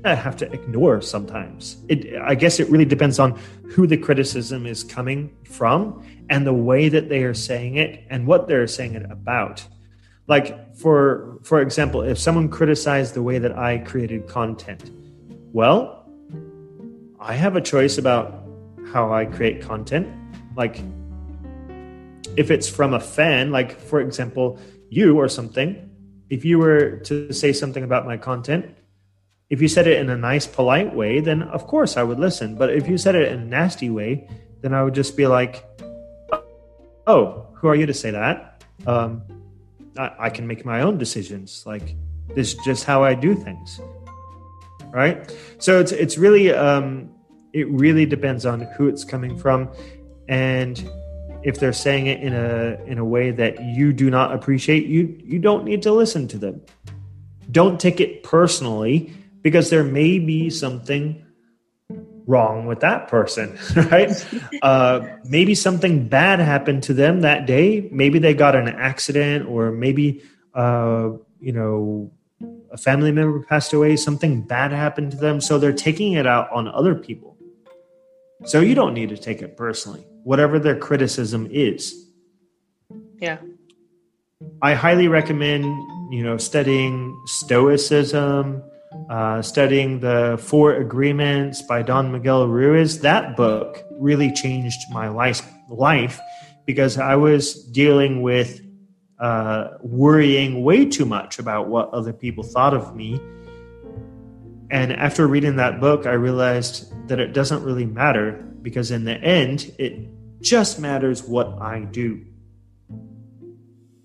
have 0.04 0.36
to 0.36 0.52
ignore 0.52 1.00
sometimes. 1.00 1.76
It, 1.88 2.20
I 2.20 2.34
guess 2.34 2.60
it 2.60 2.68
really 2.68 2.84
depends 2.84 3.18
on 3.18 3.38
who 3.70 3.86
the 3.86 3.96
criticism 3.96 4.66
is 4.66 4.84
coming 4.84 5.34
from 5.44 6.04
and 6.28 6.46
the 6.46 6.52
way 6.52 6.88
that 6.88 7.08
they 7.08 7.24
are 7.24 7.34
saying 7.34 7.76
it 7.76 8.04
and 8.10 8.26
what 8.26 8.48
they're 8.48 8.66
saying 8.66 8.94
it 8.94 9.10
about. 9.10 9.64
Like 10.26 10.76
for 10.76 11.38
for 11.42 11.60
example, 11.60 12.02
if 12.02 12.18
someone 12.18 12.48
criticized 12.48 13.14
the 13.14 13.22
way 13.22 13.38
that 13.38 13.56
I 13.58 13.78
created 13.78 14.28
content, 14.28 14.90
well, 15.52 16.06
I 17.18 17.34
have 17.34 17.56
a 17.56 17.60
choice 17.60 17.98
about 17.98 18.39
how 18.92 19.12
I 19.12 19.24
create 19.24 19.62
content. 19.62 20.08
Like, 20.56 20.82
if 22.36 22.50
it's 22.50 22.68
from 22.68 22.94
a 22.94 23.00
fan, 23.00 23.50
like 23.50 23.78
for 23.80 24.00
example, 24.00 24.58
you 24.88 25.18
or 25.18 25.28
something, 25.28 25.90
if 26.28 26.44
you 26.44 26.58
were 26.58 26.98
to 26.98 27.32
say 27.32 27.52
something 27.52 27.82
about 27.82 28.06
my 28.06 28.16
content, 28.16 28.76
if 29.48 29.60
you 29.60 29.68
said 29.68 29.86
it 29.88 29.98
in 29.98 30.10
a 30.10 30.16
nice, 30.16 30.46
polite 30.46 30.94
way, 30.94 31.20
then 31.20 31.42
of 31.42 31.66
course 31.66 31.96
I 31.96 32.02
would 32.02 32.20
listen. 32.20 32.54
But 32.54 32.70
if 32.70 32.88
you 32.88 32.96
said 32.98 33.14
it 33.16 33.32
in 33.32 33.40
a 33.40 33.44
nasty 33.44 33.90
way, 33.90 34.28
then 34.60 34.74
I 34.74 34.82
would 34.82 34.94
just 34.94 35.16
be 35.16 35.26
like, 35.26 35.64
oh, 37.06 37.46
who 37.54 37.68
are 37.68 37.74
you 37.74 37.86
to 37.86 37.94
say 37.94 38.12
that? 38.12 38.62
Um, 38.86 39.22
I, 39.98 40.12
I 40.18 40.30
can 40.30 40.46
make 40.46 40.64
my 40.64 40.82
own 40.82 40.98
decisions. 40.98 41.64
Like, 41.66 41.96
this 42.34 42.54
is 42.54 42.60
just 42.64 42.84
how 42.84 43.02
I 43.02 43.14
do 43.14 43.34
things. 43.34 43.80
Right? 44.92 45.34
So 45.58 45.80
it's, 45.80 45.92
it's 45.92 46.16
really, 46.16 46.52
um, 46.52 47.09
it 47.52 47.68
really 47.68 48.06
depends 48.06 48.46
on 48.46 48.60
who 48.60 48.88
it's 48.88 49.04
coming 49.04 49.36
from 49.36 49.68
and 50.28 50.88
if 51.42 51.58
they're 51.58 51.72
saying 51.72 52.06
it 52.06 52.20
in 52.20 52.34
a 52.34 52.78
in 52.86 52.98
a 52.98 53.04
way 53.04 53.30
that 53.30 53.62
you 53.64 53.92
do 53.92 54.10
not 54.10 54.32
appreciate, 54.32 54.86
you 54.86 55.18
you 55.24 55.38
don't 55.38 55.64
need 55.64 55.82
to 55.82 55.92
listen 55.92 56.28
to 56.28 56.38
them. 56.38 56.60
Don't 57.50 57.80
take 57.80 58.00
it 58.00 58.22
personally 58.22 59.12
because 59.42 59.70
there 59.70 59.84
may 59.84 60.18
be 60.18 60.50
something 60.50 61.24
wrong 62.26 62.66
with 62.66 62.80
that 62.80 63.08
person, 63.08 63.58
right? 63.90 64.10
uh, 64.62 65.00
maybe 65.24 65.54
something 65.54 66.06
bad 66.06 66.38
happened 66.40 66.82
to 66.84 66.94
them 66.94 67.22
that 67.22 67.46
day. 67.46 67.88
Maybe 67.90 68.18
they 68.18 68.34
got 68.34 68.54
an 68.54 68.68
accident, 68.68 69.48
or 69.48 69.72
maybe 69.72 70.22
uh, 70.54 71.10
you 71.40 71.52
know 71.52 72.12
a 72.70 72.76
family 72.76 73.12
member 73.12 73.40
passed 73.40 73.72
away. 73.72 73.96
Something 73.96 74.42
bad 74.42 74.72
happened 74.72 75.12
to 75.12 75.16
them, 75.16 75.40
so 75.40 75.58
they're 75.58 75.72
taking 75.72 76.12
it 76.12 76.26
out 76.26 76.50
on 76.52 76.68
other 76.68 76.94
people. 76.94 77.29
So 78.44 78.60
you 78.60 78.74
don't 78.74 78.94
need 78.94 79.10
to 79.10 79.18
take 79.18 79.42
it 79.42 79.56
personally, 79.56 80.06
whatever 80.24 80.58
their 80.58 80.76
criticism 80.78 81.46
is. 81.50 81.94
Yeah. 83.20 83.38
I 84.62 84.74
highly 84.74 85.08
recommend, 85.08 85.64
you 86.10 86.22
know, 86.22 86.38
studying 86.38 87.20
Stoicism, 87.26 88.62
uh, 89.10 89.42
studying 89.42 90.00
the 90.00 90.38
Four 90.42 90.74
Agreements 90.74 91.60
by 91.62 91.82
Don 91.82 92.10
Miguel 92.10 92.48
Ruiz. 92.48 93.00
That 93.00 93.36
book 93.36 93.84
really 93.92 94.32
changed 94.32 94.80
my 94.90 95.08
life, 95.08 95.42
life 95.68 96.18
because 96.64 96.96
I 96.96 97.16
was 97.16 97.62
dealing 97.66 98.22
with 98.22 98.60
uh, 99.18 99.76
worrying 99.82 100.64
way 100.64 100.86
too 100.86 101.04
much 101.04 101.38
about 101.38 101.68
what 101.68 101.90
other 101.90 102.12
people 102.12 102.42
thought 102.42 102.72
of 102.72 102.96
me. 102.96 103.20
And 104.70 104.92
after 104.92 105.26
reading 105.26 105.56
that 105.56 105.80
book, 105.80 106.06
I 106.06 106.12
realized 106.12 106.90
that 107.10 107.18
it 107.18 107.32
doesn't 107.32 107.64
really 107.64 107.84
matter 107.84 108.32
because 108.62 108.92
in 108.92 109.04
the 109.04 109.18
end, 109.18 109.74
it 109.78 109.98
just 110.40 110.78
matters 110.78 111.24
what 111.24 111.60
I 111.60 111.80
do. 111.80 112.24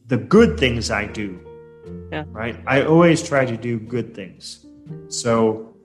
The 0.08 0.18
good 0.18 0.60
things 0.60 0.90
I 0.90 1.06
do. 1.06 1.40
Yeah. 2.12 2.24
Right? 2.30 2.58
I 2.66 2.82
always 2.82 3.22
try 3.22 3.46
to 3.46 3.56
do 3.56 3.78
good 3.78 4.16
things. 4.16 4.66
So, 5.10 5.76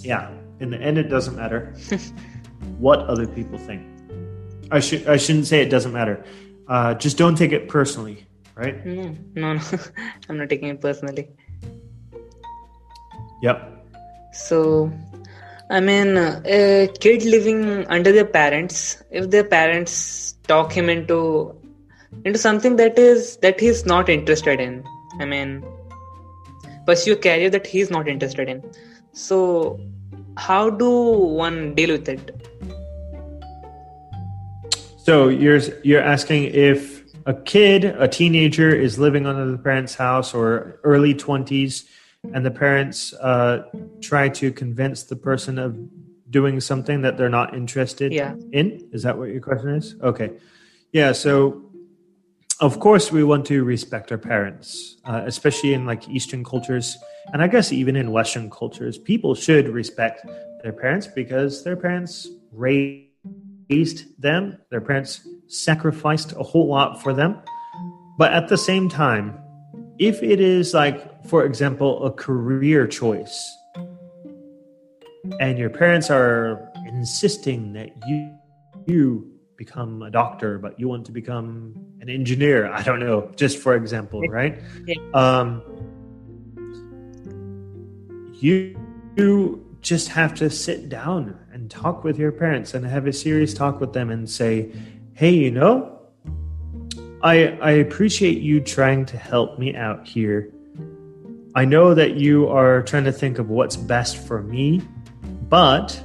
yeah, 0.00 0.32
in 0.60 0.70
the 0.70 0.78
end, 0.78 0.96
it 0.96 1.10
doesn't 1.10 1.36
matter 1.36 1.74
what 2.78 3.00
other 3.00 3.26
people 3.26 3.58
think. 3.58 3.86
I 4.70 4.80
should 4.80 5.06
I 5.06 5.18
shouldn't 5.18 5.46
say 5.46 5.60
it 5.60 5.68
doesn't 5.68 5.92
matter. 5.92 6.24
Uh, 6.66 6.94
just 6.94 7.18
don't 7.18 7.36
take 7.36 7.52
it 7.52 7.68
personally, 7.68 8.24
right? 8.54 8.84
No, 8.86 9.14
no, 9.34 9.52
no. 9.52 9.60
I'm 10.30 10.38
not 10.38 10.48
taking 10.48 10.68
it 10.68 10.80
personally. 10.80 11.28
Yep. 13.42 13.84
So, 14.32 14.90
I 15.72 15.80
mean, 15.80 16.18
a 16.18 16.86
kid 17.00 17.24
living 17.24 17.86
under 17.86 18.12
their 18.12 18.26
parents, 18.26 19.02
if 19.10 19.30
their 19.30 19.42
parents 19.42 20.32
talk 20.46 20.70
him 20.70 20.90
into 20.90 21.54
into 22.26 22.38
something 22.38 22.76
that 22.76 22.98
is 22.98 23.38
that 23.38 23.58
he's 23.58 23.86
not 23.86 24.10
interested 24.10 24.60
in, 24.60 24.84
I 25.18 25.24
mean, 25.24 25.64
pursue 26.84 27.14
a 27.14 27.16
career 27.16 27.48
that 27.48 27.66
he's 27.66 27.90
not 27.90 28.06
interested 28.06 28.50
in. 28.50 28.62
So, 29.14 29.80
how 30.36 30.68
do 30.68 30.90
one 30.90 31.74
deal 31.74 31.92
with 31.92 32.06
it? 32.06 32.36
So 34.98 35.28
you're 35.28 35.60
you're 35.82 36.02
asking 36.02 36.44
if 36.52 37.02
a 37.24 37.32
kid, 37.32 37.86
a 37.86 38.08
teenager, 38.08 38.68
is 38.68 38.98
living 38.98 39.24
under 39.24 39.50
the 39.50 39.56
parents' 39.56 39.94
house 39.94 40.34
or 40.34 40.80
early 40.84 41.14
twenties, 41.14 41.86
and 42.32 42.46
the 42.46 42.50
parents 42.50 43.12
uh, 43.14 43.64
try 44.00 44.28
to 44.28 44.52
convince 44.52 45.02
the 45.04 45.16
person 45.16 45.58
of 45.58 45.76
doing 46.30 46.60
something 46.60 47.02
that 47.02 47.16
they're 47.16 47.28
not 47.28 47.54
interested 47.54 48.12
Yeah. 48.12 48.34
in. 48.52 48.88
Is 48.92 49.02
that 49.02 49.18
what 49.18 49.28
your 49.28 49.40
question 49.40 49.70
is? 49.70 49.96
Okay, 50.02 50.30
yeah. 50.92 51.12
So 51.12 51.62
of 52.60 52.78
course 52.78 53.10
we 53.10 53.24
want 53.24 53.44
to 53.46 53.64
respect 53.64 54.12
our 54.12 54.18
parents, 54.18 54.96
uh, 55.04 55.22
especially 55.26 55.74
in 55.74 55.84
like 55.84 56.08
Eastern 56.08 56.44
cultures, 56.44 56.96
and 57.32 57.42
I 57.42 57.48
guess 57.48 57.72
even 57.72 57.96
in 57.96 58.12
Western 58.12 58.48
cultures, 58.50 58.98
people 58.98 59.34
should 59.34 59.68
respect 59.68 60.24
their 60.62 60.72
parents 60.72 61.06
because 61.08 61.64
their 61.64 61.76
parents 61.76 62.28
raised 62.52 63.08
them. 64.20 64.58
Their 64.70 64.80
parents 64.80 65.26
sacrificed 65.48 66.32
a 66.32 66.42
whole 66.42 66.68
lot 66.68 67.02
for 67.02 67.12
them. 67.12 67.38
But 68.16 68.32
at 68.32 68.48
the 68.48 68.58
same 68.58 68.88
time, 68.88 69.41
if 70.02 70.20
it 70.20 70.40
is 70.40 70.74
like, 70.74 71.24
for 71.26 71.44
example, 71.44 72.04
a 72.04 72.10
career 72.10 72.88
choice, 72.88 73.56
and 75.38 75.56
your 75.56 75.70
parents 75.70 76.10
are 76.10 76.68
insisting 76.86 77.72
that 77.74 77.90
you 78.08 78.36
you 78.86 79.30
become 79.56 80.02
a 80.02 80.10
doctor, 80.10 80.58
but 80.58 80.78
you 80.78 80.88
want 80.88 81.06
to 81.06 81.12
become 81.12 81.72
an 82.00 82.08
engineer, 82.08 82.66
I 82.66 82.82
don't 82.82 82.98
know, 82.98 83.30
just 83.36 83.58
for 83.58 83.76
example, 83.76 84.20
right? 84.22 84.60
Yeah. 84.86 84.96
Um, 85.14 85.62
you 88.40 88.76
you 89.16 89.64
just 89.82 90.08
have 90.08 90.34
to 90.34 90.50
sit 90.50 90.88
down 90.88 91.38
and 91.52 91.70
talk 91.70 92.02
with 92.02 92.18
your 92.18 92.32
parents 92.32 92.74
and 92.74 92.84
have 92.84 93.06
a 93.06 93.12
serious 93.12 93.54
talk 93.54 93.80
with 93.80 93.92
them 93.92 94.10
and 94.10 94.28
say, 94.28 94.72
"Hey, 95.14 95.30
you 95.30 95.52
know, 95.52 95.91
I 97.22 97.58
I 97.60 97.70
appreciate 97.72 98.42
you 98.42 98.60
trying 98.60 99.06
to 99.06 99.16
help 99.16 99.58
me 99.58 99.74
out 99.74 100.06
here. 100.06 100.52
I 101.54 101.64
know 101.64 101.94
that 101.94 102.14
you 102.14 102.48
are 102.48 102.82
trying 102.82 103.04
to 103.04 103.12
think 103.12 103.38
of 103.38 103.48
what's 103.48 103.76
best 103.76 104.16
for 104.16 104.42
me, 104.42 104.82
but 105.48 106.02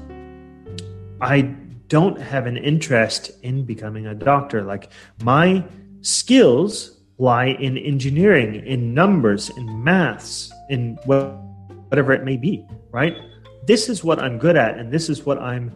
I 1.21 1.41
don't 1.87 2.19
have 2.19 2.47
an 2.47 2.57
interest 2.57 3.31
in 3.43 3.63
becoming 3.63 4.07
a 4.07 4.13
doctor. 4.13 4.61
Like 4.61 4.91
my 5.23 5.63
skills 6.01 6.97
lie 7.17 7.47
in 7.47 7.77
engineering, 7.77 8.55
in 8.65 8.93
numbers, 8.93 9.49
in 9.57 9.83
maths, 9.83 10.51
in 10.69 10.99
whatever 11.05 12.13
it 12.13 12.23
may 12.23 12.37
be, 12.37 12.65
right? 12.91 13.17
This 13.65 13.89
is 13.89 14.03
what 14.03 14.19
I'm 14.19 14.37
good 14.37 14.55
at, 14.55 14.77
and 14.77 14.91
this 14.91 15.09
is 15.09 15.25
what 15.25 15.39
I'm, 15.39 15.73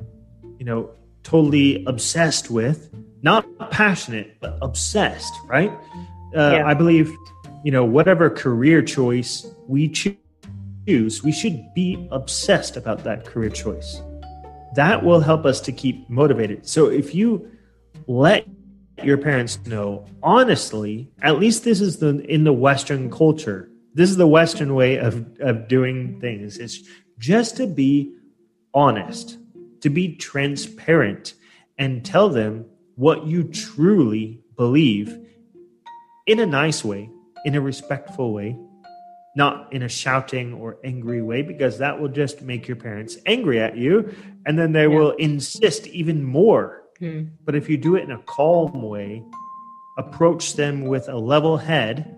you 0.59 0.65
know, 0.65 0.91
totally 1.23 1.83
obsessed 1.85 2.51
with. 2.51 2.93
Not 3.23 3.45
passionate, 3.71 4.37
but 4.39 4.57
obsessed, 4.61 5.33
right? 5.45 5.71
Uh, 6.35 6.53
Yeah. 6.55 6.65
I 6.65 6.73
believe, 6.73 7.11
you 7.63 7.71
know, 7.71 7.85
whatever 7.85 8.29
career 8.29 8.81
choice 8.81 9.45
we 9.67 9.87
choose, 9.89 11.23
we 11.23 11.31
should 11.31 11.73
be 11.73 12.07
obsessed 12.11 12.77
about 12.77 13.03
that 13.03 13.25
career 13.25 13.49
choice. 13.49 14.01
That 14.75 15.03
will 15.03 15.19
help 15.19 15.45
us 15.45 15.61
to 15.61 15.71
keep 15.71 16.09
motivated. 16.09 16.65
So 16.67 16.87
if 16.89 17.13
you 17.13 17.51
let 18.07 18.47
your 19.03 19.17
parents 19.17 19.59
know 19.65 20.05
honestly, 20.23 21.09
at 21.21 21.39
least 21.39 21.63
this 21.63 21.81
is 21.81 21.97
the 21.97 22.19
in 22.29 22.43
the 22.43 22.53
Western 22.53 23.09
culture. 23.11 23.69
This 23.93 24.09
is 24.09 24.17
the 24.17 24.27
Western 24.27 24.73
way 24.73 24.97
of, 24.97 25.25
of 25.41 25.67
doing 25.67 26.19
things. 26.21 26.57
It's 26.57 26.81
just 27.17 27.57
to 27.57 27.67
be 27.67 28.13
honest, 28.73 29.37
to 29.81 29.89
be 29.89 30.15
transparent, 30.15 31.33
and 31.77 32.05
tell 32.05 32.29
them 32.29 32.65
what 33.01 33.25
you 33.25 33.43
truly 33.45 34.39
believe 34.55 35.17
in 36.27 36.39
a 36.39 36.45
nice 36.45 36.85
way, 36.85 37.09
in 37.45 37.55
a 37.55 37.59
respectful 37.61 38.31
way, 38.31 38.55
not 39.35 39.73
in 39.73 39.81
a 39.81 39.89
shouting 39.89 40.53
or 40.53 40.77
angry 40.83 41.19
way, 41.19 41.41
because 41.41 41.79
that 41.79 41.99
will 41.99 42.09
just 42.09 42.43
make 42.43 42.67
your 42.67 42.77
parents 42.77 43.17
angry 43.25 43.59
at 43.59 43.75
you, 43.75 44.07
and 44.45 44.53
then 44.59 44.71
they 44.71 44.83
Yeah. 44.87 44.95
will 44.99 45.11
insist 45.13 45.87
even 45.87 46.23
more 46.23 46.83
Hmm. 46.99 47.23
but 47.45 47.55
if 47.55 47.67
you 47.67 47.77
do 47.77 47.95
it 47.95 48.03
in 48.03 48.11
a 48.11 48.21
calm 48.27 48.83
way, 48.83 49.23
approach 49.97 50.53
them 50.53 50.83
with 50.83 51.09
a 51.09 51.17
level 51.17 51.57
head 51.57 52.15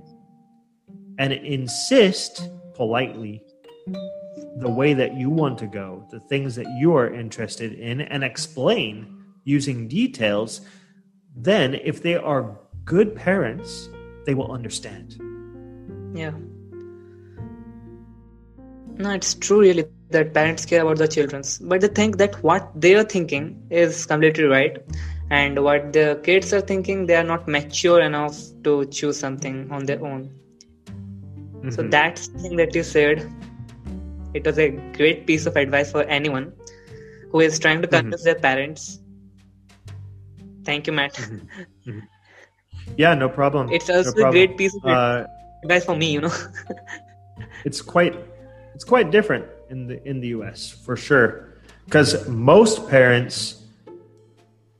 and 1.17 1.31
insist 1.31 2.49
politely 2.75 3.41
the 4.57 4.69
way 4.69 4.93
that 4.93 5.15
you 5.15 5.29
want 5.29 5.57
to 5.59 5.67
go, 5.67 6.05
the 6.11 6.19
things 6.19 6.55
that 6.55 6.67
you 6.77 6.93
are 6.93 7.09
interested 7.09 7.71
in, 7.79 8.01
and 8.01 8.21
explain 8.25 9.22
using 9.43 9.87
details, 9.87 10.61
then 11.35 11.75
if 11.75 12.01
they 12.01 12.15
are 12.15 12.57
good 12.85 13.15
parents, 13.15 13.89
they 14.25 14.33
will 14.33 14.51
understand. 14.51 15.19
Yeah. 16.15 16.31
No, 18.97 19.11
it's 19.11 19.33
true 19.33 19.61
really 19.61 19.85
that 20.11 20.33
parents 20.33 20.65
care 20.65 20.83
about 20.83 20.97
the 20.97 21.07
children's, 21.07 21.57
but 21.57 21.81
they 21.81 21.87
think 21.87 22.17
that 22.17 22.41
what 22.43 22.69
they 22.79 22.93
are 22.95 23.03
thinking 23.03 23.65
is 23.71 24.05
completely 24.05 24.43
right, 24.43 24.77
and 25.31 25.63
what 25.63 25.93
the 25.93 26.19
kids 26.23 26.53
are 26.53 26.61
thinking, 26.61 27.07
they 27.07 27.15
are 27.15 27.23
not 27.23 27.47
mature 27.47 28.01
enough 28.01 28.37
to 28.63 28.85
choose 28.85 29.17
something 29.17 29.71
on 29.71 29.85
their 29.85 30.05
own. 30.05 30.29
So 31.71 31.83
Mhm. 31.83 31.91
that's 31.91 32.27
the 32.27 32.39
thing 32.39 32.55
that 32.57 32.75
you 32.75 32.83
said. 32.83 33.27
It 34.33 34.45
was 34.45 34.59
a 34.59 34.69
great 34.97 35.25
piece 35.25 35.45
of 35.45 35.55
advice 35.55 35.91
for 35.91 36.03
anyone 36.03 36.53
who 37.31 37.39
is 37.39 37.57
trying 37.57 37.81
to 37.81 37.87
convince 37.87 38.23
their 38.23 38.35
parents. 38.35 38.99
Thank 40.63 40.87
you, 40.87 40.93
Matt. 40.93 41.19
yeah, 42.97 43.13
no 43.13 43.29
problem. 43.29 43.71
It's 43.71 43.89
No 43.89 43.97
also 43.97 44.27
a 44.27 44.31
great 44.31 44.57
piece 44.57 44.75
of 44.75 44.85
Uh, 44.85 45.25
advice 45.63 45.85
for 45.85 45.95
me, 45.95 46.11
you 46.11 46.21
know. 46.21 46.33
it's 47.65 47.81
quite 47.81 48.15
it's 48.75 48.83
quite 48.83 49.11
different 49.11 49.45
in 49.69 49.87
the 49.87 50.01
in 50.07 50.19
the 50.19 50.29
US 50.39 50.69
for 50.71 50.95
sure 50.95 51.53
because 51.85 52.27
most 52.27 52.87
parents 52.89 53.63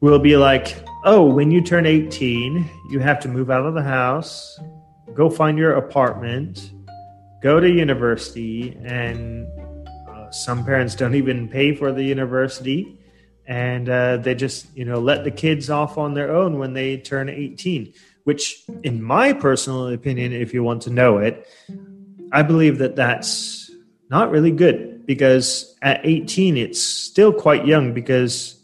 will 0.02 0.20
be 0.20 0.36
like 0.36 0.84
oh, 1.04 1.26
when 1.26 1.52
you 1.52 1.62
turn 1.62 1.86
18, 1.86 2.70
you 2.90 3.00
have 3.00 3.20
to 3.20 3.28
move 3.28 3.52
out 3.52 3.66
of 3.66 3.74
the 3.74 3.84
house, 3.84 4.60
go 5.14 5.30
find 5.30 5.58
your 5.58 5.74
apartment, 5.74 6.72
go 7.42 7.60
to 7.60 7.70
university, 7.70 8.78
and 8.84 9.46
uh, 10.10 10.32
some 10.32 10.64
parents 10.64 10.96
don't 10.96 11.16
even 11.16 11.48
pay 11.48 11.76
for 11.76 11.92
the 11.92 12.04
university. 12.04 12.98
And 13.46 13.90
uh, 13.90 14.18
they 14.18 14.36
just, 14.36 14.68
you 14.76 14.86
know, 14.86 15.00
let 15.00 15.24
the 15.24 15.32
kids 15.32 15.70
off 15.70 15.98
on 15.98 16.14
their 16.14 16.34
own 16.34 16.60
when 16.60 16.74
they 16.74 16.98
turn 16.98 17.30
18, 17.30 17.94
which, 18.24 18.64
in 18.84 19.04
my 19.04 19.34
personal 19.34 19.88
opinion, 19.88 20.32
if 20.32 20.54
you 20.54 20.64
want 20.64 20.84
to 20.84 20.90
know 20.90 21.18
it, 21.18 21.48
I 22.32 22.42
believe 22.42 22.78
that 22.80 22.96
that's 22.96 23.70
not 24.10 24.32
really 24.32 24.52
good 24.52 25.06
because 25.06 25.76
at 25.82 26.06
18, 26.06 26.58
it's 26.58 26.82
still 26.82 27.34
quite 27.34 27.66
young 27.66 27.94
because 27.94 28.60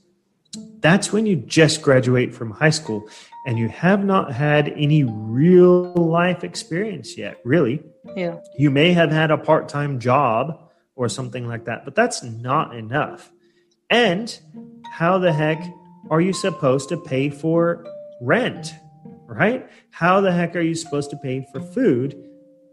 that's 0.79 1.11
when 1.11 1.25
you 1.25 1.35
just 1.35 1.81
graduate 1.81 2.33
from 2.33 2.51
high 2.51 2.69
school 2.69 3.07
and 3.45 3.57
you 3.57 3.67
have 3.69 4.03
not 4.03 4.31
had 4.31 4.69
any 4.69 5.03
real 5.03 5.93
life 5.93 6.43
experience 6.43 7.17
yet, 7.17 7.39
really. 7.43 7.83
Yeah. 8.15 8.37
You 8.57 8.69
may 8.69 8.93
have 8.93 9.11
had 9.11 9.31
a 9.31 9.37
part 9.37 9.69
time 9.69 9.99
job 9.99 10.69
or 10.95 11.09
something 11.09 11.47
like 11.47 11.65
that, 11.65 11.85
but 11.85 11.95
that's 11.95 12.23
not 12.23 12.75
enough. 12.75 13.31
And 13.89 14.39
how 14.91 15.17
the 15.17 15.33
heck 15.33 15.63
are 16.09 16.21
you 16.21 16.33
supposed 16.33 16.89
to 16.89 16.97
pay 16.97 17.29
for 17.29 17.85
rent, 18.21 18.73
right? 19.25 19.69
How 19.91 20.21
the 20.21 20.31
heck 20.31 20.55
are 20.55 20.61
you 20.61 20.75
supposed 20.75 21.09
to 21.11 21.17
pay 21.17 21.45
for 21.51 21.59
food 21.59 22.25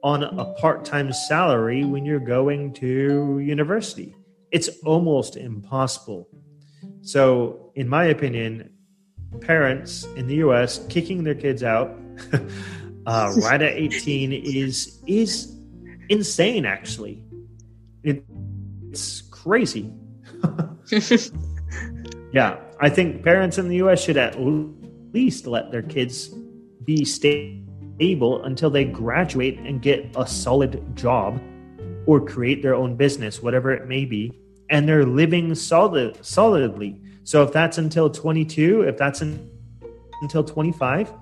on 0.03 0.23
a 0.23 0.45
part 0.55 0.85
time 0.85 1.13
salary 1.13 1.85
when 1.85 2.05
you're 2.05 2.21
going 2.21 2.73
to 2.75 3.39
university? 3.39 4.15
It's 4.51 4.69
almost 4.85 5.37
impossible. 5.37 6.29
So, 7.03 7.73
in 7.75 7.89
my 7.89 8.07
opinion, 8.07 8.71
parents 9.41 10.05
in 10.17 10.27
the 10.27 10.37
U.S. 10.37 10.85
kicking 10.89 11.25
their 11.25 11.35
kids 11.35 11.63
out 11.63 11.97
uh, 13.07 13.33
right 13.39 13.61
at 13.61 13.73
18 13.73 14.33
is 14.33 15.03
is 15.07 15.57
insane. 16.09 16.65
Actually, 16.65 17.23
it, 18.03 18.25
it's 18.91 19.23
crazy. 19.23 19.93
yeah, 22.33 22.59
I 22.81 22.89
think 22.89 23.23
parents 23.23 23.59
in 23.59 23.69
the 23.69 23.77
U.S. 23.77 24.03
should 24.03 24.17
at 24.17 24.37
least 24.39 25.47
let 25.47 25.71
their 25.71 25.83
kids 25.83 26.29
be 26.85 27.05
stable 27.05 28.45
until 28.45 28.71
they 28.71 28.85
graduate 28.85 29.59
and 29.59 29.83
get 29.83 30.15
a 30.17 30.27
solid 30.27 30.97
job 30.97 31.41
or 32.07 32.25
create 32.25 32.63
their 32.63 32.75
own 32.75 32.97
business, 32.97 33.43
whatever 33.43 33.73
it 33.73 33.89
may 33.89 34.05
be 34.05 34.33
and 34.71 34.89
they're 34.89 35.05
living 35.05 35.55
solid 35.55 36.25
solidly. 36.25 37.01
So 37.25 37.43
if 37.43 37.53
that's 37.53 37.79
until 37.79 38.11
22, 38.11 38.83
if 38.83 38.97
that's 38.97 39.23
in, 39.23 39.51
until 40.23 40.45
25, 40.45 41.13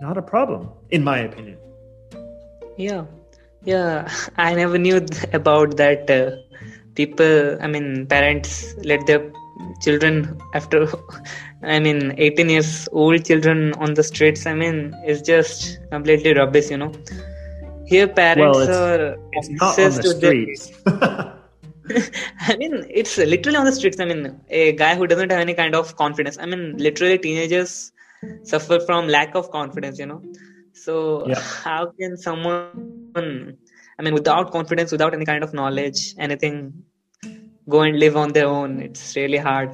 not 0.00 0.16
a 0.16 0.22
problem, 0.22 0.70
in 0.90 1.02
my 1.02 1.18
opinion. 1.18 1.58
Yeah, 2.76 3.06
yeah. 3.64 4.12
I 4.36 4.54
never 4.54 4.78
knew 4.78 5.04
about 5.32 5.76
that. 5.78 6.10
Uh, 6.10 6.45
people, 6.96 7.62
I 7.62 7.66
mean, 7.66 8.06
parents 8.06 8.74
let 8.82 9.06
their 9.06 9.30
children 9.80 10.40
after, 10.54 10.88
I 11.62 11.78
mean, 11.78 12.14
18 12.16 12.48
years 12.48 12.88
old 12.92 13.24
children 13.24 13.72
on 13.74 13.94
the 13.94 14.02
streets. 14.02 14.46
I 14.46 14.54
mean, 14.54 14.94
it's 15.04 15.22
just 15.22 15.78
completely 15.90 16.34
rubbish, 16.34 16.70
you 16.70 16.78
know. 16.78 16.92
Here, 17.86 18.08
parents 18.08 18.58
well, 18.58 18.60
it's, 18.60 18.76
are 18.76 19.16
it's 19.32 19.48
not 19.50 19.78
on 19.78 19.90
the 19.92 20.02
streets. 20.16 20.72
I 22.40 22.56
mean, 22.56 22.84
it's 22.90 23.16
literally 23.16 23.58
on 23.58 23.64
the 23.64 23.72
streets. 23.72 24.00
I 24.00 24.06
mean, 24.06 24.40
a 24.48 24.72
guy 24.72 24.96
who 24.96 25.06
doesn't 25.06 25.30
have 25.30 25.40
any 25.40 25.54
kind 25.54 25.74
of 25.74 25.94
confidence. 25.96 26.36
I 26.38 26.46
mean, 26.46 26.76
literally, 26.78 27.18
teenagers 27.18 27.92
suffer 28.42 28.80
from 28.80 29.06
lack 29.06 29.36
of 29.36 29.50
confidence, 29.50 29.98
you 29.98 30.06
know. 30.06 30.22
So, 30.72 31.28
yeah. 31.28 31.40
how 31.40 31.92
can 31.98 32.16
someone, 32.16 33.56
I 33.98 34.02
mean, 34.02 34.14
without 34.14 34.52
confidence, 34.52 34.92
without 34.92 35.14
any 35.14 35.24
kind 35.24 35.42
of 35.42 35.54
knowledge, 35.54 36.14
anything, 36.18 36.84
go 37.68 37.80
and 37.82 37.98
live 37.98 38.16
on 38.16 38.32
their 38.32 38.46
own? 38.46 38.80
It's 38.80 39.16
really 39.16 39.38
hard. 39.38 39.70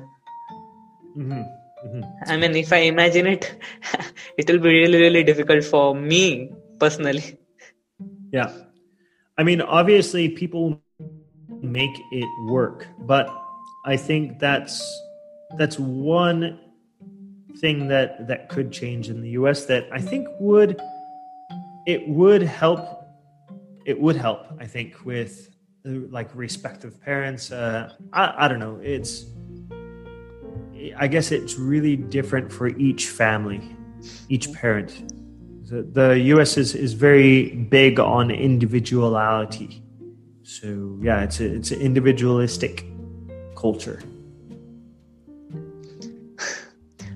Mm-hmm. 1.16 1.42
Mm-hmm. 1.86 2.02
I 2.26 2.36
mean, 2.36 2.54
if 2.54 2.72
I 2.72 2.78
imagine 2.78 3.26
it, 3.26 3.56
it 4.38 4.48
will 4.48 4.60
be 4.60 4.68
really, 4.68 5.00
really 5.00 5.24
difficult 5.24 5.64
for 5.64 5.94
me 5.94 6.52
personally. 6.78 7.38
Yeah. 8.32 8.52
I 9.36 9.42
mean, 9.42 9.60
obviously, 9.60 10.28
people 10.28 10.80
make 11.60 12.00
it 12.12 12.28
work. 12.48 12.86
But 13.00 13.28
I 13.84 13.96
think 13.96 14.38
that's 14.38 14.80
that's 15.58 15.78
one 15.78 16.58
thing 17.58 17.88
that 17.88 18.26
that 18.28 18.48
could 18.48 18.72
change 18.72 19.08
in 19.08 19.20
the 19.20 19.30
US 19.30 19.66
that 19.66 19.88
I 19.92 20.00
think 20.00 20.26
would 20.40 20.80
it 21.86 22.08
would 22.08 22.42
help 22.42 23.01
it 23.84 24.00
would 24.00 24.16
help 24.16 24.46
I 24.58 24.66
think 24.66 25.04
with 25.04 25.50
like 25.84 26.30
respective 26.34 27.00
parents. 27.00 27.50
Uh 27.50 27.92
I, 28.12 28.44
I 28.44 28.48
don't 28.48 28.60
know. 28.60 28.78
It's 28.82 29.26
I 30.96 31.06
guess 31.06 31.32
it's 31.32 31.58
really 31.58 31.96
different 31.96 32.52
for 32.52 32.68
each 32.68 33.08
family 33.08 33.60
each 34.28 34.52
parent. 34.52 34.90
The, 35.68 35.82
the 35.82 36.18
US 36.34 36.56
is 36.56 36.74
is 36.74 36.92
very 36.92 37.50
big 37.70 38.00
on 38.00 38.30
individuality. 38.30 39.82
So 40.42 40.98
yeah, 41.02 41.22
it's 41.22 41.40
a, 41.40 41.54
it's 41.54 41.70
an 41.70 41.80
individualistic 41.80 42.84
culture. 43.56 44.02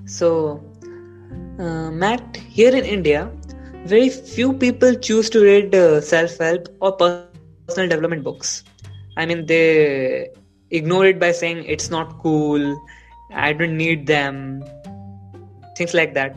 So, 0.06 0.62
uh, 1.58 1.90
Matt, 1.90 2.36
here 2.36 2.74
in 2.74 2.84
India, 2.84 3.30
very 3.86 4.10
few 4.10 4.52
people 4.52 4.94
choose 4.94 5.30
to 5.30 5.42
read 5.42 5.74
uh, 5.74 6.00
self-help 6.00 6.68
or 6.80 6.92
personal 6.92 7.88
development 7.88 8.24
books. 8.24 8.64
I 9.16 9.26
mean, 9.26 9.46
they 9.46 10.28
ignore 10.70 11.06
it 11.06 11.18
by 11.18 11.32
saying 11.32 11.64
it's 11.64 11.90
not 11.90 12.18
cool. 12.18 12.76
I 13.32 13.52
don't 13.52 13.76
need 13.76 14.06
them. 14.06 14.64
Things 15.76 15.94
like 15.94 16.14
that. 16.14 16.36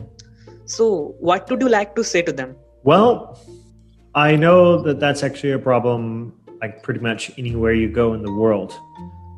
So, 0.66 1.14
what 1.18 1.50
would 1.50 1.60
you 1.60 1.68
like 1.68 1.96
to 1.96 2.04
say 2.04 2.22
to 2.22 2.32
them? 2.32 2.56
Well, 2.84 3.38
I 4.14 4.36
know 4.36 4.80
that 4.82 5.00
that's 5.00 5.22
actually 5.22 5.52
a 5.52 5.58
problem 5.58 6.34
like 6.60 6.82
pretty 6.82 7.00
much 7.00 7.30
anywhere 7.38 7.72
you 7.72 7.88
go 7.88 8.12
in 8.14 8.22
the 8.22 8.32
world. 8.32 8.72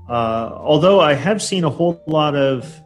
Uh, 0.08 0.52
although 0.56 1.00
I 1.00 1.14
have 1.14 1.40
seen 1.40 1.64
a 1.64 1.70
whole 1.70 2.02
lot 2.06 2.34
of 2.34 2.80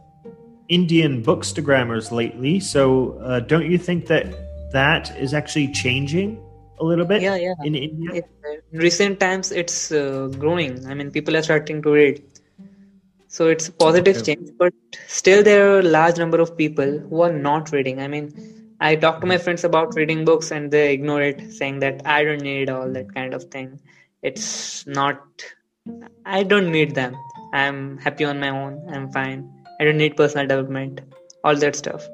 Indian 0.69 1.23
bookstagrammers 1.23 2.11
lately, 2.11 2.59
so 2.59 3.17
uh, 3.19 3.39
don't 3.39 3.69
you 3.69 3.77
think 3.77 4.05
that 4.07 4.46
that 4.71 5.15
is 5.17 5.33
actually 5.33 5.71
changing 5.71 6.43
a 6.79 6.85
little 6.85 7.05
bit? 7.05 7.21
Yeah, 7.21 7.35
yeah. 7.35 7.53
In 7.63 7.75
India, 7.75 8.15
it, 8.15 8.25
in 8.71 8.79
recent 8.79 9.19
times 9.19 9.51
it's 9.51 9.91
uh, 9.91 10.29
growing. 10.37 10.85
I 10.87 10.93
mean, 10.93 11.11
people 11.11 11.35
are 11.35 11.43
starting 11.43 11.81
to 11.81 11.91
read, 11.91 12.23
so 13.27 13.47
it's 13.47 13.67
a 13.67 13.71
positive 13.71 14.17
okay. 14.17 14.35
change. 14.35 14.51
But 14.57 14.73
still, 15.07 15.43
there 15.43 15.69
are 15.71 15.79
a 15.79 15.83
large 15.83 16.17
number 16.17 16.39
of 16.39 16.57
people 16.57 16.99
who 16.99 17.21
are 17.21 17.33
not 17.33 17.71
reading. 17.71 17.99
I 17.99 18.07
mean, 18.07 18.33
I 18.79 18.95
talk 18.95 19.21
to 19.21 19.27
my 19.27 19.37
friends 19.37 19.63
about 19.63 19.95
reading 19.95 20.25
books, 20.25 20.51
and 20.51 20.71
they 20.71 20.93
ignore 20.93 21.21
it, 21.21 21.51
saying 21.51 21.79
that 21.79 22.01
I 22.05 22.23
don't 22.23 22.41
need 22.41 22.69
all 22.69 22.91
that 22.91 23.13
kind 23.13 23.33
of 23.33 23.45
thing 23.45 23.79
it's 24.23 24.85
not 24.87 25.43
i 26.25 26.43
don't 26.43 26.71
need 26.71 26.95
them 26.95 27.15
i'm 27.53 27.97
happy 27.97 28.25
on 28.25 28.39
my 28.39 28.49
own 28.49 28.73
i'm 28.89 29.11
fine 29.11 29.47
i 29.79 29.83
don't 29.83 29.97
need 29.97 30.15
personal 30.17 30.47
development 30.47 31.01
all 31.43 31.55
that 31.55 31.75
stuff 31.75 32.07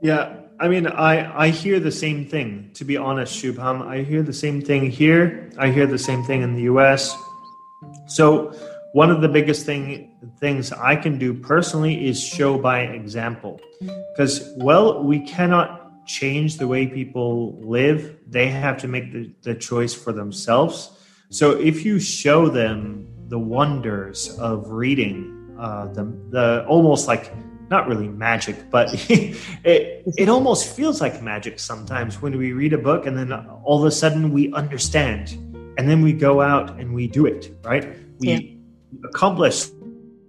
yeah 0.00 0.34
i 0.62 0.68
mean 0.68 0.86
i 0.86 1.14
i 1.44 1.48
hear 1.48 1.78
the 1.80 1.90
same 2.04 2.24
thing 2.24 2.70
to 2.74 2.84
be 2.84 2.96
honest 2.96 3.30
shubham. 3.38 3.76
I 3.94 4.02
hear 4.10 4.22
the 4.22 4.38
same 4.44 4.62
thing 4.62 4.90
here. 4.90 5.50
I 5.58 5.70
hear 5.76 5.86
the 5.86 5.98
same 5.98 6.22
thing 6.28 6.42
in 6.42 6.54
the 6.54 6.64
us 6.70 7.14
so 8.06 8.52
one 8.92 9.10
of 9.10 9.20
the 9.20 9.28
biggest 9.28 9.66
thing 9.66 9.82
things 10.38 10.72
i 10.72 10.94
can 10.94 11.18
do 11.18 11.34
personally 11.34 11.94
is 12.08 12.16
show 12.22 12.58
by 12.58 12.80
example. 13.00 13.60
Because 13.80 14.34
well 14.56 15.02
we 15.02 15.18
cannot 15.34 15.82
change 16.06 16.58
the 16.58 16.68
way 16.68 16.86
people 16.86 17.58
live. 17.60 18.16
They 18.26 18.48
have 18.48 18.78
to 18.78 18.88
make 18.88 19.12
the, 19.12 19.32
the 19.42 19.54
choice 19.54 19.94
for 19.94 20.12
themselves. 20.12 20.90
So 21.30 21.52
if 21.52 21.84
you 21.84 21.98
show 21.98 22.48
them 22.48 23.06
the 23.28 23.38
wonders 23.38 24.36
of 24.38 24.70
reading, 24.70 25.56
uh, 25.58 25.86
the 25.92 26.04
the 26.30 26.66
almost 26.66 27.08
like 27.08 27.32
not 27.72 27.88
really 27.88 28.08
magic, 28.08 28.70
but 28.70 28.88
it 29.10 30.04
it 30.22 30.28
almost 30.28 30.76
feels 30.76 31.00
like 31.00 31.22
magic 31.22 31.58
sometimes 31.58 32.22
when 32.22 32.36
we 32.36 32.52
read 32.52 32.72
a 32.72 32.78
book 32.78 33.06
and 33.06 33.16
then 33.18 33.32
all 33.64 33.78
of 33.80 33.84
a 33.84 33.90
sudden 33.90 34.32
we 34.32 34.52
understand, 34.52 35.32
and 35.76 35.88
then 35.88 36.02
we 36.02 36.12
go 36.12 36.40
out 36.40 36.78
and 36.78 36.94
we 36.94 37.08
do 37.08 37.26
it. 37.26 37.50
Right? 37.64 37.84
We 38.20 38.28
yeah. 38.28 39.08
accomplish 39.08 39.66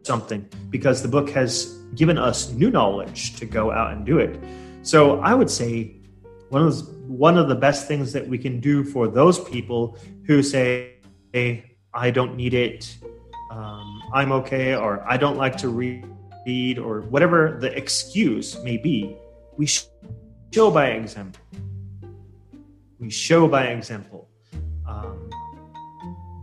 something 0.03 0.49
because 0.69 1.01
the 1.01 1.07
book 1.07 1.29
has 1.29 1.77
given 1.95 2.17
us 2.17 2.51
new 2.51 2.71
knowledge 2.71 3.35
to 3.35 3.45
go 3.45 3.71
out 3.71 3.93
and 3.93 4.05
do 4.05 4.17
it. 4.17 4.39
So 4.81 5.19
I 5.19 5.33
would 5.33 5.49
say 5.49 5.95
one 6.49 6.61
of 6.63 6.67
those, 6.71 6.83
one 7.07 7.37
of 7.37 7.47
the 7.47 7.55
best 7.55 7.87
things 7.87 8.13
that 8.13 8.27
we 8.27 8.37
can 8.37 8.59
do 8.59 8.83
for 8.83 9.07
those 9.07 9.39
people 9.39 9.97
who 10.25 10.41
say 10.41 10.95
I 11.93 12.09
don't 12.11 12.35
need 12.35 12.53
it, 12.53 12.97
um, 13.51 14.01
I'm 14.13 14.31
okay, 14.31 14.75
or 14.75 15.03
I 15.07 15.17
don't 15.17 15.37
like 15.37 15.57
to 15.57 15.69
read 15.69 16.05
read 16.45 16.79
or 16.79 17.01
whatever 17.01 17.57
the 17.59 17.75
excuse 17.77 18.61
may 18.63 18.77
be, 18.77 19.15
we 19.57 19.67
show 20.51 20.71
by 20.71 20.87
example. 20.87 21.41
We 22.99 23.09
show 23.09 23.47
by 23.47 23.67
example. 23.67 24.29
Um, 24.87 25.29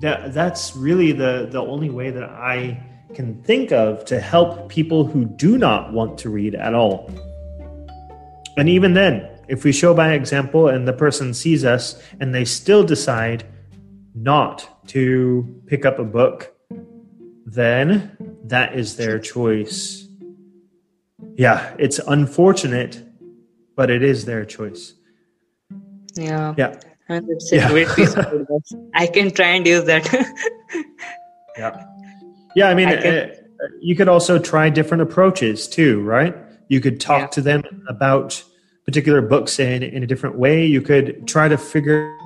that 0.00 0.32
that's 0.32 0.76
really 0.76 1.12
the 1.12 1.48
the 1.50 1.60
only 1.60 1.90
way 1.90 2.10
that 2.10 2.24
I 2.24 2.82
can 3.14 3.42
think 3.42 3.72
of 3.72 4.04
to 4.06 4.20
help 4.20 4.68
people 4.68 5.04
who 5.04 5.24
do 5.24 5.58
not 5.58 5.92
want 5.92 6.18
to 6.18 6.30
read 6.30 6.54
at 6.54 6.74
all. 6.74 7.10
And 8.56 8.68
even 8.68 8.94
then, 8.94 9.28
if 9.48 9.64
we 9.64 9.72
show 9.72 9.94
by 9.94 10.12
example 10.12 10.68
and 10.68 10.86
the 10.86 10.92
person 10.92 11.34
sees 11.34 11.64
us 11.64 12.00
and 12.20 12.34
they 12.34 12.44
still 12.44 12.84
decide 12.84 13.44
not 14.14 14.86
to 14.88 15.62
pick 15.66 15.84
up 15.84 15.98
a 15.98 16.04
book, 16.04 16.54
then 17.46 18.16
that 18.44 18.76
is 18.76 18.96
their 18.96 19.18
choice. 19.18 20.06
Yeah, 21.36 21.74
it's 21.78 21.98
unfortunate, 21.98 23.02
but 23.76 23.90
it 23.90 24.02
is 24.02 24.24
their 24.24 24.44
choice. 24.44 24.94
Yeah. 26.14 26.54
Yeah. 26.56 26.78
And 27.08 27.28
it's 27.28 27.50
a 27.52 27.56
yeah. 27.56 27.68
great 27.70 27.88
piece 27.88 28.14
of 28.14 28.26
advice. 28.32 28.72
I 28.94 29.06
can 29.06 29.30
try 29.32 29.48
and 29.48 29.66
use 29.66 29.84
that. 29.84 30.06
yeah. 31.56 31.84
Yeah, 32.54 32.68
I 32.68 32.74
mean, 32.74 32.88
I 32.88 32.96
can... 32.96 33.14
uh, 33.14 33.34
you 33.80 33.96
could 33.96 34.08
also 34.08 34.38
try 34.38 34.70
different 34.70 35.02
approaches 35.02 35.68
too, 35.68 36.02
right? 36.02 36.36
You 36.68 36.80
could 36.80 37.00
talk 37.00 37.22
yeah. 37.22 37.26
to 37.28 37.40
them 37.40 37.62
about 37.88 38.42
particular 38.84 39.22
books 39.22 39.58
in, 39.58 39.82
in 39.82 40.02
a 40.02 40.06
different 40.06 40.36
way. 40.36 40.64
You 40.64 40.82
could 40.82 41.26
try 41.26 41.48
to 41.48 41.58
figure 41.58 42.16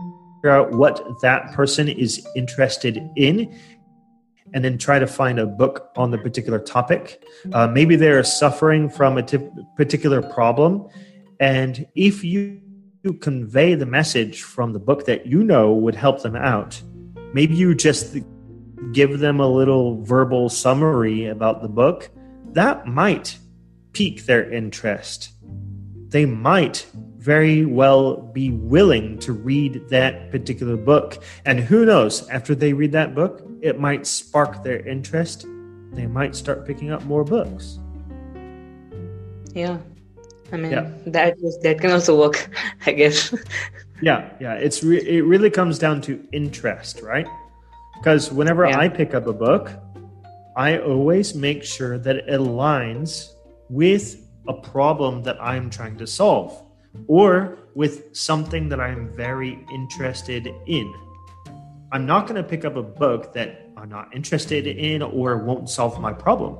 out 0.46 0.72
what 0.72 1.02
that 1.22 1.52
person 1.52 1.88
is 1.88 2.26
interested 2.36 3.00
in 3.16 3.58
and 4.54 4.64
then 4.64 4.78
try 4.78 5.00
to 5.00 5.06
find 5.06 5.38
a 5.38 5.46
book 5.46 5.90
on 5.96 6.12
the 6.12 6.18
particular 6.18 6.60
topic. 6.60 7.22
Uh, 7.52 7.66
maybe 7.66 7.96
they're 7.96 8.22
suffering 8.22 8.88
from 8.88 9.18
a 9.18 9.22
t- 9.22 9.50
particular 9.76 10.22
problem. 10.22 10.86
And 11.40 11.86
if 11.96 12.22
you, 12.22 12.60
you 13.02 13.14
convey 13.14 13.74
the 13.74 13.84
message 13.84 14.42
from 14.42 14.72
the 14.72 14.78
book 14.78 15.06
that 15.06 15.26
you 15.26 15.42
know 15.42 15.74
would 15.74 15.96
help 15.96 16.22
them 16.22 16.36
out, 16.36 16.80
maybe 17.34 17.54
you 17.56 17.74
just 17.74 18.16
give 18.92 19.18
them 19.18 19.40
a 19.40 19.48
little 19.48 20.00
verbal 20.04 20.48
summary 20.48 21.26
about 21.26 21.60
the 21.60 21.68
book, 21.68 22.08
that 22.52 22.86
might 22.86 23.36
pique 23.92 24.24
their 24.26 24.48
interest. 24.52 25.32
They 26.08 26.26
might 26.26 26.86
very 27.24 27.64
well 27.64 28.16
be 28.20 28.50
willing 28.50 29.18
to 29.18 29.32
read 29.32 29.88
that 29.88 30.30
particular 30.30 30.76
book. 30.76 31.24
And 31.46 31.58
who 31.58 31.86
knows, 31.86 32.28
after 32.28 32.54
they 32.54 32.74
read 32.74 32.92
that 32.92 33.14
book, 33.14 33.42
it 33.62 33.80
might 33.80 34.06
spark 34.06 34.62
their 34.62 34.86
interest. 34.86 35.46
They 35.92 36.06
might 36.06 36.36
start 36.36 36.66
picking 36.66 36.90
up 36.90 37.02
more 37.04 37.24
books. 37.24 37.78
Yeah. 39.54 39.78
I 40.52 40.58
mean, 40.58 40.72
yeah. 40.72 40.90
that 41.06 41.38
that 41.62 41.80
can 41.80 41.92
also 41.92 42.20
work, 42.20 42.50
I 42.86 42.92
guess. 42.92 43.34
yeah, 44.02 44.28
yeah. 44.38 44.54
It's 44.54 44.84
re- 44.84 45.08
it 45.08 45.24
really 45.24 45.48
comes 45.48 45.78
down 45.78 46.02
to 46.02 46.22
interest, 46.32 47.00
right? 47.00 47.26
Because 47.96 48.30
whenever 48.30 48.68
yeah. 48.68 48.78
I 48.78 48.90
pick 48.90 49.14
up 49.14 49.26
a 49.26 49.32
book, 49.32 49.72
I 50.58 50.78
always 50.78 51.34
make 51.34 51.64
sure 51.64 51.96
that 51.96 52.16
it 52.16 52.26
aligns 52.28 53.32
with 53.70 54.28
a 54.46 54.52
problem 54.52 55.22
that 55.22 55.42
I'm 55.42 55.70
trying 55.70 55.96
to 55.96 56.06
solve 56.06 56.63
or 57.06 57.58
with 57.74 58.16
something 58.16 58.68
that 58.68 58.80
I'm 58.80 59.08
very 59.14 59.64
interested 59.72 60.48
in. 60.66 60.94
I'm 61.92 62.06
not 62.06 62.26
going 62.26 62.42
to 62.42 62.48
pick 62.48 62.64
up 62.64 62.76
a 62.76 62.82
book 62.82 63.32
that 63.34 63.70
I'm 63.76 63.88
not 63.88 64.14
interested 64.14 64.66
in 64.66 65.02
or 65.02 65.38
won't 65.38 65.68
solve 65.68 66.00
my 66.00 66.12
problem. 66.12 66.58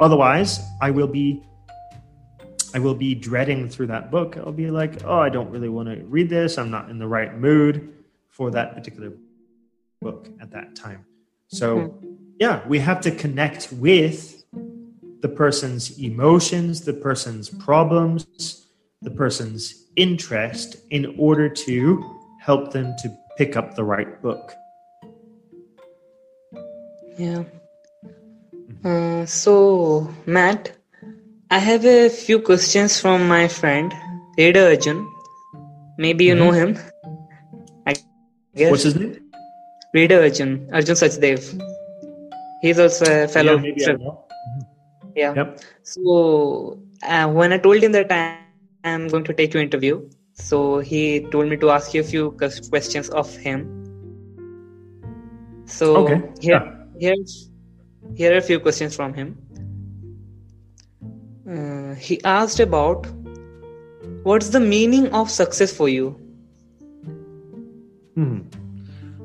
Otherwise, 0.00 0.60
I 0.80 0.90
will 0.90 1.06
be 1.06 1.42
I 2.72 2.78
will 2.78 2.94
be 2.94 3.14
dreading 3.14 3.68
through 3.68 3.88
that 3.88 4.10
book. 4.10 4.36
I'll 4.36 4.52
be 4.52 4.70
like, 4.70 5.04
"Oh, 5.04 5.18
I 5.18 5.28
don't 5.28 5.50
really 5.50 5.68
want 5.68 5.88
to 5.88 6.04
read 6.04 6.28
this. 6.30 6.56
I'm 6.56 6.70
not 6.70 6.88
in 6.88 6.98
the 6.98 7.06
right 7.06 7.36
mood 7.36 7.92
for 8.28 8.50
that 8.52 8.74
particular 8.74 9.12
book 10.00 10.28
at 10.40 10.52
that 10.52 10.76
time." 10.76 11.04
So, 11.48 11.76
mm-hmm. 11.76 12.14
yeah, 12.38 12.66
we 12.68 12.78
have 12.78 13.00
to 13.02 13.10
connect 13.10 13.72
with 13.72 14.39
the 15.20 15.28
person's 15.28 15.98
emotions, 15.98 16.82
the 16.82 16.94
person's 16.94 17.50
problems, 17.50 18.66
the 19.02 19.10
person's 19.10 19.86
interest 19.96 20.76
in 20.90 21.14
order 21.18 21.48
to 21.48 22.02
help 22.40 22.72
them 22.72 22.94
to 22.98 23.14
pick 23.36 23.56
up 23.56 23.74
the 23.74 23.84
right 23.84 24.20
book. 24.22 24.54
Yeah. 27.18 27.44
Uh, 28.84 29.26
so, 29.26 30.08
Matt, 30.24 30.72
I 31.50 31.58
have 31.58 31.84
a 31.84 32.08
few 32.08 32.40
questions 32.40 32.98
from 32.98 33.28
my 33.28 33.48
friend, 33.48 33.92
Reda 34.38 34.68
Arjun. 34.68 35.06
Maybe 35.98 36.24
you 36.24 36.34
mm-hmm. 36.34 36.44
know 36.44 36.50
him. 36.52 36.78
I 37.86 37.94
guess. 38.54 38.70
What's 38.70 38.84
his 38.84 38.96
name? 38.96 39.20
Reda 39.92 40.22
Arjun, 40.22 40.70
Arjun 40.72 40.94
Sachdev. 40.94 41.60
He's 42.62 42.78
also 42.78 43.24
a 43.24 43.28
fellow. 43.28 43.56
Yeah, 43.56 43.62
maybe 43.62 43.86
I 43.86 43.92
know 43.92 44.29
yeah 45.16 45.34
yep. 45.34 45.60
so 45.82 46.78
uh, 47.02 47.28
when 47.28 47.52
i 47.52 47.58
told 47.58 47.82
him 47.82 47.92
that 47.92 48.10
I, 48.12 48.38
am 48.84 49.08
going 49.08 49.24
to 49.24 49.34
take 49.34 49.52
your 49.54 49.62
interview 49.62 50.08
so 50.34 50.78
he 50.78 51.20
told 51.30 51.48
me 51.48 51.56
to 51.58 51.70
ask 51.70 51.92
you 51.94 52.00
a 52.00 52.04
few 52.04 52.32
questions 52.32 53.08
of 53.10 53.34
him 53.36 53.68
so 55.66 55.96
okay. 55.96 56.22
here 56.40 56.62
yeah. 56.98 57.14
here's 57.14 57.50
here 58.14 58.34
are 58.34 58.38
a 58.38 58.42
few 58.42 58.58
questions 58.58 58.96
from 58.96 59.14
him 59.14 59.36
uh, 61.48 61.94
he 61.94 62.22
asked 62.24 62.60
about 62.60 63.06
what's 64.22 64.48
the 64.50 64.60
meaning 64.60 65.08
of 65.12 65.30
success 65.30 65.72
for 65.72 65.88
you 65.88 66.10
hmm. 68.14 68.40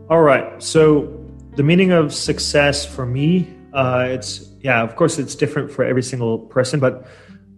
all 0.09 0.21
right 0.21 0.61
so 0.61 1.11
the 1.55 1.63
meaning 1.63 1.91
of 1.91 2.13
success 2.13 2.85
for 2.85 3.05
me 3.05 3.54
uh, 3.75 4.07
it's 4.09 4.49
yeah, 4.61 4.81
of 4.81 4.95
course, 4.95 5.19
it's 5.19 5.35
different 5.35 5.71
for 5.71 5.83
every 5.83 6.01
single 6.01 6.39
person, 6.39 6.79
but 6.79 7.05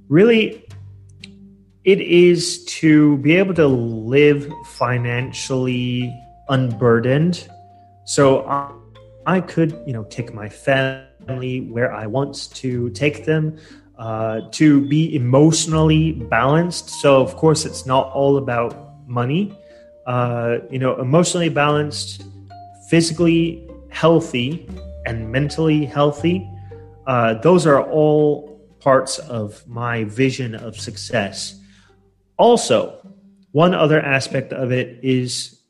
really, 0.09 0.67
it 1.83 2.01
is 2.01 2.65
to 2.65 3.17
be 3.19 3.35
able 3.35 3.53
to 3.53 3.67
live 3.67 4.51
financially 4.65 6.13
unburdened. 6.49 7.47
So 8.05 8.45
I, 8.47 8.71
I 9.25 9.41
could, 9.41 9.79
you 9.85 9.93
know, 9.93 10.03
take 10.05 10.33
my 10.33 10.49
family 10.49 11.61
where 11.61 11.93
I 11.93 12.07
want 12.07 12.49
to 12.55 12.89
take 12.89 13.25
them. 13.25 13.57
Uh, 13.97 14.41
to 14.51 14.87
be 14.87 15.15
emotionally 15.15 16.11
balanced. 16.11 16.87
So, 17.01 17.19
of 17.19 17.35
course, 17.35 17.65
it's 17.65 17.87
not 17.87 18.11
all 18.11 18.37
about 18.37 19.07
money. 19.07 19.57
Uh, 20.05 20.59
you 20.69 20.77
know, 20.77 21.01
emotionally 21.01 21.49
balanced, 21.49 22.23
physically 22.91 23.67
healthy, 23.89 24.69
and 25.07 25.31
mentally 25.31 25.85
healthy, 25.85 26.47
uh, 27.07 27.35
those 27.35 27.65
are 27.65 27.81
all 27.89 28.61
parts 28.79 29.19
of 29.19 29.65
my 29.65 30.03
vision 30.03 30.53
of 30.53 30.77
success. 30.77 31.59
Also, 32.37 32.99
one 33.51 33.73
other 33.73 34.01
aspect 34.01 34.51
of 34.51 34.71
it 34.71 34.99
is 35.01 35.61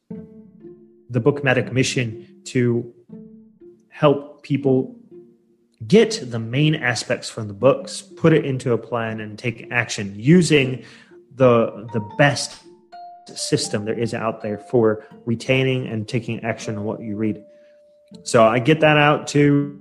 the 1.10 1.22
Bookmattic 1.22 1.72
mission 1.72 2.42
to 2.46 2.94
help 3.90 4.42
people 4.42 4.96
get 5.88 6.20
the 6.32 6.40
main 6.40 6.74
aspects 6.74 7.30
from 7.30 7.48
the 7.48 7.54
books, 7.54 8.02
put 8.02 8.34
it 8.34 8.44
into 8.44 8.74
a 8.74 8.78
plan, 8.78 9.22
and 9.22 9.38
take 9.38 9.68
action 9.72 10.14
using 10.18 10.84
the 11.36 11.88
the 11.94 12.02
best 12.18 12.64
system 13.36 13.86
there 13.86 13.98
is 13.98 14.14
out 14.14 14.42
there 14.42 14.58
for 14.58 15.06
retaining 15.26 15.88
and 15.88 16.08
taking 16.08 16.44
action 16.44 16.78
on 16.78 16.84
what 16.84 17.00
you 17.00 17.16
read. 17.16 17.44
So 18.24 18.44
I 18.44 18.60
get 18.60 18.80
that 18.82 18.98
out 18.98 19.28
to 19.28 19.80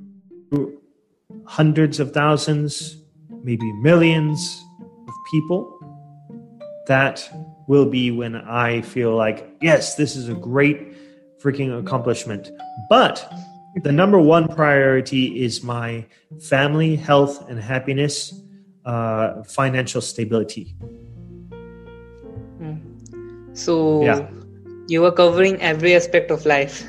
hundreds 1.46 2.00
of 2.00 2.12
thousands, 2.12 2.96
maybe 3.42 3.70
millions 3.74 4.64
of 4.80 5.14
people. 5.30 5.72
That 6.88 7.28
will 7.68 7.86
be 7.86 8.10
when 8.10 8.36
I 8.36 8.82
feel 8.82 9.16
like, 9.16 9.48
yes, 9.60 9.96
this 9.96 10.16
is 10.16 10.28
a 10.28 10.34
great 10.34 10.94
freaking 11.40 11.78
accomplishment. 11.78 12.50
But 12.88 13.32
the 13.82 13.92
number 13.92 14.18
one 14.18 14.48
priority 14.48 15.44
is 15.44 15.62
my 15.62 16.06
family, 16.40 16.96
health, 16.96 17.48
and 17.48 17.60
happiness, 17.60 18.40
uh, 18.84 19.42
financial 19.42 20.00
stability. 20.00 20.74
Hmm. 22.58 22.76
So, 23.52 24.04
yeah. 24.04 24.28
you 24.88 25.04
are 25.04 25.12
covering 25.12 25.60
every 25.60 25.94
aspect 25.94 26.30
of 26.30 26.46
life 26.46 26.84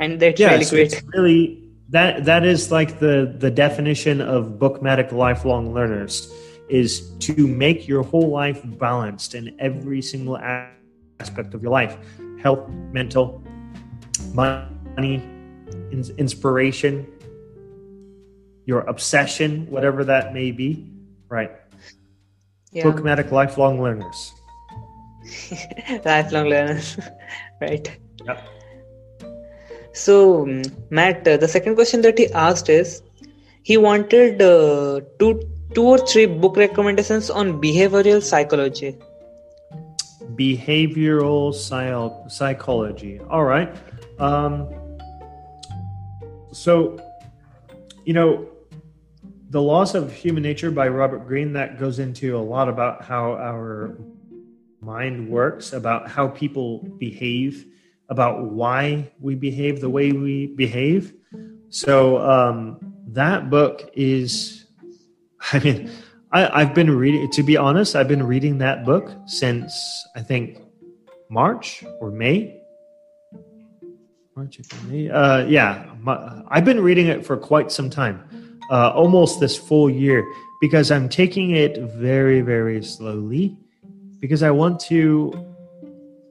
and 0.00 0.20
that's 0.20 0.40
yeah, 0.40 0.52
really 0.52 0.64
so 0.64 0.76
great. 0.76 1.02
really 1.14 1.62
that 1.88 2.24
that 2.24 2.44
is 2.44 2.70
like 2.70 2.98
the 2.98 3.34
the 3.38 3.50
definition 3.50 4.20
of 4.20 4.58
bookmattic 4.58 5.12
lifelong 5.12 5.72
learners 5.72 6.32
is 6.68 7.10
to 7.18 7.46
make 7.46 7.86
your 7.86 8.02
whole 8.02 8.28
life 8.28 8.60
balanced 8.64 9.34
in 9.34 9.54
every 9.60 10.02
single 10.02 10.36
aspect 10.36 11.54
of 11.54 11.62
your 11.62 11.70
life 11.70 11.96
health 12.42 12.68
mental 12.92 13.42
money 14.34 15.22
inspiration 16.18 17.06
your 18.66 18.80
obsession, 18.80 19.66
whatever 19.70 20.04
that 20.04 20.34
may 20.34 20.50
be. 20.50 20.90
Right. 21.28 21.52
Yeah. 22.72 22.84
Bookmattic 22.84 23.30
lifelong 23.30 23.80
learners. 23.80 24.32
lifelong 26.04 26.48
learners. 26.48 26.98
right. 27.60 27.98
Yep. 28.26 28.48
So, 29.96 30.44
mm, 30.44 30.90
Matt, 30.90 31.26
uh, 31.26 31.38
the 31.38 31.48
second 31.48 31.74
question 31.74 32.02
that 32.02 32.18
he 32.18 32.30
asked 32.32 32.68
is 32.68 33.02
he 33.62 33.78
wanted 33.78 34.42
uh, 34.42 35.00
two, 35.18 35.40
two 35.74 35.84
or 35.84 35.98
three 35.98 36.26
book 36.26 36.56
recommendations 36.56 37.30
on 37.30 37.62
behavioral 37.62 38.22
psychology. 38.22 38.94
Behavioral 40.34 41.54
psy- 41.54 42.28
psychology. 42.28 43.20
All 43.30 43.44
right. 43.44 43.74
Um, 44.18 44.68
so, 46.52 47.00
you 48.04 48.12
know, 48.12 48.46
the 49.48 49.62
Laws 49.62 49.94
of 49.94 50.12
human 50.12 50.42
nature 50.42 50.70
by 50.70 50.88
robert 50.88 51.26
greene 51.26 51.54
that 51.54 51.78
goes 51.78 51.98
into 52.00 52.36
a 52.36 52.44
lot 52.54 52.68
about 52.68 53.02
how 53.02 53.32
our 53.32 53.96
mind 54.82 55.30
works 55.30 55.72
about 55.72 56.10
how 56.10 56.28
people 56.28 56.80
behave 56.98 57.64
about 58.08 58.44
why 58.44 59.10
we 59.20 59.34
behave 59.34 59.80
the 59.80 59.90
way 59.90 60.12
we 60.12 60.46
behave. 60.46 61.14
So 61.68 62.18
um, 62.18 62.78
that 63.08 63.50
book 63.50 63.90
is 63.94 64.66
i 65.52 65.58
mean 65.60 65.90
I, 66.32 66.60
i've 66.60 66.74
been 66.74 66.90
reading 66.90 67.30
to 67.30 67.42
be 67.42 67.56
honest 67.56 67.94
i've 67.94 68.08
been 68.08 68.22
reading 68.22 68.58
that 68.58 68.84
book 68.84 69.14
since 69.26 69.72
i 70.16 70.20
think 70.20 70.58
march 71.28 71.84
or 72.00 72.10
may. 72.10 72.60
March 74.34 74.58
or 74.58 74.88
may. 74.88 75.08
Uh, 75.08 75.46
yeah 75.46 75.86
my, 76.00 76.42
i've 76.48 76.64
been 76.64 76.80
reading 76.80 77.06
it 77.06 77.24
for 77.24 77.36
quite 77.36 77.70
some 77.70 77.88
time 77.88 78.46
uh, 78.70 78.90
almost 78.90 79.40
this 79.40 79.56
full 79.56 79.88
year 79.88 80.26
because 80.60 80.90
I'm 80.90 81.08
taking 81.08 81.52
it 81.52 81.78
very, 81.78 82.40
very 82.40 82.82
slowly 82.82 83.56
because 84.20 84.42
I 84.42 84.50
want 84.50 84.80
to 84.80 85.32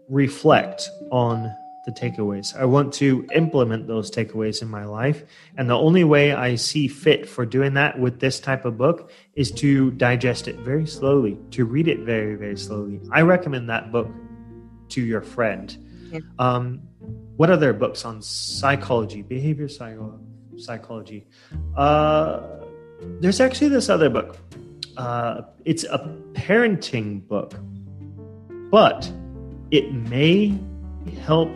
reflect 0.10 0.90
on 1.12 1.54
the 1.86 1.92
takeaways. 1.92 2.56
I 2.56 2.66
want 2.66 2.94
to 2.96 3.28
implement 3.34 3.88
those 3.88 4.10
takeaways 4.12 4.62
in 4.62 4.68
my 4.68 4.86
life. 4.86 5.24
And 5.58 5.70
the 5.70 5.78
only 5.78 6.04
way 6.04 6.34
I 6.34 6.56
see 6.56 6.88
fit 6.88 7.30
for 7.30 7.46
doing 7.46 7.76
that 7.76 8.00
with 8.00 8.20
this 8.20 8.40
type 8.40 8.66
of 8.66 8.78
book 8.78 9.12
is 9.36 9.52
to 9.54 9.92
digest 9.92 10.48
it 10.48 10.58
very 10.58 10.88
slowly, 10.88 11.38
to 11.52 11.66
read 11.66 11.88
it 11.88 12.00
very, 12.00 12.36
very 12.36 12.58
slowly. 12.58 13.00
I 13.12 13.22
recommend 13.22 13.70
that 13.70 13.92
book 13.92 14.10
to 14.90 15.02
your 15.02 15.22
friend. 15.22 15.78
Yeah. 16.12 16.20
Um, 16.40 16.82
what 17.38 17.50
other 17.50 17.74
books 17.74 18.06
on 18.06 18.22
psychology, 18.22 19.22
behavior 19.22 19.68
psychology? 19.68 20.26
psychology. 20.58 21.28
Uh, 21.76 22.42
there's 23.20 23.40
actually 23.40 23.70
this 23.70 23.90
other 23.90 24.10
book. 24.10 24.38
Uh, 24.98 25.42
it's 25.66 25.84
a 25.84 26.00
parenting 26.34 27.28
book, 27.28 27.54
but 28.72 29.12
it 29.72 29.92
may 29.94 30.58
help 31.22 31.50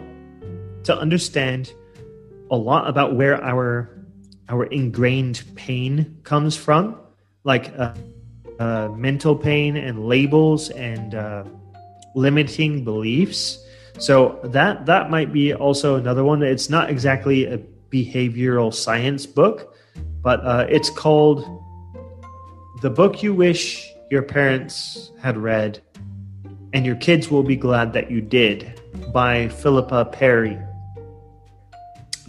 to 0.83 0.97
understand 0.97 1.73
a 2.51 2.55
lot 2.55 2.87
about 2.89 3.15
where 3.15 3.41
our 3.43 3.95
our 4.49 4.65
ingrained 4.65 5.43
pain 5.55 6.17
comes 6.23 6.57
from, 6.57 6.97
like 7.43 7.71
uh, 7.77 7.93
uh, 8.59 8.89
mental 8.89 9.35
pain 9.35 9.77
and 9.77 10.05
labels 10.07 10.69
and 10.71 11.13
uh, 11.13 11.43
limiting 12.15 12.83
beliefs. 12.83 13.63
So 13.99 14.39
that 14.43 14.85
that 14.87 15.09
might 15.09 15.31
be 15.31 15.53
also 15.53 15.95
another 15.95 16.23
one. 16.23 16.41
It's 16.41 16.69
not 16.69 16.89
exactly 16.89 17.45
a 17.45 17.59
behavioral 17.91 18.73
science 18.73 19.25
book, 19.25 19.75
but 20.21 20.43
uh, 20.45 20.65
it's 20.69 20.89
called 20.89 21.45
The 22.81 22.89
Book 22.89 23.21
You 23.21 23.33
Wish 23.33 23.87
Your 24.09 24.23
Parents 24.23 25.11
Had 25.21 25.37
Read, 25.37 25.81
and 26.73 26.85
Your 26.85 26.95
Kids 26.95 27.29
Will 27.29 27.43
Be 27.43 27.55
Glad 27.55 27.93
That 27.93 28.09
You 28.09 28.21
Did 28.21 28.81
by 29.13 29.49
Philippa 29.49 30.05
Perry. 30.05 30.57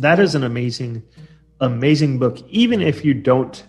That 0.01 0.19
is 0.19 0.35
an 0.35 0.45
amazing, 0.45 1.03
amazing 1.61 2.19
book, 2.19 2.39
even 2.49 2.81
if 2.81 3.05
you 3.05 3.15
don't 3.15 3.63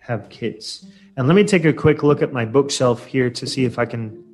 have 0.00 0.28
kids. 0.28 0.86
And 1.16 1.28
let 1.28 1.34
me 1.34 1.44
take 1.44 1.64
a 1.64 1.72
quick 1.72 2.02
look 2.02 2.22
at 2.22 2.32
my 2.32 2.44
bookshelf 2.44 3.04
here 3.06 3.30
to 3.30 3.46
see 3.46 3.64
if 3.64 3.78
I 3.78 3.84
can. 3.84 4.24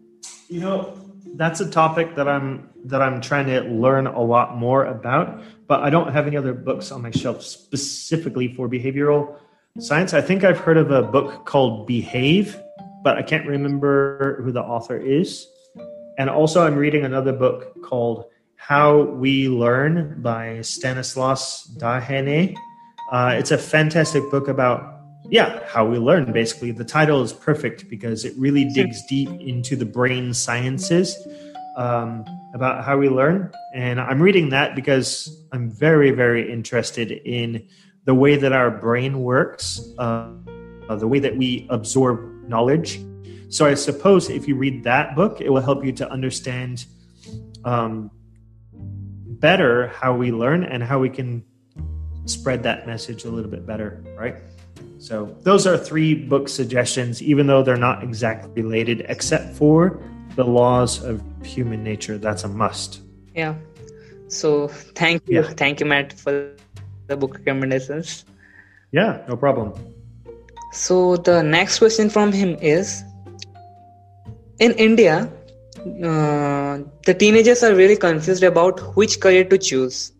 You 0.48 0.60
know, 0.60 0.98
that's 1.34 1.60
a 1.60 1.70
topic 1.70 2.14
that 2.16 2.28
I'm 2.28 2.70
that 2.84 3.02
I'm 3.02 3.20
trying 3.20 3.46
to 3.46 3.60
learn 3.62 4.06
a 4.06 4.20
lot 4.20 4.56
more 4.56 4.84
about 4.84 5.42
but 5.68 5.82
I 5.82 5.90
don't 5.90 6.12
have 6.12 6.26
any 6.26 6.36
other 6.36 6.54
books 6.54 6.90
on 6.90 7.02
my 7.02 7.10
shelf 7.10 7.42
specifically 7.42 8.52
for 8.54 8.68
behavioral 8.68 9.36
science. 9.78 10.14
I 10.14 10.22
think 10.22 10.42
I've 10.42 10.58
heard 10.58 10.78
of 10.78 10.90
a 10.90 11.02
book 11.02 11.44
called 11.44 11.86
Behave, 11.86 12.58
but 13.04 13.18
I 13.18 13.22
can't 13.22 13.46
remember 13.46 14.40
who 14.42 14.50
the 14.50 14.62
author 14.62 14.96
is. 14.96 15.46
And 16.16 16.30
also, 16.30 16.66
I'm 16.66 16.74
reading 16.74 17.04
another 17.04 17.32
book 17.32 17.82
called 17.82 18.24
How 18.68 19.00
We 19.00 19.48
Learn 19.48 20.20
by 20.20 20.60
Stanislas 20.60 21.74
Dehaene. 21.78 22.54
Uh, 23.10 23.34
it's 23.38 23.50
a 23.50 23.56
fantastic 23.56 24.30
book 24.30 24.46
about, 24.48 25.00
yeah, 25.30 25.60
how 25.66 25.86
we 25.86 25.96
learn, 25.96 26.30
basically. 26.32 26.72
The 26.72 26.84
title 26.84 27.22
is 27.22 27.32
perfect 27.32 27.88
because 27.88 28.26
it 28.26 28.34
really 28.36 28.66
digs 28.66 29.02
deep 29.06 29.30
into 29.40 29.74
the 29.74 29.86
brain 29.86 30.34
sciences 30.34 31.16
um, 31.78 32.26
about 32.52 32.84
how 32.84 32.98
we 32.98 33.08
learn. 33.08 33.50
And 33.74 33.98
I'm 33.98 34.20
reading 34.20 34.50
that 34.50 34.76
because 34.76 35.46
I'm 35.50 35.70
very, 35.70 36.10
very 36.10 36.52
interested 36.52 37.10
in 37.10 37.66
the 38.04 38.12
way 38.14 38.36
that 38.36 38.52
our 38.52 38.70
brain 38.70 39.22
works, 39.22 39.80
uh, 39.96 40.28
the 40.90 41.08
way 41.08 41.20
that 41.20 41.34
we 41.34 41.66
absorb 41.70 42.20
knowledge. 42.46 43.00
So 43.48 43.64
I 43.64 43.72
suppose 43.72 44.28
if 44.28 44.46
you 44.46 44.56
read 44.56 44.84
that 44.84 45.16
book, 45.16 45.40
it 45.40 45.48
will 45.48 45.62
help 45.62 45.86
you 45.86 45.92
to 45.92 46.12
understand 46.12 46.84
um, 47.64 48.10
better 49.40 49.88
how 49.88 50.14
we 50.14 50.32
learn 50.32 50.64
and 50.64 50.82
how 50.82 50.98
we 50.98 51.08
can 51.08 51.44
spread 52.26 52.62
that 52.62 52.86
message 52.86 53.24
a 53.24 53.30
little 53.30 53.50
bit 53.50 53.66
better, 53.66 54.02
right? 54.16 54.36
So 54.98 55.36
those 55.42 55.66
are 55.66 55.78
three 55.78 56.14
book 56.14 56.48
suggestions, 56.48 57.22
even 57.22 57.46
though 57.46 57.62
they're 57.62 57.76
not 57.76 58.02
exactly 58.02 58.50
related, 58.62 59.06
except 59.08 59.54
for 59.56 60.02
the 60.34 60.44
laws 60.44 61.02
of 61.02 61.22
human 61.42 61.82
nature. 61.82 62.18
That's 62.18 62.44
a 62.44 62.48
must. 62.48 63.00
Yeah. 63.34 63.54
So 64.28 64.68
thank 64.68 65.22
you, 65.26 65.42
yeah. 65.42 65.54
thank 65.54 65.80
you, 65.80 65.86
Matt, 65.86 66.12
for 66.12 66.52
the 67.06 67.16
book 67.16 67.38
recommendations. 67.38 68.24
Yeah, 68.92 69.24
no 69.28 69.36
problem. 69.36 69.72
So 70.72 71.16
the 71.16 71.42
next 71.42 71.78
question 71.78 72.10
from 72.10 72.32
him 72.32 72.56
is: 72.60 73.02
In 74.58 74.72
India, 74.72 75.30
uh, 76.04 76.78
the 77.04 77.14
teenagers 77.18 77.62
are 77.62 77.74
really 77.74 77.96
confused 77.96 78.42
about 78.42 78.80
which 78.96 79.20
career 79.20 79.44
to 79.44 79.58
choose. 79.58 80.12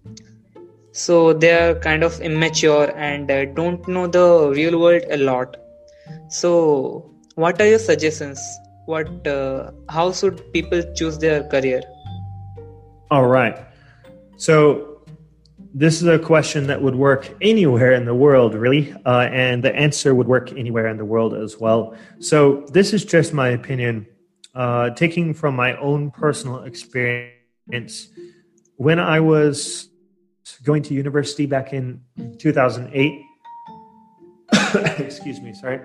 So 0.93 1.33
they 1.33 1.53
are 1.53 1.75
kind 1.75 2.03
of 2.03 2.21
immature 2.21 2.93
and 2.97 3.31
uh, 3.31 3.45
don't 3.47 3.87
know 3.87 4.07
the 4.07 4.53
real 4.55 4.81
world 4.81 5.03
a 5.11 5.17
lot. 5.17 5.57
So, 6.29 7.15
what 7.35 7.61
are 7.61 7.67
your 7.67 7.79
suggestions? 7.79 8.41
what 8.89 9.27
uh, 9.27 9.71
how 9.91 10.11
should 10.11 10.41
people 10.55 10.83
choose 10.97 11.19
their 11.19 11.45
career 11.45 11.83
all 13.11 13.27
right 13.27 13.57
so 14.39 15.03
this 15.75 16.01
is 16.01 16.09
a 16.09 16.19
question 16.19 16.67
that 16.67 16.81
would 16.81 16.97
work 16.97 17.29
anywhere 17.43 17.93
in 17.93 18.07
the 18.07 18.15
world 18.15 18.55
really 18.55 18.95
uh, 19.05 19.29
and 19.31 19.63
the 19.63 19.75
answer 19.77 20.15
would 20.15 20.27
work 20.27 20.51
anywhere 20.53 20.87
in 20.89 20.97
the 20.97 21.05
world 21.05 21.35
as 21.35 21.59
well 21.61 21.95
so 22.19 22.65
this 22.73 22.95
is 22.95 23.05
just 23.05 23.35
my 23.35 23.49
opinion 23.49 24.07
uh, 24.55 24.91
taking 24.91 25.35
from 25.35 25.55
my 25.55 25.77
own 25.77 26.11
personal 26.11 26.63
experience 26.65 28.09
when 28.77 28.99
i 28.99 29.21
was 29.21 29.89
going 30.65 30.83
to 30.83 30.95
university 30.95 31.47
back 31.47 31.73
in 31.73 32.01
2008 32.39 33.23
excuse 34.99 35.41
me 35.41 35.53
sorry 35.53 35.81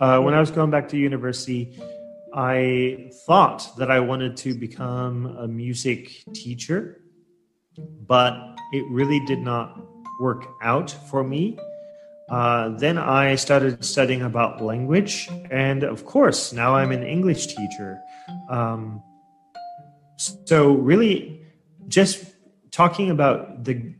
uh, 0.00 0.20
when 0.20 0.34
i 0.34 0.40
was 0.40 0.50
going 0.50 0.70
back 0.70 0.88
to 0.88 0.96
university 0.96 1.78
I 2.34 3.10
thought 3.26 3.76
that 3.78 3.90
I 3.90 4.00
wanted 4.00 4.36
to 4.38 4.54
become 4.54 5.26
a 5.38 5.48
music 5.48 6.22
teacher, 6.34 7.00
but 8.06 8.34
it 8.72 8.84
really 8.90 9.20
did 9.26 9.38
not 9.38 9.80
work 10.20 10.46
out 10.62 10.90
for 10.90 11.24
me. 11.24 11.58
Uh, 12.28 12.70
then 12.76 12.98
I 12.98 13.36
started 13.36 13.84
studying 13.84 14.22
about 14.22 14.60
language, 14.60 15.28
and 15.50 15.82
of 15.82 16.04
course, 16.04 16.52
now 16.52 16.74
I'm 16.74 16.92
an 16.92 17.02
English 17.02 17.46
teacher. 17.46 18.00
Um, 18.50 19.02
so, 20.16 20.72
really, 20.72 21.40
just 21.88 22.24
talking 22.70 23.10
about 23.10 23.64
the 23.64 23.94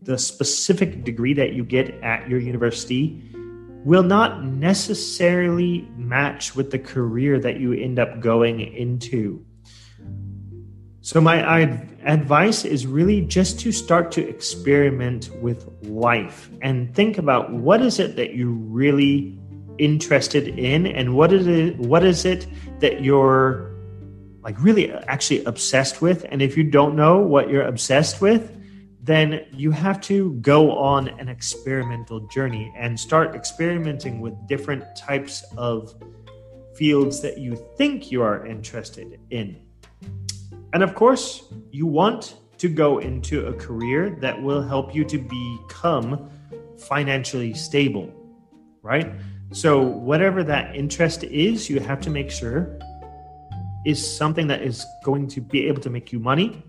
the 0.00 0.18
specific 0.18 1.04
degree 1.04 1.34
that 1.34 1.52
you 1.52 1.64
get 1.64 1.90
at 2.02 2.28
your 2.28 2.40
university 2.40 3.22
will 3.84 4.02
not 4.02 4.44
necessarily 4.44 5.88
match 5.96 6.56
with 6.56 6.70
the 6.70 6.78
career 6.78 7.38
that 7.38 7.60
you 7.60 7.72
end 7.72 7.98
up 7.98 8.20
going 8.20 8.60
into. 8.60 9.44
So, 11.04 11.20
my 11.20 11.62
advice 12.04 12.64
is 12.64 12.86
really 12.86 13.22
just 13.22 13.58
to 13.60 13.72
start 13.72 14.12
to 14.12 14.28
experiment 14.28 15.30
with 15.40 15.68
life 15.82 16.48
and 16.62 16.94
think 16.94 17.18
about 17.18 17.52
what 17.52 17.82
is 17.82 17.98
it 17.98 18.14
that 18.14 18.36
you're 18.36 18.46
really 18.46 19.36
interested 19.78 20.46
in 20.46 20.86
and 20.86 21.16
what 21.16 21.32
is 21.32 21.48
it 21.48 21.76
what 21.78 22.04
is 22.04 22.24
it 22.24 22.46
that 22.78 23.02
you're 23.02 23.74
like 24.42 24.62
really 24.62 24.92
uh, 24.92 25.02
actually 25.08 25.44
obsessed 25.44 26.00
with. 26.00 26.24
And 26.30 26.40
if 26.40 26.56
you 26.56 26.62
don't 26.62 26.94
know 26.94 27.18
what 27.18 27.50
you're 27.50 27.66
obsessed 27.66 28.20
with 28.20 28.56
then 29.02 29.44
you 29.52 29.72
have 29.72 30.00
to 30.02 30.34
go 30.34 30.70
on 30.70 31.08
an 31.18 31.28
experimental 31.28 32.20
journey 32.28 32.72
and 32.76 32.98
start 32.98 33.34
experimenting 33.34 34.20
with 34.20 34.34
different 34.46 34.84
types 34.94 35.42
of 35.56 35.92
fields 36.76 37.20
that 37.22 37.38
you 37.38 37.56
think 37.76 38.12
you 38.12 38.22
are 38.22 38.46
interested 38.46 39.18
in 39.30 39.60
and 40.72 40.82
of 40.82 40.94
course, 40.94 41.52
you 41.70 41.86
want 41.86 42.36
to 42.58 42.68
go 42.68 42.98
into 42.98 43.46
a 43.46 43.52
career 43.52 44.16
that 44.20 44.40
will 44.40 44.62
help 44.62 44.94
you 44.94 45.04
to 45.04 45.18
become 45.18 46.30
financially 46.78 47.52
stable, 47.54 48.12
right? 48.82 49.12
So, 49.52 49.82
whatever 49.82 50.42
that 50.44 50.74
interest 50.74 51.24
is, 51.24 51.68
you 51.68 51.78
have 51.80 52.00
to 52.02 52.10
make 52.10 52.30
sure 52.30 52.78
is 53.84 54.00
something 54.16 54.46
that 54.46 54.62
is 54.62 54.86
going 55.04 55.26
to 55.28 55.40
be 55.40 55.66
able 55.66 55.82
to 55.82 55.90
make 55.90 56.12
you 56.12 56.20
money. 56.20 56.62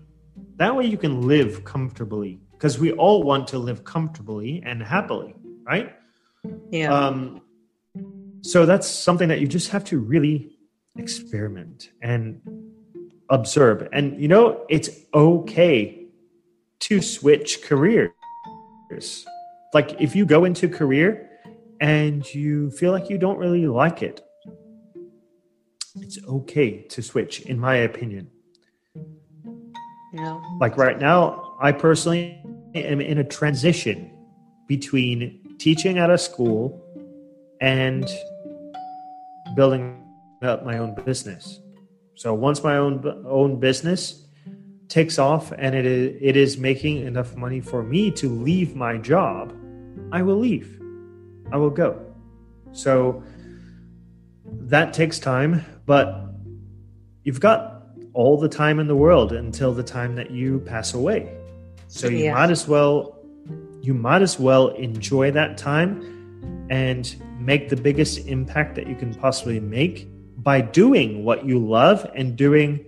That 0.56 0.74
way, 0.76 0.84
you 0.84 0.98
can 0.98 1.22
live 1.26 1.64
comfortably 1.64 2.40
because 2.52 2.78
we 2.78 2.92
all 2.92 3.22
want 3.22 3.46
to 3.48 3.58
live 3.58 3.84
comfortably 3.84 4.62
and 4.66 4.82
happily, 4.82 5.34
right? 5.64 5.94
Yeah. 6.70 6.92
Um, 6.92 7.40
so, 8.42 8.66
that's 8.66 8.86
something 8.86 9.28
that 9.28 9.40
you 9.40 9.46
just 9.46 9.70
have 9.70 9.84
to 9.84 9.98
really 9.98 10.58
experiment 10.96 11.90
and 12.02 12.40
observe. 13.30 13.88
And 13.92 14.20
you 14.20 14.28
know, 14.28 14.64
it's 14.68 14.90
okay 15.12 16.06
to 16.80 17.00
switch 17.00 17.62
careers. 17.62 18.10
Like 19.72 20.00
if 20.00 20.14
you 20.14 20.26
go 20.26 20.44
into 20.44 20.68
career 20.68 21.30
and 21.80 22.24
you 22.34 22.70
feel 22.70 22.92
like 22.92 23.10
you 23.10 23.18
don't 23.18 23.38
really 23.38 23.66
like 23.66 24.02
it, 24.02 24.20
it's 25.96 26.18
okay 26.26 26.82
to 26.82 27.02
switch, 27.02 27.40
in 27.42 27.58
my 27.58 27.76
opinion. 27.76 28.30
Yeah. 30.12 30.40
Like 30.60 30.76
right 30.76 30.98
now, 30.98 31.56
I 31.60 31.72
personally 31.72 32.42
am 32.74 33.00
in 33.00 33.18
a 33.18 33.24
transition 33.24 34.10
between 34.66 35.56
teaching 35.58 35.98
at 35.98 36.10
a 36.10 36.18
school 36.18 36.80
and 37.60 38.08
building 39.54 40.00
up 40.42 40.64
my 40.64 40.78
own 40.78 40.94
business. 41.04 41.60
So 42.14 42.34
once 42.34 42.62
my 42.62 42.76
own 42.76 43.24
own 43.26 43.60
business 43.60 44.26
takes 44.88 45.18
off 45.18 45.52
and 45.52 45.74
it 45.74 45.86
is, 45.86 46.18
it 46.20 46.36
is 46.36 46.58
making 46.58 47.06
enough 47.06 47.36
money 47.36 47.60
for 47.60 47.82
me 47.82 48.10
to 48.12 48.28
leave 48.28 48.76
my 48.76 48.96
job, 48.98 49.52
I 50.12 50.22
will 50.22 50.38
leave. 50.38 50.80
I 51.52 51.56
will 51.56 51.70
go. 51.70 52.00
So 52.72 53.22
that 54.46 54.92
takes 54.92 55.18
time, 55.18 55.64
but 55.86 56.26
you've 57.24 57.40
got 57.40 57.82
all 58.12 58.38
the 58.38 58.48
time 58.48 58.78
in 58.78 58.86
the 58.86 58.96
world 58.96 59.32
until 59.32 59.72
the 59.72 59.82
time 59.82 60.14
that 60.14 60.30
you 60.30 60.60
pass 60.60 60.94
away. 60.94 61.36
So 61.88 62.08
you 62.08 62.24
yeah. 62.24 62.34
might 62.34 62.50
as 62.50 62.68
well 62.68 63.18
you 63.82 63.92
might 63.92 64.22
as 64.22 64.38
well 64.38 64.68
enjoy 64.68 65.30
that 65.32 65.58
time 65.58 66.66
and 66.70 67.14
make 67.38 67.68
the 67.68 67.76
biggest 67.76 68.26
impact 68.26 68.74
that 68.76 68.86
you 68.86 68.94
can 68.94 69.14
possibly 69.14 69.60
make 69.60 70.08
by 70.44 70.60
doing 70.60 71.24
what 71.24 71.44
you 71.44 71.58
love 71.58 72.08
and 72.14 72.36
doing 72.36 72.84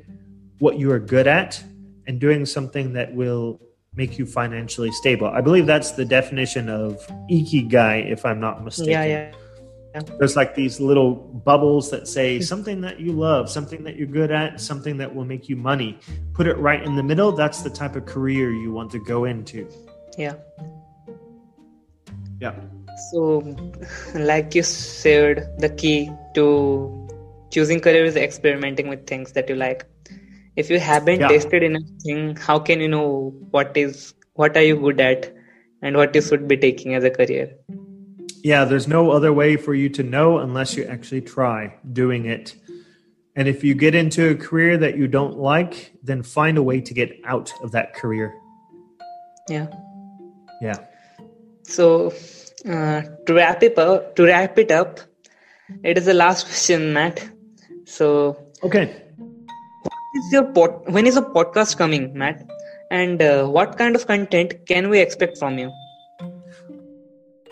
what 0.59 0.79
you 0.79 0.93
are 0.93 0.99
good 0.99 1.27
at 1.27 1.63
and 2.07 2.21
doing 2.21 2.47
something 2.47 2.93
that 2.93 3.15
will 3.15 3.61
make 3.95 4.19
you 4.19 4.27
financially 4.27 4.93
stable. 4.93 5.27
I 5.27 5.41
believe 5.41 5.67
that's 5.67 5.93
the 5.93 6.05
definition 6.05 6.69
of 6.69 7.05
ikigai, 7.31 8.13
if 8.13 8.27
I'm 8.27 8.39
not 8.39 8.63
mistaken. 8.63 8.93
Yeah, 8.93 9.05
yeah. 9.05 9.33
yeah. 9.95 10.03
There's 10.19 10.37
like 10.37 10.55
these 10.55 10.79
little 10.81 11.15
bubbles 11.15 11.91
that 11.91 12.07
say 12.07 12.41
something 12.41 12.83
that 12.83 13.01
you 13.01 13.13
love, 13.13 13.49
something 13.49 13.83
that 13.85 13.97
you're 13.97 14.07
good 14.07 14.31
at, 14.31 14.61
something 14.61 14.99
that 14.99 15.15
will 15.15 15.25
make 15.25 15.49
you 15.49 15.57
money. 15.57 15.99
Put 16.35 16.47
it 16.47 16.59
right 16.59 16.83
in 16.83 16.95
the 16.95 17.03
middle. 17.03 17.33
That's 17.33 17.63
the 17.63 17.71
type 17.71 17.97
of 17.97 18.05
career 18.05 18.53
you 18.53 18.71
want 18.71 18.91
to 18.91 18.99
go 18.99 19.25
into. 19.25 19.67
Yeah. 20.19 20.35
Yeah. 22.39 22.55
So, 23.11 23.57
like 24.15 24.55
you 24.55 24.63
said, 24.63 25.59
the 25.59 25.71
key 25.71 26.11
to 26.35 27.06
choosing 27.51 27.81
career 27.81 28.05
is 28.05 28.17
experimenting 28.17 28.89
with 28.89 29.07
things 29.07 29.33
that 29.33 29.49
you 29.49 29.55
like. 29.55 29.87
If 30.57 30.71
you 30.71 30.79
haven't 30.81 31.21
yeah. 31.21 31.29
tasted 31.29 31.63
anything 31.63 32.37
how 32.37 32.59
can 32.59 32.81
you 32.81 32.89
know 32.89 33.35
what 33.51 33.77
is 33.77 34.15
what 34.35 34.57
are 34.57 34.63
you 34.63 34.77
good 34.77 35.01
at 35.01 35.33
and 35.83 35.97
what 35.97 36.15
you 36.15 36.23
should 36.23 36.49
be 36.49 36.57
taking 36.57 36.95
as 36.95 37.05
a 37.05 37.11
career? 37.11 37.55
Yeah 38.43 38.65
there's 38.65 38.89
no 38.89 39.11
other 39.11 39.33
way 39.33 39.57
for 39.57 39.75
you 39.75 39.89
to 39.91 40.03
know 40.03 40.39
unless 40.39 40.77
you 40.77 40.85
actually 40.85 41.21
try 41.21 41.75
doing 41.93 42.27
it. 42.27 42.55
And 43.35 43.49
if 43.49 43.63
you 43.63 43.75
get 43.75 43.95
into 43.95 44.31
a 44.31 44.35
career 44.35 44.79
that 44.79 44.97
you 44.97 45.09
don't 45.09 45.37
like 45.37 45.93
then 46.03 46.23
find 46.23 46.57
a 46.57 46.63
way 46.63 46.81
to 46.81 46.95
get 46.95 47.13
out 47.25 47.53
of 47.63 47.73
that 47.73 47.95
career. 47.95 48.35
Yeah. 49.49 49.67
Yeah. 50.63 50.79
So 51.65 52.13
uh, 52.69 53.03
to 53.27 53.35
wrap 53.35 53.63
it 53.63 53.79
up 53.79 54.17
to 54.17 54.25
wrap 54.25 54.59
it 54.59 54.71
up 54.71 55.01
it 55.85 55.99
is 55.99 56.07
the 56.07 56.15
last 56.15 56.47
question 56.47 56.93
matt 56.93 57.29
so 57.87 58.37
okay, 58.63 59.03
is 60.15 60.33
your 60.33 60.45
pod, 60.53 60.93
when 60.93 61.07
is 61.07 61.17
a 61.17 61.23
podcast 61.23 61.77
coming, 61.79 62.13
Matt? 62.15 62.49
And 62.91 63.23
uh, 63.23 63.47
what 63.47 63.79
kind 63.79 63.97
of 63.97 64.07
content 64.07 64.67
can 64.67 64.91
we 64.91 65.01
expect 65.01 65.39
from 65.39 65.59
you? 65.59 65.73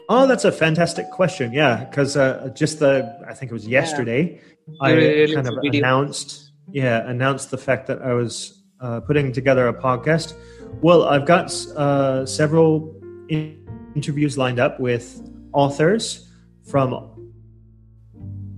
Oh, 0.09 0.27
that's 0.27 0.45
a 0.45 0.53
fantastic 0.53 1.11
question. 1.11 1.53
Yeah, 1.53 1.85
because 1.85 2.17
uh, 2.17 2.51
just 2.55 2.81
the 2.81 3.25
I 3.29 3.35
think 3.35 3.51
it 3.51 3.55
was 3.55 3.67
yesterday, 3.67 4.41
yeah. 4.67 4.75
I 4.81 4.93
really 4.93 5.35
kind 5.35 5.49
of 5.49 5.55
video. 5.63 5.81
announced 5.81 6.53
yeah 6.73 7.09
announced 7.09 7.51
the 7.51 7.59
fact 7.59 7.87
that 7.87 8.03
I 8.03 8.13
was 8.15 8.63
uh, 8.81 9.01
putting 9.01 9.33
together 9.33 9.69
a 9.69 9.75
podcast. 9.75 10.35
Well, 10.83 11.05
I've 11.05 11.27
got 11.27 11.55
uh, 11.77 12.27
several 12.27 12.95
interviews 13.29 14.37
lined 14.37 14.59
up 14.59 14.81
with 14.81 15.23
authors 15.53 16.29
from 16.65 17.11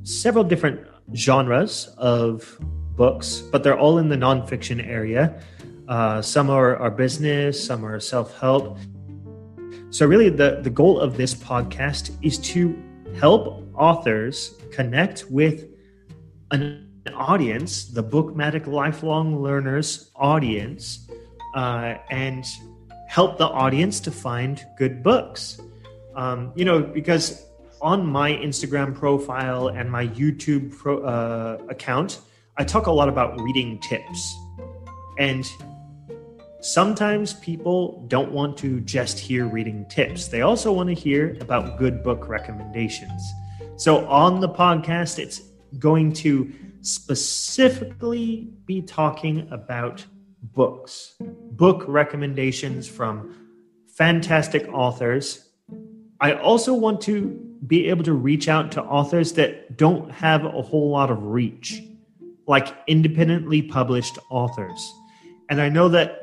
several 0.03 0.45
different 0.45 0.81
genres 1.15 1.89
of 1.99 2.59
books, 2.97 3.41
but 3.53 3.63
they're 3.63 3.79
all 3.79 3.99
in 3.99 4.09
the 4.09 4.17
nonfiction 4.17 4.87
area. 4.87 5.41
Uh, 5.89 6.21
some 6.21 6.51
are, 6.51 6.77
are 6.77 6.91
business, 6.91 7.63
some 7.63 7.85
are 7.85 8.01
self 8.01 8.39
help. 8.39 8.79
So, 9.91 10.05
really, 10.07 10.31
the, 10.31 10.61
the 10.63 10.71
goal 10.71 10.99
of 10.99 11.17
this 11.17 11.35
podcast 11.35 12.11
is 12.23 12.39
to 12.39 12.77
help 13.19 13.65
authors 13.75 14.55
connect 14.73 15.25
with 15.31 15.67
an 16.51 16.87
audience, 17.15 17.87
the 17.87 18.03
Bookmattic 18.03 18.67
Lifelong 18.67 19.43
Learners 19.43 20.11
audience, 20.17 21.09
uh, 21.55 21.95
and 22.11 22.45
help 23.09 23.39
the 23.39 23.47
audience 23.47 24.01
to 24.01 24.11
find 24.11 24.65
good 24.77 25.03
books. 25.03 25.61
Um, 26.17 26.53
you 26.57 26.65
know, 26.65 26.83
because 26.83 27.47
on 27.81 28.07
my 28.07 28.33
Instagram 28.33 28.95
profile 28.95 29.69
and 29.69 29.91
my 29.91 30.09
YouTube 30.09 30.77
pro, 30.77 31.03
uh, 31.03 31.59
account, 31.69 32.21
I 32.57 32.65
talk 32.65 32.87
a 32.87 32.93
lot 32.93 33.09
about 33.09 33.39
reading 33.41 33.79
tips. 33.81 34.35
And 35.19 35.45
sometimes 36.61 37.35
people 37.35 38.05
don't 38.09 38.33
want 38.33 38.57
to 38.59 38.81
just 38.81 39.19
hear 39.19 39.47
reading 39.47 39.87
tips, 39.89 40.29
they 40.29 40.43
also 40.43 40.73
want 40.73 40.89
to 40.89 40.95
hear 40.95 41.37
about 41.41 41.79
good 41.79 42.03
book 42.03 42.29
recommendations. 42.29 43.23
So 43.77 44.07
on 44.07 44.41
the 44.41 44.49
podcast, 44.49 45.19
it's 45.19 45.43
going 45.79 46.13
to 46.15 46.53
specifically 46.81 48.49
be 48.65 48.81
talking 48.81 49.49
about 49.51 50.05
books, 50.43 51.17
book 51.21 51.85
recommendations 51.87 52.89
from 52.89 53.35
fantastic 53.97 54.69
authors. 54.73 55.46
I 56.21 56.33
also 56.35 56.75
want 56.75 57.01
to 57.03 57.29
be 57.67 57.89
able 57.89 58.05
to 58.05 58.13
reach 58.13 58.49
out 58.49 58.73
to 58.73 58.83
authors 58.83 59.33
that 59.35 59.77
don't 59.77 60.11
have 60.11 60.45
a 60.45 60.63
whole 60.63 60.91
lot 60.91 61.11
of 61.11 61.23
reach, 61.23 61.83
like 62.47 62.75
independently 62.87 63.63
published 63.63 64.19
authors. 64.31 64.93
And 65.49 65.61
I 65.61 65.69
know 65.69 65.89
that, 65.91 66.23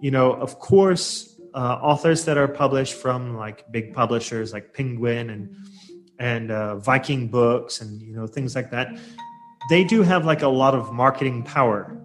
you 0.00 0.10
know, 0.10 0.32
of 0.32 0.58
course, 0.58 1.34
uh, 1.54 1.78
authors 1.80 2.24
that 2.24 2.36
are 2.36 2.48
published 2.48 2.94
from 2.94 3.36
like 3.36 3.70
big 3.70 3.92
publishers 3.92 4.52
like 4.52 4.74
Penguin 4.74 5.30
and 5.30 5.56
and 6.18 6.50
uh, 6.50 6.76
Viking 6.76 7.28
Books 7.28 7.80
and 7.80 8.00
you 8.00 8.14
know 8.14 8.26
things 8.26 8.54
like 8.54 8.70
that, 8.70 8.96
they 9.68 9.84
do 9.84 10.02
have 10.02 10.24
like 10.24 10.42
a 10.42 10.48
lot 10.48 10.74
of 10.74 10.92
marketing 10.92 11.42
power. 11.42 12.00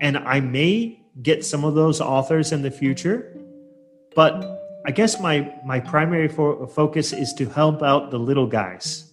And 0.00 0.18
I 0.18 0.40
may 0.40 1.00
get 1.22 1.44
some 1.44 1.64
of 1.64 1.74
those 1.74 2.00
authors 2.00 2.52
in 2.52 2.62
the 2.62 2.70
future, 2.70 3.36
but 4.14 4.59
I 4.86 4.90
guess 4.92 5.20
my 5.20 5.54
my 5.64 5.80
primary 5.80 6.28
fo- 6.28 6.66
focus 6.66 7.12
is 7.12 7.32
to 7.34 7.46
help 7.46 7.82
out 7.82 8.10
the 8.10 8.18
little 8.18 8.46
guys, 8.46 9.12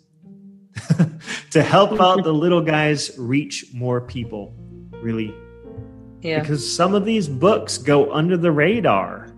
to 1.52 1.64
help 1.64 2.00
out 2.00 2.24
the 2.24 2.34
little 2.34 2.62
guys 2.62 3.12
reach 3.18 3.66
more 3.74 4.02
people, 4.02 4.54
really. 5.02 5.34
Yeah. 6.22 6.40
Because 6.40 6.76
some 6.76 6.94
of 6.94 7.06
these 7.06 7.28
books 7.28 7.78
go 7.78 8.12
under 8.12 8.38
the 8.38 8.52
radar. 8.52 9.30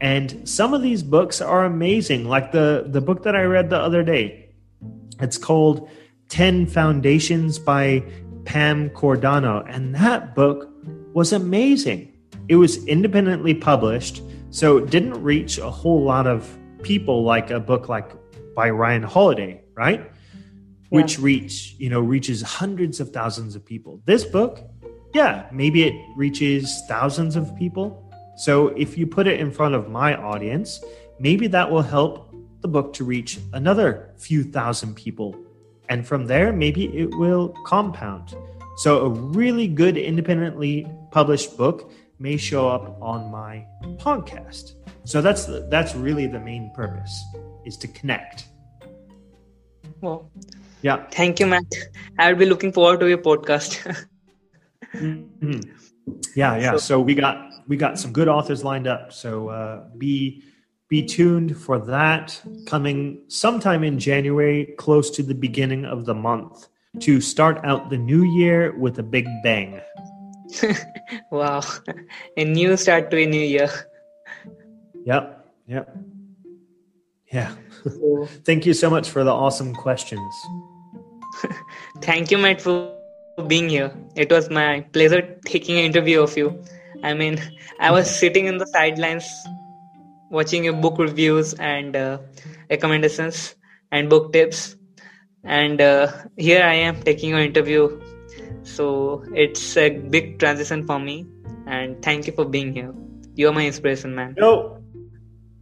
And 0.00 0.48
some 0.48 0.74
of 0.74 0.82
these 0.82 1.02
books 1.02 1.40
are 1.40 1.64
amazing. 1.64 2.26
Like 2.26 2.52
the, 2.52 2.84
the 2.86 3.00
book 3.00 3.24
that 3.24 3.34
I 3.34 3.42
read 3.42 3.70
the 3.70 3.78
other 3.78 4.04
day. 4.04 4.54
It's 5.20 5.38
called 5.38 5.90
10 6.28 6.66
Foundations 6.66 7.58
by 7.58 8.04
Pam 8.44 8.90
Cordano. 8.90 9.64
And 9.68 9.94
that 9.96 10.36
book 10.36 10.70
was 11.12 11.32
amazing. 11.32 12.12
It 12.48 12.56
was 12.56 12.84
independently 12.86 13.54
published, 13.54 14.22
so 14.50 14.78
it 14.78 14.90
didn't 14.90 15.22
reach 15.22 15.58
a 15.58 15.70
whole 15.70 16.02
lot 16.02 16.26
of 16.26 16.56
people 16.82 17.22
like 17.22 17.50
a 17.50 17.60
book 17.60 17.88
like 17.88 18.12
by 18.54 18.70
Ryan 18.70 19.02
Holiday, 19.02 19.62
right? 19.74 20.00
Yeah. 20.00 20.08
Which 20.90 21.18
reach, 21.18 21.76
you 21.78 21.90
know, 21.90 22.00
reaches 22.00 22.40
hundreds 22.40 22.98
of 23.00 23.10
thousands 23.10 23.54
of 23.54 23.64
people. 23.64 24.00
This 24.06 24.24
book, 24.24 24.60
yeah, 25.14 25.46
maybe 25.52 25.84
it 25.84 25.94
reaches 26.16 26.82
thousands 26.88 27.36
of 27.36 27.54
people. 27.56 28.10
So 28.36 28.68
if 28.68 28.96
you 28.96 29.06
put 29.06 29.26
it 29.26 29.40
in 29.40 29.50
front 29.50 29.74
of 29.74 29.90
my 29.90 30.14
audience, 30.14 30.82
maybe 31.18 31.46
that 31.48 31.70
will 31.70 31.82
help 31.82 32.34
the 32.60 32.68
book 32.68 32.92
to 32.94 33.04
reach 33.04 33.38
another 33.52 34.14
few 34.16 34.44
thousand 34.44 34.94
people. 34.94 35.36
And 35.88 36.06
from 36.06 36.26
there, 36.26 36.52
maybe 36.52 36.86
it 36.96 37.14
will 37.16 37.54
compound. 37.64 38.34
So 38.78 39.06
a 39.06 39.08
really 39.08 39.66
good 39.66 39.96
independently 39.96 40.86
published 41.10 41.56
book 41.56 41.90
may 42.18 42.36
show 42.36 42.68
up 42.68 43.00
on 43.00 43.30
my 43.30 43.64
podcast. 43.96 44.72
So 45.04 45.20
that's 45.22 45.46
the, 45.46 45.66
that's 45.70 45.94
really 45.94 46.26
the 46.26 46.40
main 46.40 46.70
purpose 46.74 47.14
is 47.64 47.76
to 47.78 47.88
connect. 47.88 48.46
Well, 50.00 50.30
Yeah. 50.82 51.06
thank 51.10 51.40
you, 51.40 51.46
Matt. 51.46 51.64
I'll 52.18 52.36
be 52.36 52.46
looking 52.46 52.72
forward 52.72 53.00
to 53.00 53.08
your 53.08 53.18
podcast. 53.18 53.78
Mhm. 54.94 55.62
Yeah, 56.34 56.56
yeah. 56.56 56.70
So- 56.72 56.78
So 56.78 57.00
we 57.00 57.14
got 57.14 57.36
we 57.68 57.76
got 57.76 57.98
some 57.98 58.12
good 58.12 58.28
authors 58.28 58.64
lined 58.64 58.86
up. 58.86 59.12
So 59.12 59.48
uh, 59.48 59.84
be 59.98 60.42
be 60.88 61.02
tuned 61.04 61.54
for 61.58 61.78
that 61.80 62.40
coming 62.66 63.20
sometime 63.28 63.84
in 63.84 63.98
January, 63.98 64.74
close 64.78 65.10
to 65.10 65.22
the 65.22 65.34
beginning 65.34 65.84
of 65.84 66.06
the 66.06 66.14
month, 66.14 66.68
to 67.00 67.20
start 67.20 67.60
out 67.64 67.90
the 67.90 67.98
new 67.98 68.22
year 68.22 68.72
with 68.78 68.98
a 68.98 69.02
big 69.02 69.26
bang. 69.42 69.80
wow. 71.30 71.62
A 72.36 72.44
new 72.44 72.76
start 72.76 73.10
to 73.10 73.22
a 73.22 73.26
new 73.26 73.40
year. 73.40 73.70
Yep, 75.04 75.46
yep, 75.66 75.96
yeah. 77.32 77.54
So, 77.84 78.28
Thank 78.44 78.66
you 78.66 78.74
so 78.74 78.90
much 78.90 79.08
for 79.08 79.24
the 79.24 79.32
awesome 79.32 79.74
questions. 79.74 80.34
thank 82.00 82.30
you, 82.30 82.38
Matt, 82.38 82.60
for 82.60 82.94
being 83.46 83.68
here. 83.68 83.92
It 84.16 84.30
was 84.30 84.50
my 84.50 84.80
pleasure 84.92 85.38
taking 85.44 85.78
an 85.78 85.84
interview 85.84 86.20
of 86.20 86.36
you. 86.36 86.62
I 87.02 87.14
mean, 87.14 87.40
I 87.78 87.90
was 87.90 88.10
sitting 88.10 88.46
in 88.46 88.58
the 88.58 88.66
sidelines 88.66 89.26
watching 90.30 90.64
your 90.64 90.72
book 90.74 90.98
reviews 90.98 91.54
and 91.54 91.94
uh, 91.94 92.18
recommendations 92.70 93.54
and 93.92 94.10
book 94.10 94.32
tips. 94.32 94.76
And 95.44 95.80
uh, 95.80 96.12
here 96.36 96.64
I 96.64 96.74
am 96.74 97.00
taking 97.02 97.30
your 97.30 97.40
interview. 97.40 98.00
So 98.68 99.24
it's 99.34 99.76
a 99.76 99.90
big 99.90 100.38
transition 100.38 100.86
for 100.86 100.98
me. 100.98 101.26
And 101.66 102.00
thank 102.02 102.26
you 102.26 102.32
for 102.32 102.44
being 102.44 102.72
here. 102.72 102.94
You're 103.34 103.52
my 103.52 103.66
inspiration, 103.66 104.14
man. 104.14 104.34
No, 104.38 104.82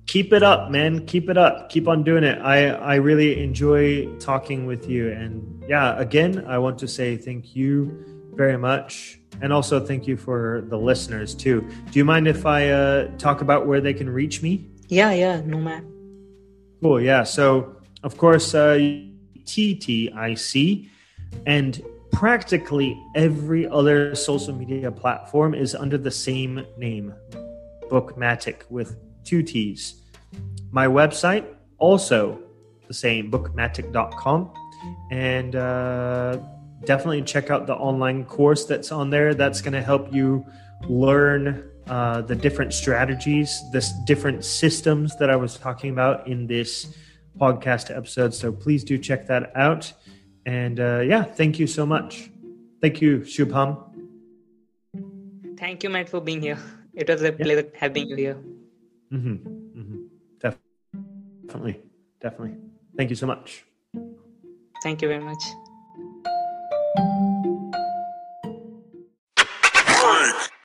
keep 0.07 0.32
it 0.32 0.42
up, 0.42 0.70
man. 0.70 1.07
Keep 1.07 1.30
it 1.30 1.36
up. 1.36 1.68
Keep 1.68 1.88
on 1.88 2.04
doing 2.04 2.24
it. 2.24 2.38
I 2.40 2.68
I 2.68 2.94
really 2.96 3.42
enjoy 3.42 4.07
talking 4.18 4.66
with 4.66 4.88
you, 4.88 5.11
and 5.11 5.62
yeah, 5.68 5.98
again, 5.98 6.44
I 6.46 6.59
want 6.59 6.78
to 6.78 6.88
say 6.88 7.16
thank 7.16 7.54
you 7.54 8.04
very 8.34 8.57
much, 8.57 9.18
and 9.42 9.52
also 9.52 9.84
thank 9.84 10.07
you 10.07 10.16
for 10.16 10.64
the 10.68 10.78
listeners 10.78 11.34
too. 11.34 11.66
Do 11.90 11.98
you 11.98 12.04
mind 12.04 12.28
if 12.28 12.46
I 12.46 12.70
uh, 12.70 13.09
talk 13.18 13.40
about 13.40 13.66
where 13.66 13.80
they 13.80 13.94
can 13.94 14.09
reach 14.09 14.42
me? 14.42 14.70
Yeah, 14.88 15.12
yeah, 15.12 15.40
no, 15.44 15.59
man. 15.59 15.84
Cool. 16.80 17.00
Yeah. 17.00 17.24
So, 17.24 17.76
of 18.02 18.16
course, 18.16 18.54
uh, 18.54 18.78
TTIC 19.44 20.88
and 21.46 21.82
practically 22.17 22.99
every 23.14 23.69
other 23.69 24.14
social 24.14 24.55
media 24.55 24.91
platform 24.91 25.55
is 25.55 25.75
under 25.75 25.99
the 25.99 26.11
same 26.11 26.64
name, 26.79 27.12
Bookmattic 27.91 28.62
with 28.71 28.97
two 29.23 29.43
T's. 29.43 30.01
My 30.71 30.87
website, 30.87 31.45
also 31.77 32.41
the 32.89 32.95
same, 32.95 33.31
bookmattic.com. 33.31 34.51
And 35.11 35.57
uh, 35.57 36.39
definitely 36.87 37.21
check 37.21 37.51
out 37.51 37.67
the 37.67 37.75
online 37.75 38.25
course 38.25 38.64
that's 38.64 38.91
on 38.91 39.11
there. 39.11 39.35
That's 39.35 39.61
going 39.61 39.75
to 39.75 39.83
help 39.83 40.11
you 40.11 40.43
learn 40.89 41.71
uh, 41.87 42.23
the 42.23 42.35
different 42.35 42.73
strategies, 42.73 43.62
the 43.73 43.87
different 44.07 44.43
systems 44.43 45.14
that 45.17 45.29
I 45.29 45.37
was 45.37 45.59
talking 45.59 45.91
about 45.91 46.27
in 46.27 46.47
this 46.47 46.97
podcast 47.39 47.95
episode. 47.95 48.33
So 48.33 48.53
please 48.53 48.85
do 48.85 48.97
check 48.97 49.27
that 49.27 49.55
out. 49.55 49.93
And 50.47 50.78
uh, 50.78 51.01
yeah, 51.01 51.24
thank 51.24 51.59
you 51.59 51.66
so 51.66 51.84
much. 51.84 52.30
Thank 52.80 53.03
you, 53.03 53.18
Shubham. 53.20 53.82
Thank 55.59 55.82
you, 55.82 55.90
Matt, 55.90 56.09
for 56.09 56.20
being 56.20 56.40
here. 56.40 56.59
It 56.94 57.09
was 57.09 57.20
a 57.22 57.32
pleasure 57.32 57.68
having 57.74 58.09
you 58.09 58.16
here. 58.16 58.38
hmm 59.11 59.34
hmm 59.34 60.07
Definitely, 60.40 61.80
definitely. 62.20 62.57
Thank 62.97 63.11
you 63.11 63.16
so 63.16 63.26
much. 63.26 63.64
Thank 64.82 65.03
you 65.03 65.09
very 65.09 65.24
much. 65.24 65.42